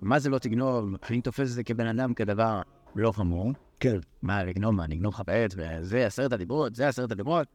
מה 0.00 0.18
זה 0.18 0.30
לא 0.30 0.38
תגנוב? 0.38 0.94
אני 1.10 1.20
תופס 1.20 1.50
את 1.50 1.54
זה 1.54 1.64
כבן 1.64 1.86
אדם 1.86 2.14
כדבר 2.14 2.62
לא 2.96 3.12
חמור. 3.12 3.52
כן. 3.80 3.96
מה, 4.22 4.44
לגנוב 4.44 4.74
מה? 4.74 4.86
לגנוב 4.86 5.14
לך 5.14 5.22
בעט, 5.26 5.54
וזה 5.56 6.06
עשרת 6.06 6.32
הדיברות, 6.32 6.74
זה 6.74 6.88
עשרת 6.88 7.12
הדיברות. 7.12 7.46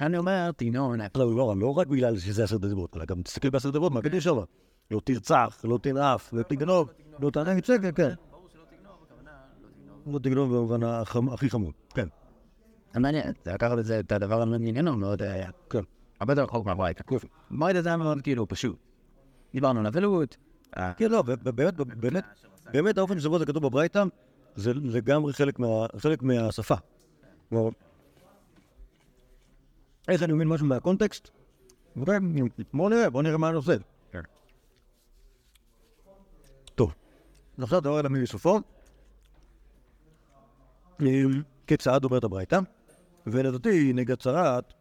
אני 0.00 0.18
אומר, 0.18 0.50
תגנוב. 0.52 0.94
לא, 1.16 1.36
לא, 1.36 1.54
לא 1.56 1.74
רק 1.74 1.86
בגלל 1.86 2.18
שזה 2.18 2.44
עשרת 2.44 2.64
הדיברות, 2.64 2.96
אלא 2.96 3.04
גם 3.04 3.22
תסתכל 3.22 3.50
בעשרת 3.50 3.70
הדיברות, 3.70 3.92
מה 3.92 4.02
כתוב 4.02 4.20
שם? 4.20 4.36
לא 4.90 5.00
תרצח, 5.04 5.60
לא 5.64 5.78
תנאף, 5.82 6.32
לא 6.32 6.42
תגנוב, 6.42 6.88
לא 7.20 7.30
תענה 7.30 7.50
שקר, 7.64 7.92
כן. 7.92 8.14
לא 10.06 10.18
תגנוב 10.18 10.56
במובן 10.56 10.82
הכי 11.32 11.50
חמור. 11.50 11.72
כן. 11.94 12.08
זה 12.94 13.00
מעניין, 13.00 13.32
זה 13.44 13.52
לקחת 13.52 13.78
את 13.78 13.84
זה, 13.84 14.00
את 14.00 14.12
הדבר 14.12 14.42
המעניין 14.42 14.88
מאוד, 14.88 15.22
אה, 15.22 15.50
כן. 15.70 15.78
הרבה 16.20 16.32
יותר 16.32 16.42
רחוק 16.44 16.66
מהברייתא. 16.66 17.04
ברייתא 17.50 17.80
זה 17.82 17.88
היה 17.88 17.96
מאוד 17.96 18.22
כאילו 18.22 18.48
פשוט. 18.48 18.76
דיברנו 19.52 19.80
על 19.80 19.86
אבלות, 19.86 20.36
אה, 20.76 20.92
כן, 20.94 21.10
לא, 21.10 21.22
באמת, 21.22 21.74
באמת, 21.74 22.24
באמת 22.72 22.98
האופן 22.98 23.20
שבו 23.20 23.38
זה 23.38 23.46
כתוב 23.46 23.62
בברייתא, 23.66 24.04
זה 24.54 24.74
לגמרי 24.74 25.32
חלק 25.32 25.58
מה- 25.58 25.86
חלק 25.98 26.22
מהשפה. 26.22 26.74
כלומר, 27.48 27.70
איך 30.08 30.22
אני 30.22 30.32
מבין 30.32 30.48
משהו 30.48 30.66
מהקונטקסט? 30.66 31.28
בואו 31.96 32.88
נראה, 32.88 33.10
בואו 33.10 33.22
נראה 33.22 33.36
מה 33.38 33.48
הנושא. 33.48 33.76
כן. 34.12 34.20
טוב, 36.74 36.94
עכשיו 37.62 37.80
דבר 37.80 38.00
אל 38.00 38.06
המין 38.06 38.22
מסופו. 38.22 38.60
אמ, 41.00 41.42
כיצד 41.66 42.04
אומרת 42.04 42.24
הברייתא? 42.24 42.58
ונתתי 43.26 43.92
נגד 43.92 44.14
צרעת 44.14 44.72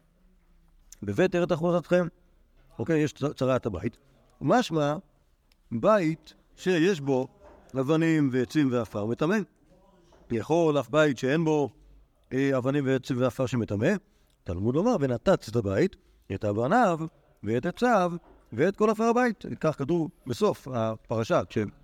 בבית 1.03 1.35
ארץ 1.35 1.51
אחוזתכם. 1.51 2.07
אוקיי, 2.79 2.99
יש 2.99 3.13
צרעת 3.13 3.65
הבית. 3.65 3.97
משמע, 4.41 4.95
בית 5.71 6.33
שיש 6.55 7.01
בו 7.01 7.27
אבנים 7.79 8.29
ועצים 8.31 8.71
ועפר 8.71 9.05
מטמא. 9.05 9.37
יכול 10.31 10.79
אף 10.79 10.89
בית 10.89 11.17
שאין 11.17 11.45
בו 11.45 11.69
אה, 12.33 12.57
אבנים 12.57 12.85
ועצים 12.85 13.21
ועפר 13.21 13.45
שמטמא. 13.45 13.93
תלמוד 14.43 14.75
לומר, 14.75 14.95
ונתץ 14.99 15.47
את 15.47 15.55
הבית, 15.55 15.95
את 16.33 16.45
אבניו 16.45 16.99
ואת 17.43 17.65
עציו 17.65 18.11
ואת 18.53 18.75
כל 18.75 18.89
עפר 18.89 19.03
הבית. 19.03 19.45
כך 19.59 19.77
כתוב 19.77 20.09
בסוף 20.27 20.67
הפרשה, 20.73 21.41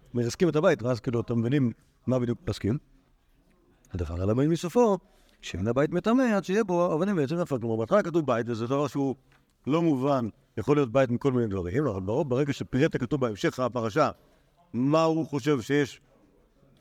כשמרסקים 0.10 0.50
את 0.50 0.56
הבית, 0.56 0.84
ואז 0.84 1.00
כאילו 1.00 1.22
אתם 1.22 1.40
מבינים 1.40 1.72
מה 2.08 2.20
בדיוק 2.20 2.40
פסקים. 2.46 2.78
הדבר 3.94 4.22
על 4.22 4.30
הבאים 4.30 4.50
מסופו, 4.50 4.98
שאין 5.42 5.68
הבית 5.68 5.92
מטמא 5.92 6.24
עד 6.36 6.46
שיהיה 6.46 6.64
בו 6.64 6.96
אבנים 6.96 7.18
ועצים 7.18 7.38
ועפר. 7.38 7.60
כלומר, 7.60 7.76
בהתחלה 7.76 8.04
כתוב 8.04 8.26
בית, 8.26 8.50
וזה 8.50 8.68
דבר 8.68 8.88
שהוא 8.88 9.16
לא 9.68 9.82
מובן, 9.82 10.30
יכול 10.58 10.78
להיות 10.78 10.92
בית 10.92 11.10
מכל 11.10 11.32
מיני 11.32 11.48
דברים, 11.48 11.88
אבל 11.88 12.02
ברוב, 12.02 12.30
ברגע 12.30 12.54
שפירט 12.54 12.96
הכתוב 12.96 13.22
בהמשך 13.22 13.60
הפרשה, 13.60 14.12
מה 14.74 15.04
הוא 15.04 15.28
חושב 15.28 15.62
שיש, 15.62 16.02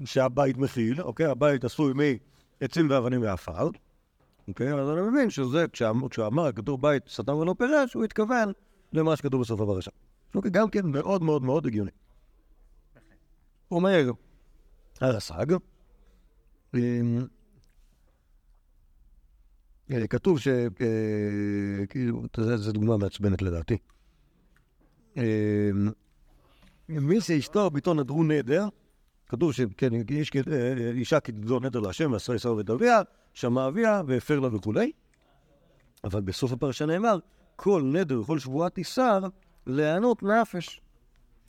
שהבית 0.05 0.57
מכיל, 0.57 1.03
אוקיי? 1.03 1.27
הבית 1.27 1.65
עשוי 1.65 1.93
מעצים 1.93 2.91
ואבנים 2.91 3.23
ועפר, 3.23 3.69
אוקיי? 4.49 4.75
אז 4.75 4.91
אני 4.91 5.01
מבין 5.01 5.31
שזה, 5.31 5.67
כשאמר, 5.73 6.09
כשאמר 6.09 6.53
כתוב 6.53 6.83
בית 6.83 7.03
סתם 7.09 7.35
ולא 7.35 7.55
פירש, 7.59 7.95
הוא 7.95 8.05
התכוון 8.05 8.53
למה 8.93 9.17
שכתוב 9.17 9.41
בסוף 9.41 9.61
הפרשה. 9.61 9.91
אוקיי, 10.35 10.51
גם 10.51 10.71
כן 10.71 10.87
מאוד 10.87 11.23
מאוד 11.23 11.43
מאוד 11.43 11.67
הגיוני. 11.67 11.91
אומר 13.71 14.11
הרס"ג, 15.01 15.57
אמ, 16.75 17.19
אה, 19.91 20.07
כתוב 20.07 20.39
ש... 20.41 20.49
אה, 20.49 21.87
כאילו, 21.89 22.23
זו 22.57 22.73
דוגמה 22.73 22.97
מעצבנת 22.97 23.43
לדעתי. 23.43 23.77
אמ, 25.17 25.23
מי 26.89 27.21
שאשתו 27.21 27.71
ביתו 27.71 27.95
נדרו 27.95 28.25
נדר, 28.25 28.69
כתוב 29.29 29.53
שכן, 29.53 29.89
איש, 30.11 30.31
כ- 30.31 30.49
אה, 30.53 30.91
אישה 30.91 31.19
נדר 31.63 31.81
להשם, 31.81 32.13
ועשרה 32.13 32.37
ישראל 32.37 32.55
ואת 32.55 32.71
אביה, 32.71 33.03
שמע 33.35 33.69
אביה 33.69 34.03
והפר 34.07 34.41
לה 34.41 34.55
וכולי. 34.55 34.93
אבל 36.05 36.21
בסוף 36.21 36.53
הפרשה 36.53 36.87
נאמר, 36.87 37.19
כל 37.57 37.83
נדר 37.83 38.21
וכל 38.21 38.39
שבועה 38.39 38.71
תיסר 38.71 39.21
להיענות 39.67 40.23
נפש. 40.23 40.81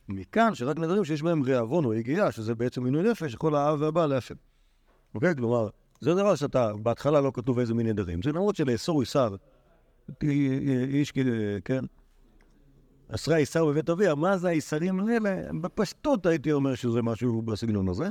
מכאן 0.10 0.55
שרק 0.55 0.78
נדרים 0.78 1.05
שיש 1.05 1.22
בהם 1.22 1.43
רעבון 1.43 1.86
או 1.86 1.93
יגיעה, 1.93 2.32
שזה 2.32 2.55
בעצם 2.55 2.84
מינוי 2.84 3.03
נפש, 3.12 3.34
יכול 3.34 3.55
האב 3.55 3.82
והבא 3.82 4.05
להשם. 4.05 4.36
אוקיי? 5.16 5.36
כלומר, 5.36 5.70
זה 6.01 6.14
דבר 6.14 6.36
שאתה, 6.36 6.72
בהתחלה 6.82 7.22
לא 7.22 7.32
כתוב 7.34 7.60
איזה 7.60 7.74
מין 7.74 7.88
נדרים. 7.88 8.22
זה 8.22 8.32
למרות 8.32 8.55
שלאסור 8.55 9.01
איסר, 9.01 9.36
איש, 10.24 11.14
כן, 11.66 11.86
אסרה 13.10 13.38
איסר 13.38 13.66
בבית 13.66 13.89
אביה, 13.89 14.16
מה 14.16 14.38
זה 14.38 14.47
האיסרים 14.47 14.99
האלה? 14.99 15.53
בפשטות 15.62 16.26
הייתי 16.26 16.51
אומר 16.51 16.76
שזה 16.76 17.01
משהו 17.01 17.41
בסגנון 17.41 17.89
הזה, 17.89 18.10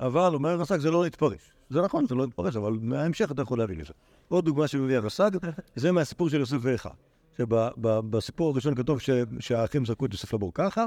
אבל 0.00 0.34
אומר 0.34 0.50
הרס"ג 0.50 0.78
זה 0.78 0.90
לא 0.90 1.02
להתפרש. 1.02 1.52
זה 1.70 1.82
נכון, 1.82 2.06
זה 2.06 2.14
לא 2.14 2.24
להתפרש, 2.24 2.56
אבל 2.56 2.78
מההמשך 2.82 3.30
אתה 3.30 3.42
יכול 3.42 3.58
להבין 3.58 3.80
לזה. 3.80 3.92
עוד 4.28 4.44
דוגמה 4.44 4.68
שמביא 4.68 4.96
הרס"ג, 4.96 5.30
זה 5.76 5.92
מהסיפור 5.92 6.28
של 6.28 6.40
יוסף 6.40 6.56
ואחיו. 6.60 6.90
שבסיפור 7.38 8.50
הראשון 8.50 8.74
כתוב 8.74 8.98
שהאחים 9.40 9.84
זרקו 9.84 10.06
את 10.06 10.12
יוסף 10.12 10.34
לבור 10.34 10.50
ככה, 10.54 10.86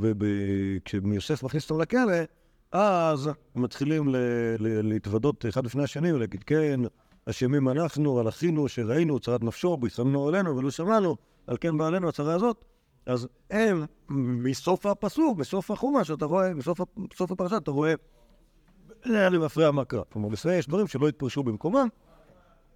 וכשיוסף 0.00 1.42
מכניס 1.42 1.70
אותם 1.70 1.82
לכלא, 1.82 2.12
אז 2.72 3.30
מתחילים 3.54 4.08
ל- 4.08 4.16
ל- 4.58 4.88
להתוודות 4.88 5.46
אחד 5.48 5.66
לפני 5.66 5.82
השני 5.82 6.12
ולהגיד, 6.12 6.42
כן, 6.44 6.80
אשמים 7.30 7.68
אנחנו 7.68 8.18
על 8.18 8.28
אחינו 8.28 8.68
שראינו 8.68 9.20
צרת 9.20 9.44
נפשו, 9.44 9.76
בישרנו 9.76 10.28
עלינו 10.28 10.56
ולא 10.56 10.70
שמענו, 10.70 11.16
על 11.46 11.56
כן 11.60 11.78
באה 11.78 11.86
עלינו 11.88 12.08
הצרה 12.08 12.34
הזאת. 12.34 12.64
אז 13.06 13.28
הם, 13.50 13.84
מסוף 14.08 14.86
הפסוק, 14.86 15.38
בסוף 15.38 15.70
החומש, 15.70 16.10
אתה 16.10 16.24
רואה, 16.24 16.54
בסוף, 16.54 16.80
ה- 16.80 16.84
בסוף 17.14 17.30
הפרשה 17.32 17.56
אתה 17.56 17.70
רואה, 17.70 17.94
היה 19.04 19.28
לי 19.28 19.38
מפריע 19.38 19.70
מה 19.70 19.84
קרה. 19.84 20.02
כלומר, 20.12 20.28
בסדר 20.28 20.52
יש 20.52 20.66
דברים 20.68 20.86
שלא 20.86 21.08
התפרשו 21.08 21.42
במקומם, 21.42 21.88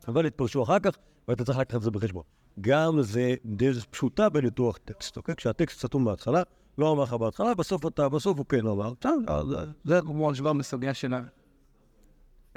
אבל 0.09 0.27
התפרשו 0.27 0.63
אחר 0.63 0.79
כך, 0.79 0.97
ואתה 1.29 1.45
צריך 1.45 1.59
לקחת 1.59 1.77
את 1.77 1.83
זה 1.83 1.91
בחשבון. 1.91 2.23
גם 2.61 3.03
זה 3.03 3.35
דרך 3.45 3.85
פשוטה 3.85 4.29
בניתוח 4.29 4.79
טקסט, 4.85 5.17
אוקיי? 5.17 5.35
כשהטקסט 5.37 5.81
סתום 5.81 6.05
בהתחלה, 6.05 6.43
לא 6.79 6.93
אמר 6.93 7.03
לך 7.03 7.13
בהתחלה, 7.13 7.55
בסוף 7.55 7.87
אתה, 7.87 8.09
בסוף 8.09 8.39
הוא 8.39 8.47
כן 8.47 8.67
אמר. 8.67 8.93
אז 9.27 9.47
זה... 9.85 10.01
כמו 10.01 10.31
השוואה 10.31 10.53
בסוגיה 10.55 10.95
שלה. 10.95 11.21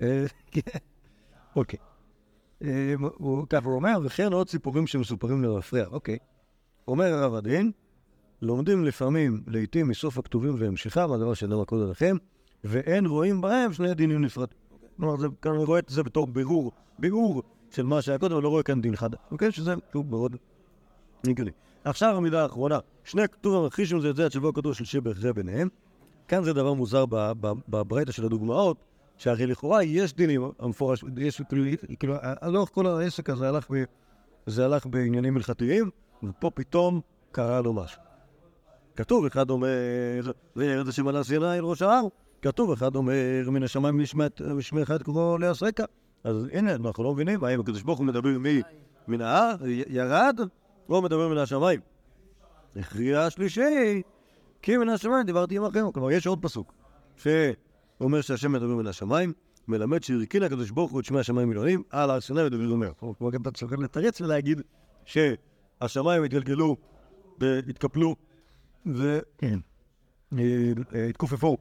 אה, 0.01 0.25
כן. 0.51 0.61
אוקיי. 1.55 1.79
אה, 2.63 2.93
ככה 3.49 3.65
הוא 3.65 3.75
אומר, 3.75 3.99
וכן 4.03 4.33
עוד 4.33 4.49
סיפורים 4.49 4.87
שמסופרים 4.87 5.43
למפרע, 5.43 5.85
אוקיי. 5.85 6.17
אומר 6.87 7.13
הרב 7.13 7.33
הדין, 7.33 7.71
לומדים 8.41 8.85
לפעמים, 8.85 9.43
לעיתים 9.47 9.87
מסוף 9.87 10.17
הכתובים 10.17 10.55
והמשכם, 10.59 11.11
הדבר 11.11 11.33
שנאמר 11.33 11.65
קודם 11.65 11.91
לכם, 11.91 12.15
ואין 12.63 13.05
רואים 13.05 13.41
בהם 13.41 13.73
שני 13.73 13.93
דינים 13.93 14.21
נפרדים. 14.21 14.57
כלומר, 14.97 15.17
זה- 15.17 15.27
כאן 15.41 15.51
אני 15.51 15.63
רואה 15.63 15.79
את 15.79 15.89
זה 15.89 16.03
בתור 16.03 16.27
בירור, 16.27 16.71
בירור 16.99 17.43
של 17.71 17.83
מה 17.83 18.01
שהיה 18.01 18.17
קודם, 18.17 18.33
אבל 18.33 18.43
לא 18.43 18.49
רואה 18.49 18.63
כאן 18.63 18.81
דין 18.81 18.95
חדש. 18.95 19.19
אוקיי? 19.31 19.51
שזה 19.51 19.73
שוב 19.93 20.09
מאוד 20.09 20.35
הגיוני. 21.27 21.51
עכשיו 21.89 22.17
המילה 22.17 22.43
האחרונה, 22.43 22.79
שני 23.03 23.27
כתוב 23.27 23.63
המכחישים 23.63 23.99
זה 24.01 24.09
את 24.09 24.15
זה, 24.15 24.29
שבו 24.29 24.49
הכתוב 24.49 24.73
של 24.73 24.85
שבר 24.85 25.11
אחרי 25.11 25.33
ביניהם. 25.33 25.69
כאן 26.27 26.43
זה 26.43 26.53
דבר 26.53 26.73
מוזר 26.73 27.05
בברייתא 27.67 28.11
של 28.11 28.25
הדוגמאות, 28.25 28.77
שהרי 29.17 29.45
לכאורה 29.45 29.83
יש 29.83 30.13
דינים 30.13 30.51
המפורש, 30.59 31.03
יש 31.17 31.41
כאילו, 31.49 31.63
כאילו, 31.99 32.15
לאורך 32.41 32.69
כל 32.69 32.87
העסק 32.87 33.29
הזה 33.29 33.49
הלך, 33.49 33.71
ב, 33.71 33.83
זה 34.45 34.65
הלך 34.65 34.85
בעניינים 34.85 35.37
הלכתיים, 35.37 35.89
ופה 36.23 36.51
פתאום 36.53 37.01
קרה 37.31 37.61
לו 37.61 37.73
משהו. 37.73 38.01
כתוב, 38.95 39.25
אחד 39.25 39.49
אומר, 39.49 40.31
וירד 40.55 40.87
השם 40.87 41.07
על 41.07 41.15
הסיני 41.15 41.57
אל 41.57 41.63
ראש 41.63 41.81
ההר, 41.81 42.03
כתוב, 42.41 42.71
אחד 42.71 42.95
אומר, 42.95 43.13
מן 43.47 43.63
השמיים 43.63 44.01
נשמע 44.01 44.83
אחד 44.83 45.03
כמו 45.03 45.37
להסרקה. 45.37 45.83
אז 46.23 46.47
הנה, 46.53 46.75
אנחנו 46.75 47.03
לא 47.03 47.13
מבינים, 47.13 47.43
האם 47.43 47.59
הקדוש 47.59 47.81
ברוך 47.81 47.99
הוא 47.99 48.05
מדבר 48.05 48.29
מן 49.07 49.21
ההר, 49.21 49.55
ירד, 49.87 50.39
או 50.89 51.01
מדבר 51.01 51.27
מן 51.27 51.37
השמיים. 51.37 51.79
הכריע 52.75 53.21
השלישי, 53.21 54.01
כי 54.61 54.77
מן 54.77 54.89
השמיים 54.89 55.25
דיברתי 55.25 55.57
עמכם. 55.57 55.91
כלומר, 55.91 56.11
יש 56.11 56.27
עוד 56.27 56.41
פסוק, 56.41 56.73
שאומר 57.17 58.21
שהשם 58.21 58.51
מדבר 58.51 58.75
מן 58.75 58.87
השמיים, 58.87 59.33
מלמד 59.67 60.03
שהרכין 60.03 60.43
הקדוש 60.43 60.71
ברוך 60.71 60.91
הוא 60.91 60.99
את 60.99 61.05
שמי 61.05 61.19
השמיים 61.19 61.49
מילונים, 61.49 61.83
על 61.89 62.09
הר 62.09 62.21
סיני 62.21 62.41
ודוד 62.41 62.71
אומר. 62.71 62.91
כלומר, 62.99 63.31
גם 63.31 63.41
אתה 63.41 63.51
צריך 63.51 63.71
לתרץ 63.71 64.21
ולהגיד 64.21 64.61
שהשמיים 65.05 66.23
התגלגלו 66.23 66.75
והתקפלו, 67.39 68.15
ו... 68.85 69.19
אה, 69.43 69.53
אה, 70.93 71.05
התכופפו 71.09 71.57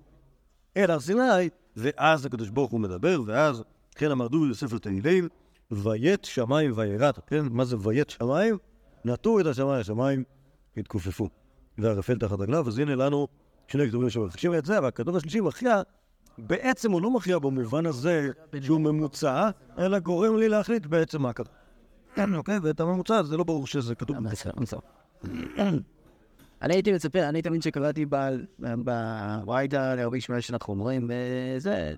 אל 0.77 0.91
הר 0.91 1.01
סיני, 1.01 1.49
ואז 1.77 2.27
הקדוש 2.27 2.49
ברוך 2.49 2.71
הוא 2.71 2.81
מדבר, 2.81 3.23
ואז 3.27 3.63
כן 3.95 4.11
אמר 4.11 4.29
דובי 4.29 4.51
בספר 4.51 4.79
תהילים, 4.79 5.29
ויית 5.71 6.25
שמיים 6.25 6.73
ויראת, 6.77 7.19
כן? 7.27 7.45
מה 7.51 7.65
זה 7.65 7.77
ויית 7.81 8.11
שמיים? 8.11 8.57
נטו 9.07 9.41
את 9.41 9.47
השמיים, 9.47 9.81
השמיים 9.81 10.25
התכופפו. 10.77 11.29
והרפל 11.79 12.19
תחת 12.19 12.41
רגליו, 12.41 12.69
אז 12.69 12.79
הנה 12.79 12.95
לנו 12.95 13.29
שני 13.69 13.89
כתובים 13.89 14.11
שמבקשים 14.11 14.55
את 14.55 14.65
זה, 14.65 14.83
והכתוב 14.83 15.17
השלישי 15.17 15.41
מכריע, 15.41 15.83
בעצם 16.39 16.93
הוא 16.93 17.03
לא 17.03 17.11
מכריע 17.11 17.39
במובן 17.39 17.87
הזה 17.87 18.31
שהוא 18.61 18.81
ממוצע, 18.81 19.51
אלא 19.79 19.99
גורם 19.99 20.37
לי 20.37 20.49
להחליט 20.49 20.87
בעצם 20.87 21.23
מה 21.23 21.33
קרה. 21.33 21.47
אוקיי? 22.39 22.59
ואת 22.63 22.81
הממוצע 22.81 23.23
זה 23.23 23.37
לא 23.37 23.45
ברור 23.45 23.67
שזה 23.67 23.95
כתוב. 23.95 24.17
אני 26.63 26.75
הייתי 26.75 26.93
מצפה, 26.93 27.29
אני 27.29 27.43
תמיד 27.43 27.63
שקראתי 27.63 28.07
בוויידה 28.59 29.95
להרבה 29.95 30.21
שמונה 30.21 30.41
שאנחנו 30.41 30.75
אומרים, 30.75 31.11
וזה, 31.11 31.95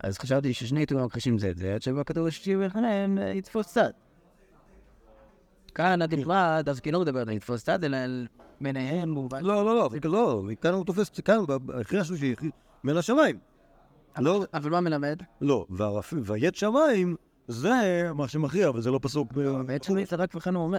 אז 0.00 0.18
חשבתי 0.18 0.54
ששני 0.54 0.80
עיתונים 0.80 1.04
מכחישים 1.04 1.38
זה 1.38 1.50
את 1.50 1.56
זה, 1.56 1.74
עד 1.74 1.82
שבא 1.82 2.02
כתוב 2.02 2.26
השלישי 2.26 2.56
ולפניהם 2.56 3.18
יתפוס 3.34 3.66
צד. 3.66 3.90
כאן 5.74 6.02
הדברה 6.02 6.62
דווקא 6.62 6.90
לא 6.90 7.00
מדברת 7.00 7.28
על 7.28 7.34
לתפוס 7.34 7.64
צד, 7.64 7.84
אלא 7.84 7.96
על 7.96 8.26
ביניהם 8.60 9.14
הוא... 9.14 9.28
לא, 9.40 9.64
לא, 9.64 9.76
לא, 9.76 9.90
לא, 10.04 10.42
כאן 10.60 10.74
הוא 10.74 10.84
תופס, 10.84 11.10
כאן, 11.10 11.38
אחרי 11.82 12.00
השלישי, 12.00 12.34
מן 12.84 12.96
השמיים. 12.96 13.38
לא, 14.18 14.44
אבל 14.54 14.70
מה 14.70 14.80
מלמד? 14.80 15.18
לא, 15.40 15.66
ויית 16.22 16.54
שמיים, 16.54 17.16
זה 17.48 18.10
מה 18.14 18.28
שמכריע, 18.28 18.70
וזה 18.70 18.90
לא 18.90 18.98
פסוק. 19.02 19.32
ב- 19.32 19.60
בעצם 19.66 19.96
הוא 19.96 20.04
צדק 20.04 20.34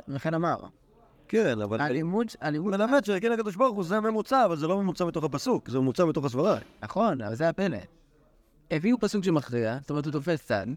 וכן 0.07 0.33
אמר. 0.33 0.55
כן, 1.27 1.61
אבל... 1.61 1.81
הלימוד, 1.81 2.27
הלימוד, 2.41 2.77
מלמד 2.77 3.05
שכן 3.05 3.31
הקדוש 3.31 3.55
ברוך 3.55 3.75
הוא 3.75 3.83
זה 3.83 3.99
ממוצע, 3.99 4.45
אבל 4.45 4.57
זה 4.57 4.67
לא 4.67 4.81
ממוצע 4.81 5.05
מתוך 5.05 5.23
הפסוק, 5.23 5.69
זה 5.69 5.79
ממוצע 5.79 6.05
מתוך 6.05 6.25
הסברה. 6.25 6.57
נכון, 6.83 7.21
אבל 7.21 7.35
זה 7.35 7.49
הפלא. 7.49 7.77
הביאו 8.71 8.99
פסוק 8.99 9.23
שמכריע, 9.23 9.77
זאת 9.81 9.89
אומרת 9.89 10.05
הוא 10.05 10.11
תופס 10.11 10.45
צד. 10.45 10.67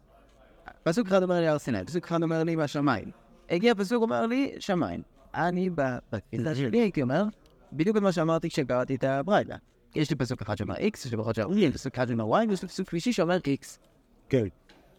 פסוק 0.83 1.07
אחד 1.07 1.23
אומר 1.23 1.41
לי 1.41 1.49
הר 1.49 1.59
סיני, 1.59 1.85
פסוק 1.85 2.05
אחד 2.05 2.23
אומר 2.23 2.45
לי 2.45 2.57
מהשמיים. 2.57 3.11
הגיע 3.51 3.75
פסוק 3.75 4.03
אומר 4.03 4.27
לי 4.27 4.53
שמיים. 4.59 5.03
אני 5.35 5.71
ב- 5.71 5.99
בתפיסה 6.13 6.55
שלי 6.55 6.79
הייתי 6.81 7.03
אומר, 7.03 7.25
בדיוק 7.73 7.97
את 7.97 8.03
מה 8.03 8.13
שאמרתי 8.13 8.49
כשקראתי 8.49 8.95
את 8.95 9.05
הברייתא. 9.05 9.57
יש 9.95 10.11
לי 10.11 10.17
פסוק 10.17 10.43
אחד 10.43 10.57
שאומר 10.57 10.75
X, 10.75 10.79
יש 10.79 11.13
לי 11.55 11.73
פסוק 11.73 11.95
אחד 11.95 12.09
שאומר 12.09 12.43
Y, 12.43 12.49
ויש 12.49 12.63
לי 12.63 12.69
פסוק 12.69 12.91
שלישי 12.91 13.13
שאומר 13.13 13.39
X. 13.39 13.79
כן. 14.29 14.47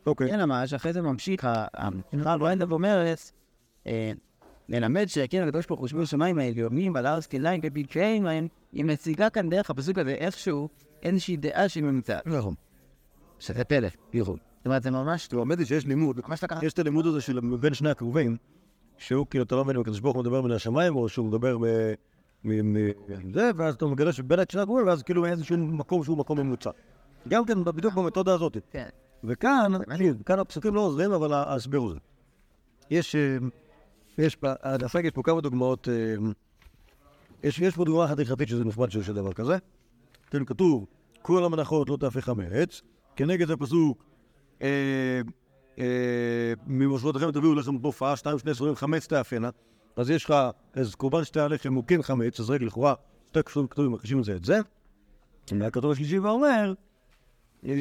אוקיי. 0.05 0.35
אלא 0.35 0.45
מה, 0.45 0.67
שאחרי 0.67 0.93
זה 0.93 1.01
ממשיך, 1.01 1.47
המנחה 1.73 2.37
ברייתא 2.37 2.65
ואומרת, 2.69 3.31
אה, 3.87 4.11
ללמד 4.69 5.05
שהכיר 5.05 5.43
הקדוש 5.43 5.67
ברוך 5.67 5.79
הוא 5.79 5.87
שמו 5.87 6.01
השמיים 6.01 6.39
העליונים 6.39 6.93
ועל 6.93 7.05
הר 7.05 7.21
סקיליים 7.21 7.61
כפתחיהם 7.61 8.23
להם, 8.23 8.47
היא 8.71 8.85
מציגה 8.85 9.29
כאן 9.29 9.49
דרך 9.49 9.69
הפסוק 9.69 9.97
הזה 9.97 10.11
איכשהו 10.11 10.69
איזושהי 11.03 11.37
דעה 11.37 11.69
שהיא 11.69 11.83
ממוצעת. 11.83 12.27
נכון. 12.27 12.53
שזה 13.39 13.63
פלא, 13.63 13.87
בייחוד. 14.13 14.39
זאת 14.69 14.71
אומרת, 14.71 14.83
זה 14.83 14.91
ממש 14.91 15.27
תראו, 15.27 15.41
האמת 15.41 15.57
היא 15.57 15.65
שיש 15.65 15.85
לימוד. 15.85 16.19
יש 16.61 16.73
את 16.73 16.79
הלימוד 16.79 17.05
הזה 17.05 17.21
של 17.21 17.39
בין 17.39 17.73
שני 17.73 17.89
הקרובים, 17.89 18.37
שהוא 18.97 19.25
כאילו, 19.29 19.43
אתה 19.43 19.55
לא 19.55 19.63
מבין 19.63 19.75
אם 19.75 19.81
הקדוש 19.81 19.99
ברוך 19.99 20.15
הוא 20.15 20.23
מדבר 20.23 20.41
מן 20.41 20.51
השמיים, 20.51 20.95
או 20.95 21.09
שהוא 21.09 21.25
מדבר 21.25 21.57
מ... 21.57 21.63
מ- 22.43 22.73
מ- 22.73 23.33
זה, 23.33 23.51
ואז 23.55 23.75
אתה 23.75 23.85
מגלה 23.85 24.13
שבין 24.13 24.39
שני 24.49 24.61
הקרובים, 24.61 24.87
ואז 24.87 25.03
כאילו 25.03 25.25
איזשהו 25.25 25.57
מקום 25.57 26.03
שהוא 26.03 26.17
מקום 26.17 26.39
ממוצע. 26.39 26.69
גם 27.27 27.45
כן, 27.45 27.63
בדיוק 27.63 27.93
במתודה 27.93 28.33
הזאת. 28.33 28.57
כן. 28.71 28.87
וכאן, 29.23 29.71
כאן 30.25 30.39
הפסוקים 30.39 30.75
לא 30.75 30.81
עוזרים, 30.81 31.11
אבל 31.11 31.33
ההסבר 31.33 31.77
הוא 31.77 31.91
זה. 31.91 31.99
יש, 32.89 33.15
אה, 33.15 33.37
יש, 34.17 34.37
הדפק 34.43 35.01
יש 35.03 35.11
פה 35.11 35.23
כמה 35.23 35.41
דוגמאות, 35.41 35.87
אה, 35.89 36.15
יש, 37.43 37.59
יש 37.59 37.75
פה 37.75 37.85
דוגמה 37.85 38.05
אחת 38.05 38.19
הלכתית 38.19 38.47
שזה 38.47 38.65
נחמד 38.65 38.91
שיש 38.91 39.09
דבר 39.09 39.33
כזה. 39.33 39.57
כן, 40.29 40.45
כתוב, 40.45 40.85
כל 41.21 41.43
המנחות 41.43 41.89
לא 41.89 41.97
תהפך 41.97 42.25
חמץ, 42.25 42.81
כנגד 43.15 43.47
זה 43.47 43.57
פסוק, 43.57 44.03
אה, 44.03 44.08
ממושבותיכם 46.67 47.31
תביאו 47.31 47.55
לחם 47.55 47.77
תופעה, 47.77 48.15
שתיים 48.15 48.39
שני 48.39 48.53
סורים 48.53 48.75
חמץ 48.75 49.07
תאפנה, 49.07 49.49
אז 49.95 50.09
יש 50.09 50.25
לך 50.25 50.33
איזה 50.75 50.97
קורבן 50.97 51.23
שתי 51.23 51.39
הלחם 51.39 51.73
הוא 51.73 51.83
כן 51.87 52.01
חמץ, 52.01 52.39
אז 52.39 52.49
רגע, 52.49 52.65
לכאורה, 52.65 52.93
שתי 53.27 53.39
כתובים 53.69 53.91
מכחישים 53.91 54.19
את 54.19 54.23
זה 54.23 54.35
את 54.35 54.45
זה. 54.45 54.59
והכתוב 55.59 55.91
השלישי 55.91 56.19
ואומר, 56.19 56.73
אה, 57.65 57.73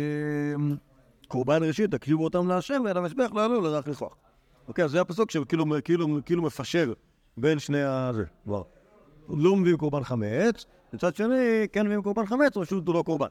קורבן 1.29 1.63
ראשית, 1.63 1.91
תקריבו 1.91 2.25
אותם 2.25 2.49
להשם, 2.49 2.83
ואל 2.85 2.97
המזבח 2.97 3.31
לא 3.35 3.41
יעלו 3.41 3.61
לרח 3.61 3.89
לכוח. 3.89 4.17
אוקיי, 4.69 4.85
אז 4.85 4.91
זה 4.91 5.01
הפסוק 5.01 5.31
שכאילו 5.31 5.65
כאילו, 5.85 6.19
כאילו 6.25 6.43
מפשר 6.43 6.93
בין 7.37 7.59
שני 7.59 7.83
ה... 7.83 8.11
זה, 8.15 8.25
כבר. 8.45 8.63
לא 9.29 9.57
מביאים 9.57 9.77
קורבן 9.77 10.05
חמץ, 10.05 10.67
מצד 10.93 11.17
שני, 11.17 11.69
כן 11.73 11.87
מביאים 11.87 12.03
קורבן 12.03 12.27
חמץ, 12.27 12.59
פשוט 12.59 12.87
הוא 12.87 12.95
לא 12.95 13.03
קורבן. 13.03 13.27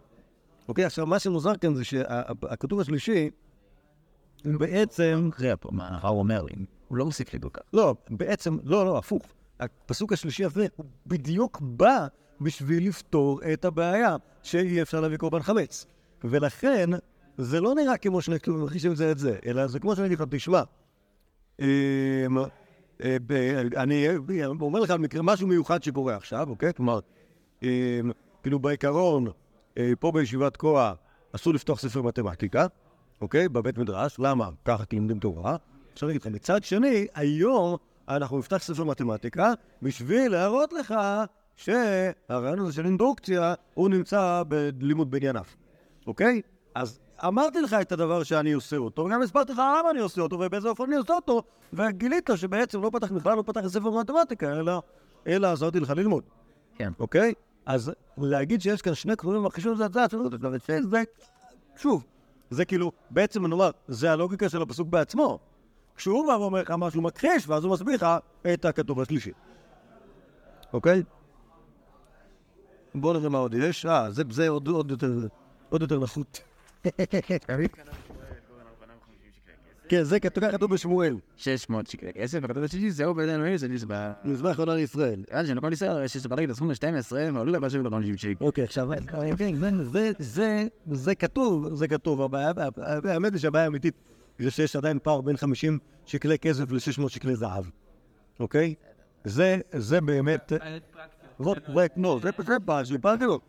אוקיי, 0.68 0.86
עכשיו, 0.86 1.06
מה 1.06 1.20
שמוזר 1.20 1.56
כאן 1.56 1.76
זה 1.76 1.84
שהכתוב 1.84 2.80
השלישי, 2.80 3.30
בעצם, 4.46 5.26
מכריע 5.28 5.56
פה, 5.60 5.70
מה 5.72 6.00
הוא 6.02 6.20
אומר 6.20 6.44
לי? 6.44 6.66
הוא 6.88 6.98
לא 6.98 7.06
מוסיף 7.06 7.34
לי 7.34 7.40
כל 7.40 7.50
כך. 7.54 7.62
לא, 7.74 7.96
בעצם, 8.10 8.58
לא, 8.64 8.86
לא, 8.86 8.98
הפוך. 8.98 9.26
הפסוק 9.60 10.14
השלישי 10.14 10.46
הזה, 10.46 10.68
הוא 10.76 10.86
בדיוק 11.08 11.60
בא 11.62 12.08
בשביל 12.42 12.88
לפתור 12.88 13.40
את 13.54 13.66
הבעיה 13.66 14.16
שאי 14.44 14.82
אפשר 14.82 15.02
להביא 15.02 15.18
קורבן 15.18 15.40
חמץ. 15.40 15.86
ולכן, 16.24 16.90
זה 17.38 17.62
לא 17.62 17.76
נראה 17.76 17.98
כמו 17.98 18.20
כתובים 18.42 18.64
מכחישים 18.64 18.96
זה 18.96 19.12
את 19.12 19.18
זה, 19.18 19.40
אלא 19.46 19.68
זה 19.68 19.80
כמו 19.80 19.96
שאני 19.96 20.08
אגיד 20.08 20.20
לך, 20.20 20.28
תשמע, 20.30 20.62
אמ, 21.60 21.66
אה, 23.04 23.18
אני 23.78 24.08
אומר 24.62 24.80
לך 24.80 24.90
על 24.90 24.98
מקרה, 24.98 25.22
משהו 25.22 25.48
מיוחד 25.48 25.84
שקורה 25.84 26.16
עכשיו, 26.16 26.50
אוקיי? 26.50 26.74
כלומר, 26.74 27.00
אמ, 27.64 27.68
כאילו 28.44 28.60
בעיקרון, 28.60 29.28
פה 30.00 30.12
בישיבת 30.12 30.58
כוח 30.58 30.98
אסור 31.36 31.54
לפתוח 31.54 31.80
ספר 31.80 32.02
מתמטיקה, 32.02 32.66
אוקיי? 33.22 33.50
בבית 33.50 33.78
מדרש, 33.78 34.16
למה? 34.20 34.50
ככה 34.66 34.86
כי 34.86 34.96
לומדים 34.96 35.20
תורה. 35.20 35.56
עכשיו 35.94 36.10
אני 36.10 36.18
אגיד 36.18 36.22
לך, 36.22 36.36
מצד 36.36 36.64
שני, 36.64 37.08
היום 37.16 37.78
אנחנו 38.10 38.40
נפתח 38.40 38.58
ספר 38.58 38.84
מתמטיקה 38.84 39.54
בשביל 39.82 40.32
להראות 40.32 40.74
לך 40.74 40.96
שהרעיון 41.56 42.60
הזה 42.60 42.74
של 42.74 42.86
אינדוקציה, 42.86 43.54
הוא 43.74 43.90
נמצא 43.90 44.44
בלימוד 44.48 45.12
בענייניו, 45.12 45.44
אוקיי? 46.08 46.42
אז 46.76 47.00
אמרתי 47.26 47.62
לך 47.62 47.74
את 47.74 47.92
הדבר 47.92 48.24
שאני 48.24 48.52
עושה 48.54 48.78
אותו, 48.78 49.02
וגם 49.02 49.22
הסברתי 49.22 49.52
לך 49.52 49.58
למה 49.58 49.92
אני 49.92 50.00
עושה 50.00 50.22
אותו 50.22 50.36
ובאיזה 50.40 50.70
אופן 50.70 50.84
אני 50.84 50.96
עושה 50.96 51.14
אותו, 51.14 51.42
וגילית 51.74 52.30
שבעצם 52.36 52.82
לא 52.82 52.90
פתח, 52.94 53.12
בכלל 53.12 53.38
לא 53.38 53.44
פתח 53.46 53.68
ספר 53.68 53.92
מתמטיקה, 53.92 54.60
אלא, 54.60 54.82
אלא 55.28 55.48
עזרתי 55.48 55.80
לך 55.80 55.90
ללמוד. 55.90 56.24
כן. 56.76 56.92
אוקיי? 57.00 57.34
אז 57.68 57.92
להגיד 58.18 58.62
שיש 58.62 58.82
כאן 58.82 58.94
שני 58.94 59.18
כתובים 59.18 59.44
מכחישים 59.44 59.76
זה 59.76 59.86
הצעה, 59.86 60.06
זה, 60.90 61.04
שוב, 61.76 62.06
זה 62.50 62.66
כאילו, 62.66 62.92
בעצם 63.12 63.46
נאמר, 63.46 63.72
זה 63.88 64.12
הלוגיקה 64.12 64.50
של 64.50 64.62
הפסוק 64.62 64.88
בעצמו. 64.88 65.40
כשהוא 65.96 66.28
בא 66.28 66.32
ואומר 66.32 66.62
לך 66.62 66.74
משהו 66.78 67.02
מכחיש, 67.02 67.50
ואז 67.50 67.64
הוא 67.64 67.74
מסביר 67.74 67.96
לך 67.96 68.06
את 68.54 68.66
הכתוב 68.66 69.02
השלישי. 69.02 69.32
אוקיי? 70.74 71.04
בוא 72.96 73.14
נראה 73.14 73.30
מה 73.30 73.38
עוד 73.38 73.54
יש. 73.54 73.86
אה, 73.86 74.12
זה, 74.12 74.48
עוד 74.50 75.82
יותר 75.82 76.00
נחות. 76.00 76.42
כן, 79.90 80.04
זה 80.04 80.20
כתוב 80.20 80.44
ככה 80.44 80.54
כתוב 80.54 80.74
בשמואל. 80.74 81.18
600 81.38 81.88
שקלי 81.88 82.14
כסף, 82.14 82.40
וכתוב 82.44 82.64
השלישי, 82.64 82.92
זהו 82.92 83.14
בידינו 83.14 83.46
איזה, 83.46 83.68
זה 83.68 83.74
נשבע. 83.74 84.12
מזבח 84.24 84.60
עונה 84.60 84.76
לישראל. 84.76 85.24
אז 85.32 85.48
שנכל 85.48 85.74
ישראל, 85.74 86.04
יש 86.04 86.18
שברגע 86.18 86.52
הסכום 86.52 86.72
ל-12, 86.72 87.12
ועלו 87.12 87.46
לבא 87.46 87.70
שבע 87.70 87.90
לחמישים 87.90 88.18
שקל. 88.18 88.46
אוקיי, 88.46 88.64
עכשיו, 88.64 88.90
כן, 89.38 89.84
זה, 89.84 90.12
זה, 90.20 90.68
זה 90.92 91.16
כתוב, 91.16 91.74
זה 91.76 91.88
כתוב, 91.88 92.22
הבעיה, 92.22 92.52
האמת 93.04 93.34
היא 93.34 93.40
שהבעיה 93.42 93.66
האמיתית 93.66 93.94
זה 94.40 94.52
שיש 94.52 94.76
עדיין 94.76 95.00
פער 95.04 95.22
בין 95.22 95.38
50 95.38 95.80
שקלי 96.06 96.40
כסף 96.40 96.72
ל-600 96.72 97.10
שקלי 97.10 97.36
זהב, 97.36 97.66
אוקיי? 98.40 98.74
זה, 99.24 99.58
זה 99.72 100.02
באמת... 100.02 100.52
זאת, 101.40 101.58
זה, 101.76 101.86
לא, 101.98 102.20
זה 102.24 102.32
פער, 102.32 102.84
פער 103.02 103.18
כאילו. 103.18 103.40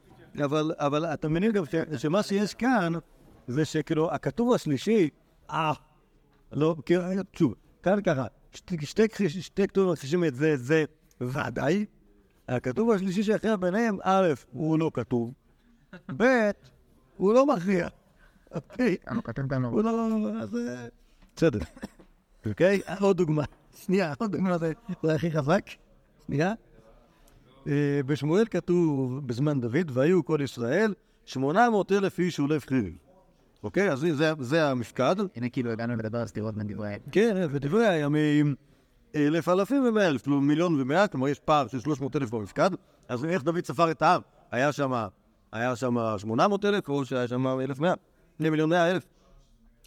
אבל, 0.44 0.72
אבל 0.76 1.04
אתה 1.04 1.28
מבין 1.28 1.52
גם 1.52 1.64
שמה 1.96 2.22
שיש 2.22 2.54
כאן, 2.54 2.92
זה 3.46 3.64
שכאילו, 3.64 4.14
הכתוב 4.14 4.54
השלישי, 4.54 5.08
אה, 5.50 5.72
לא, 6.52 6.76
כאילו, 6.86 7.02
שוב, 7.32 7.54
כאן 7.82 8.02
ככה, 8.02 8.26
שתי, 8.52 9.68
כתובים 9.68 9.92
מכחישים 9.92 10.24
את 10.24 10.34
זה, 10.34 10.56
זה 10.56 10.84
ודאי. 11.20 11.86
הכתוב 12.48 12.90
השלישי 12.90 13.22
שיכריע 13.22 13.56
ביניהם, 13.56 13.98
א', 14.02 14.32
הוא 14.52 14.78
לא 14.78 14.90
כתוב, 14.94 15.32
ב', 16.16 16.50
הוא 17.16 17.34
לא 17.34 17.46
מכריע. 17.46 17.88
אוקיי? 18.54 18.96
כתוב 19.24 19.52
לנו? 19.52 19.68
הוא 19.68 19.82
לא... 19.82 20.08
אז... 20.42 20.56
אה, 20.56 20.86
בסדר. 21.36 21.58
אוקיי? 22.46 22.80
עוד 23.00 23.16
דוגמה. 23.16 23.44
שנייה, 23.76 24.14
עוד 24.18 24.32
דוגמה, 24.32 24.58
זה 24.58 24.72
הכי 25.14 25.30
חזק. 25.30 25.62
שנייה. 26.26 26.54
אה, 27.66 28.00
בשמואל 28.06 28.44
כתוב 28.50 29.26
בזמן 29.26 29.60
דוד, 29.60 29.90
והיו 29.90 30.24
כל 30.24 30.40
ישראל 30.44 30.94
800 31.24 31.92
אלף 31.92 32.18
איש 32.18 32.40
ולב 32.40 32.60
חירים. 32.60 33.07
אוקיי? 33.62 33.90
אז 33.92 33.98
זה- 34.12 34.32
זה 34.40 34.68
המפקד. 34.70 35.16
הנה 35.36 35.48
כאילו 35.48 35.70
הגענו 35.72 35.96
לדבר 35.96 36.18
על 36.20 36.26
סתירות 36.26 36.54
בין 36.54 36.66
דברי 36.66 36.94
כן, 37.12 37.46
ודברי 37.50 37.86
הימים 37.86 38.54
אלף 39.16 39.48
אלפים 39.48 39.84
ומאה 39.88 40.08
אלף, 40.08 40.22
כלומר 40.24 40.40
מיליון 40.40 40.80
ומאה, 40.80 41.08
כלומר 41.08 41.28
יש 41.28 41.38
פער 41.38 41.66
של 41.66 41.80
שלוש 41.80 42.00
מאות 42.00 42.16
אלף 42.16 42.30
במפקד, 42.30 42.70
אז 43.08 43.24
איך 43.24 43.42
דוד 43.42 43.64
ספר 43.64 43.90
את 43.90 44.02
העם? 44.02 44.20
היה 44.50 44.72
שם, 44.72 44.92
היה 45.52 45.76
שם 45.76 45.96
800 46.18 46.64
אלף, 46.64 46.88
או 46.88 47.04
שהיה 47.04 47.28
שם 47.28 47.46
1,100, 47.46 47.94
2 48.36 48.50
מיליון 48.52 48.70
100 48.70 48.90
אלף. 48.90 49.02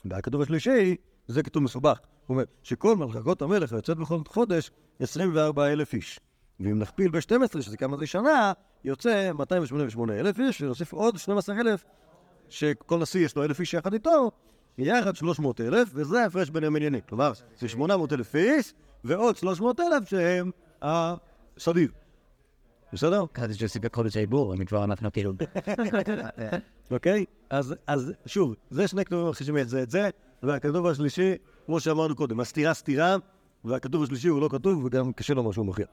והכתוב 0.05 0.41
השלישי, 0.41 0.95
זה 1.27 1.43
כתוב 1.43 1.63
מסובך. 1.63 1.99
הוא 2.27 2.35
אומר 2.35 2.43
שכל 2.63 2.95
מלכות 2.95 3.41
המלך 3.41 3.71
יוצאת 3.71 3.97
בכל 3.97 4.17
חודש 4.27 4.71
24 4.99 5.67
אלף 5.71 5.93
איש. 5.93 6.19
ואם 6.59 6.79
נכפיל 6.79 7.11
ב-12, 7.11 7.61
שזה 7.61 7.77
כמה 7.77 7.97
זה 7.97 8.07
שנה, 8.07 8.53
יוצא 8.83 9.31
288 9.33 10.13
אלף 10.19 10.39
איש, 10.39 10.61
ונוסיף 10.61 10.93
עוד 10.93 11.17
12 11.17 11.55
אלף, 11.59 11.83
שכל 12.51 12.97
נשיא 12.97 13.25
יש 13.25 13.35
לו 13.35 13.43
אלף 13.43 13.59
איש 13.59 13.73
יחד 13.73 13.93
איתו, 13.93 14.31
יחד 14.77 15.15
300 15.15 15.61
אלף, 15.61 15.89
וזה 15.93 16.23
ההפרש 16.23 16.49
בין 16.49 16.63
המניינים. 16.63 17.01
כלומר, 17.09 17.31
זה 17.59 17.67
800 17.67 18.13
אלף 18.13 18.35
איש, 18.35 18.73
ועוד 19.03 19.37
300 19.37 19.79
אלף 19.79 20.09
שהם 20.09 20.51
הסדיר. 20.81 21.91
בסדר? 22.93 23.25
כזה 23.33 23.53
שעושים 23.53 23.81
בחודש 23.81 24.17
העיבור, 24.17 24.53
אני 24.53 24.65
כבר 24.65 24.83
אנחנו 24.83 25.11
כאילו... 25.11 25.33
אוקיי? 26.91 27.25
אז, 27.49 28.13
שוב, 28.25 28.55
זה 28.69 28.87
שני 28.87 29.05
כתובים 29.05 29.29
מכחישים 29.29 29.57
את 29.57 29.69
זה 29.69 29.83
את 29.83 29.89
זה, 29.89 30.09
והכתוב 30.43 30.87
השלישי, 30.87 31.35
כמו 31.65 31.79
שאמרנו 31.79 32.15
קודם, 32.15 32.39
הסתירה 32.39 32.73
סתירה, 32.73 33.15
והכתוב 33.65 34.03
השלישי 34.03 34.27
הוא 34.27 34.41
לא 34.41 34.49
כתוב, 34.51 34.85
וגם 34.85 35.13
קשה 35.13 35.33
לו 35.33 35.43
משהו 35.43 35.63
מכריע. 35.63 35.87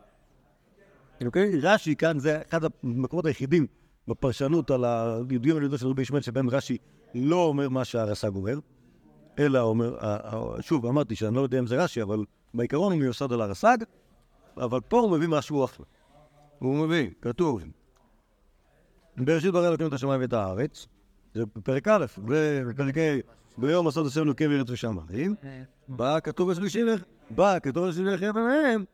אוקיי? 1.27 1.61
רש"י 1.63 1.97
כאן 1.97 2.19
זה 2.19 2.43
אחד 2.49 2.61
המקומות 2.83 3.27
היחידים 3.27 3.67
בפרשנות 4.09 4.71
על 4.71 4.85
היהודים 4.85 5.57
על 5.57 5.63
יהודו 5.63 5.79
של 5.79 5.87
רבי 5.87 6.03
ישמעאל, 6.03 6.23
שבהם 6.23 6.51
רש"י 6.51 6.77
לא 7.15 7.45
אומר 7.45 7.69
מה 7.69 7.85
שהרס"ג 7.85 8.35
אומר, 8.35 8.59
אלא 9.39 9.61
אומר, 9.61 9.97
שוב, 10.61 10.87
אמרתי 10.87 11.17
שאני 11.17 11.37
לא 11.37 11.41
יודע 11.41 11.59
אם 11.59 11.67
זה 11.67 11.85
רש"י, 11.85 12.03
אבל 12.03 12.25
בעיקרון 12.55 12.93
הוא 12.93 13.01
מיוסד 13.01 13.33
על 13.33 13.41
הרס"ג, 13.41 13.77
אבל 14.57 14.81
פה 14.81 15.01
הוא 15.01 15.11
מביא 15.11 15.29
משהו 15.29 15.65
אחר. 15.65 15.83
הוא 16.59 16.77
מביא, 16.87 17.11
כתוב, 17.23 17.61
בראשית 19.17 19.53
ברא 19.53 19.69
אלוקים 19.69 19.87
את 19.87 19.93
השמיים 19.93 20.21
ואת 20.21 20.33
הארץ, 20.33 20.87
זה 21.35 21.47
בפרק 21.57 21.89
א', 21.89 22.07
ובפרק 22.19 22.99
ה', 22.99 23.01
ביום 23.59 23.89
עשות 23.89 24.07
השם 24.07 24.23
אלוקים 24.23 24.51
וארץ 24.51 24.71
ושמיים, 24.71 25.35
בא 25.89 26.17
הכתוב 26.17 26.51
השלישי, 26.51 26.83
לך- 26.83 27.03
בא 27.31 27.55
הכתוב 27.55 27.85
השלישי 27.89 28.11
לחיה 28.11 28.33
ביניהם, 28.33 28.85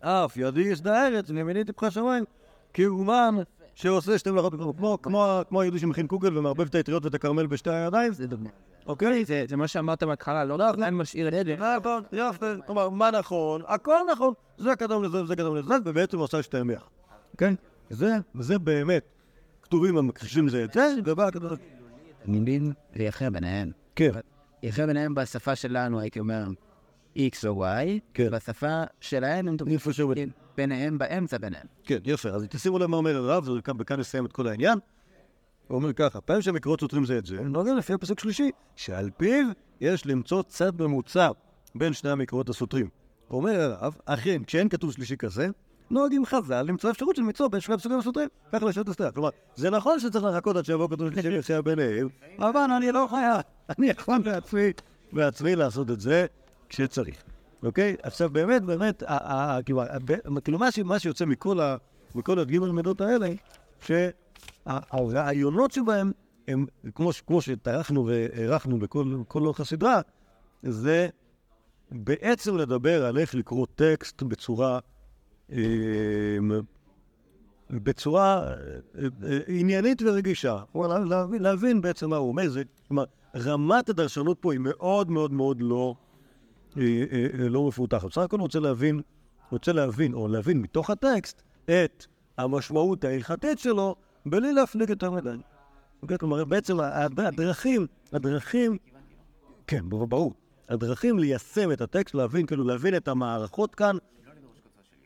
אף 0.00 0.36
ידי 0.36 0.60
יש 0.60 0.80
הארץ 0.86 1.30
וימיני 1.30 1.64
טיפחה 1.64 1.90
שמיים, 1.90 2.24
כי 2.72 2.86
אומן 2.86 3.34
שעושה 3.80 4.18
שתי 4.18 4.30
מלאכות 4.30 4.54
כמו- 5.02 5.60
היהודי 5.60 5.78
שמכין 5.78 6.06
קוגל 6.06 6.38
ומערבב 6.38 6.66
את 6.66 6.74
האטריות 6.74 7.04
ואת 7.04 7.14
הכרמל 7.14 7.46
בשתי 7.46 7.70
הידיים, 7.70 8.12
זה 8.12 8.26
דוגמה. 8.26 8.48
אוקיי? 8.86 9.24
זה 9.24 9.44
זה 9.48 9.56
מה 9.56 9.68
שאמרת 9.68 10.02
בהתחלה, 10.02 10.44
לא 10.44 10.68
עדיין 10.68 10.94
משאיר 10.94 11.40
את 11.40 11.46
זה. 11.46 11.56
נכון, 11.56 12.02
יפה. 12.12 12.46
כלומר, 12.66 12.88
מה 12.88 13.10
נכון? 13.10 13.62
הכל 13.66 13.96
נכון. 14.12 14.34
זה 14.58 14.76
קדם 14.78 15.02
לזה 15.02 15.22
וזה 15.24 15.36
קדם 15.36 15.56
לזה, 15.56 15.74
ובעצם 15.84 16.16
הוא 16.18 16.24
עשה 16.24 16.42
שתיהם 16.42 16.66
ביחד. 16.68 16.86
כן? 17.38 17.54
זה, 17.90 18.16
זה 18.40 18.58
באמת. 18.58 19.02
כתובים 19.62 19.96
המכחישים 19.96 20.48
זה 20.48 20.64
את 20.64 20.72
זה, 20.72 20.94
ובא 21.04 21.28
מבין, 22.26 22.72
זה 22.96 23.02
יפה 23.02 23.30
ביניהם. 23.30 23.70
כן, 23.96 24.10
יפה 24.62 24.86
ביניהם 24.86 25.14
בשפה 25.14 25.56
שלנו, 25.56 26.00
הייתי 26.00 26.20
אומר, 26.20 26.44
X 27.16 27.46
או 27.46 27.64
Y, 27.66 27.68
כן. 28.14 28.30
בשפה 28.30 28.82
שלהם 29.00 29.48
הם 29.48 29.56
טובים. 29.56 29.74
איפה 29.74 29.92
שהוא... 29.92 30.14
ביניהם, 30.56 30.98
באמצע 30.98 31.38
ביניהם. 31.38 31.66
כן, 31.84 31.98
יפה. 32.04 32.28
אז 32.28 32.46
תשימו 32.50 32.78
לב 32.78 32.86
מה 32.86 32.96
אומר 32.96 33.16
הרב, 33.16 33.48
וכאן 33.78 34.00
נסיים 34.00 34.26
את 34.26 34.32
כל 34.32 34.48
העניין. 34.48 34.78
הוא 35.68 35.76
אומר 35.76 35.92
ככה, 35.92 36.20
פעמים 36.20 36.42
שהמקורות 36.42 36.80
סותרים 36.80 37.04
זה 37.04 37.18
את 37.18 37.26
זה, 37.26 37.40
נוגע 37.40 37.74
לפי 37.74 37.92
הפסוק 37.92 38.20
שלישי, 38.20 38.50
שעל 38.76 39.10
פיו 39.16 39.46
יש 39.80 40.06
למצוא 40.06 40.42
צד 40.42 40.82
ממוצע 40.82 41.30
בין 41.74 41.92
שני 41.92 42.10
המקורות 42.10 42.48
הסותרים. 42.48 42.88
אומר 43.30 43.60
הרב, 43.60 43.96
אכן, 44.04 44.44
כשאין 44.44 44.68
כתוב 44.68 44.92
שלישי 44.92 45.16
כזה, 45.16 45.48
נוהגים 45.90 46.26
חז"ל 46.26 46.62
למצוא 46.62 46.90
אפשרות 46.90 47.16
של 47.16 47.22
מצוא 47.22 47.48
בין 47.48 47.60
שני 47.60 47.74
הפסוקים 47.74 47.98
הסותרים, 47.98 48.28
ככה 48.52 48.66
לשאול 48.66 48.82
את 48.82 48.88
הסתירה. 48.88 49.10
כלומר, 49.12 49.28
זה 49.56 49.70
נכון 49.70 50.00
שצריך 50.00 50.24
לחכות 50.24 50.56
עד 50.56 50.64
שיבוא 50.64 50.88
כתוב 50.88 51.10
שלישי 51.10 51.28
ויציע 51.28 51.60
ביניהם, 51.60 52.08
אבל 52.38 52.70
אני 52.76 52.92
לא 52.92 53.06
חייב, 53.10 53.40
אני 53.78 53.86
יכול 53.86 54.18
בעצמי, 54.18 54.72
בעצמי 55.12 55.56
לעשות 55.56 55.90
את 55.90 56.00
זה 56.00 56.26
כשצריך. 56.68 57.22
אוקיי? 57.62 57.96
עכשיו 58.02 58.30
באמת, 58.30 58.62
באמת, 58.62 59.02
כאילו, 59.64 59.82
כאילו 60.44 60.58
מה 60.84 60.98
שיוצא 60.98 61.24
מכל 61.24 61.60
ה- 61.60 61.76
מכל 62.14 62.38
הג' 62.38 62.58
מידות 62.58 63.00
האלה, 63.00 63.28
שהרעיונות 64.66 65.72
שבהם 65.72 66.12
הם, 66.48 66.66
כמו 67.26 67.40
שטרחנו 67.42 68.06
והערכנו 68.06 68.78
בכל 68.78 69.04
כל 69.28 69.40
לאורך 69.40 69.60
הסדרה, 69.60 70.00
זה 70.62 71.08
בעצם 71.90 72.56
לדבר 72.56 73.04
על 73.04 73.18
איך 73.18 73.34
לקרוא 73.34 73.66
טקסט 73.74 74.22
בצורה, 74.22 74.78
אה, 75.52 75.58
בצורה 77.70 78.42
אה, 78.48 78.52
אה, 79.24 79.38
עניינית 79.46 80.02
ורגישה. 80.02 80.62
להבין, 81.40 81.80
בעצם 81.80 82.10
מה 82.10 82.16
הוא 82.16 82.28
אומר. 82.28 82.48
כלומר, 82.88 83.04
רמת 83.36 83.88
הדרשנות 83.88 84.38
פה 84.40 84.52
היא 84.52 84.60
מאוד 84.60 85.10
מאוד 85.10 85.32
מאוד 85.32 85.56
לא, 85.60 85.94
לא 87.50 87.68
מפותחת. 87.68 88.08
בסך 88.08 88.18
הכל 88.20 88.40
רוצה 88.40 88.60
להבין, 88.60 89.00
רוצה 89.50 89.72
להבין, 89.72 90.14
או 90.14 90.28
להבין 90.28 90.58
מתוך 90.60 90.90
הטקסט, 90.90 91.42
את 91.64 92.06
המשמעות 92.38 93.04
ההלכתית 93.04 93.58
שלו, 93.58 93.96
בלי 94.26 94.52
להפליג 94.52 94.90
יותר 94.90 95.10
מדי. 95.10 95.36
אוקיי? 96.02 96.18
כלומר, 96.18 96.44
בעצם 96.44 96.80
הד- 96.80 97.20
הדרכים, 97.20 97.86
הדרכים, 98.12 98.76
כן, 99.66 99.88
ברור. 99.88 100.34
הדרכים 100.68 101.18
ליישם 101.18 101.72
את 101.72 101.80
הטקסט, 101.80 102.14
להבין, 102.14 102.46
כאילו, 102.46 102.64
להבין 102.64 102.96
את 102.96 103.08
המערכות 103.08 103.74
כאן, 103.74 103.96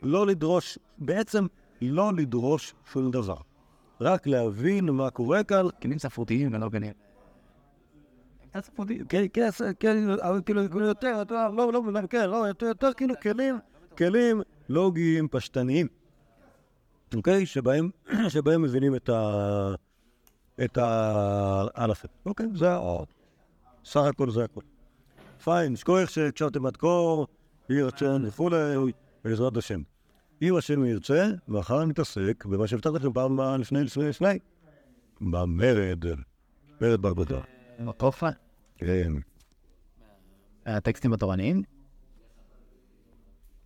לא 0.03 0.27
לדרוש, 0.27 0.79
בעצם 0.99 1.47
לא 1.83 2.13
לדרוש 2.17 2.75
שום 2.93 3.11
דבר. 3.11 3.37
רק 4.01 4.27
להבין 4.27 4.91
מה 4.91 5.11
קורה 5.11 5.45
כאן, 5.45 5.67
כלים 5.83 5.99
ספרותיים 5.99 6.55
ולא 6.55 6.69
גנים. 6.69 7.04
כן, 9.09 9.25
כן, 9.33 9.49
כן, 9.81 10.09
אבל 10.23 10.41
כאילו, 10.47 10.63
יותר, 10.81 11.07
יותר, 11.19 11.49
לא, 11.49 11.73
לא, 11.73 11.93
לא, 11.93 12.01
כן, 12.11 12.31
לא, 12.31 12.37
יותר, 12.49 12.67
יותר 12.67 12.93
כאילו 12.93 13.15
כלים, 13.23 13.59
כלים 13.99 14.43
לוגיים 14.69 15.29
פשטניים, 15.29 15.87
אוקיי? 17.15 17.47
שבהם, 17.47 17.91
שבהם 18.29 18.63
מבינים 18.63 18.95
את 18.97 19.09
ה... 19.09 19.75
את 20.65 20.79
ההלכה. 20.79 22.09
אוקיי, 22.27 22.47
זה 22.55 22.73
ה... 22.73 22.81
סך 23.85 24.01
הכל 24.01 24.31
זה 24.31 24.45
הכל. 24.45 24.61
פיין, 25.45 25.77
שכוח 25.77 26.09
שהקשבתם 26.09 26.67
עד 26.67 26.77
כה, 26.77 26.89
יהי 27.69 27.83
רצון 27.83 28.27
וכולי, 28.27 28.57
בעזרת 29.25 29.57
השם. 29.57 29.83
אם 30.43 30.57
השם 30.57 30.85
ירצה, 30.85 31.31
מחר 31.49 31.85
נתעסק 31.85 32.45
במה 32.45 32.67
שהבטחתי 32.67 32.97
לכם 32.97 33.13
פעם 33.13 33.61
לפני, 33.61 33.85
לפני, 33.85 34.09
לפני, 34.09 34.39
במרד, 35.21 36.05
מרד 36.81 37.03
בר 37.03 37.15
בדבר. 37.15 37.41
אופה, 38.01 38.33
כן. 38.33 38.44
הטקסטים 40.67 41.13
התורניים. 41.13 41.63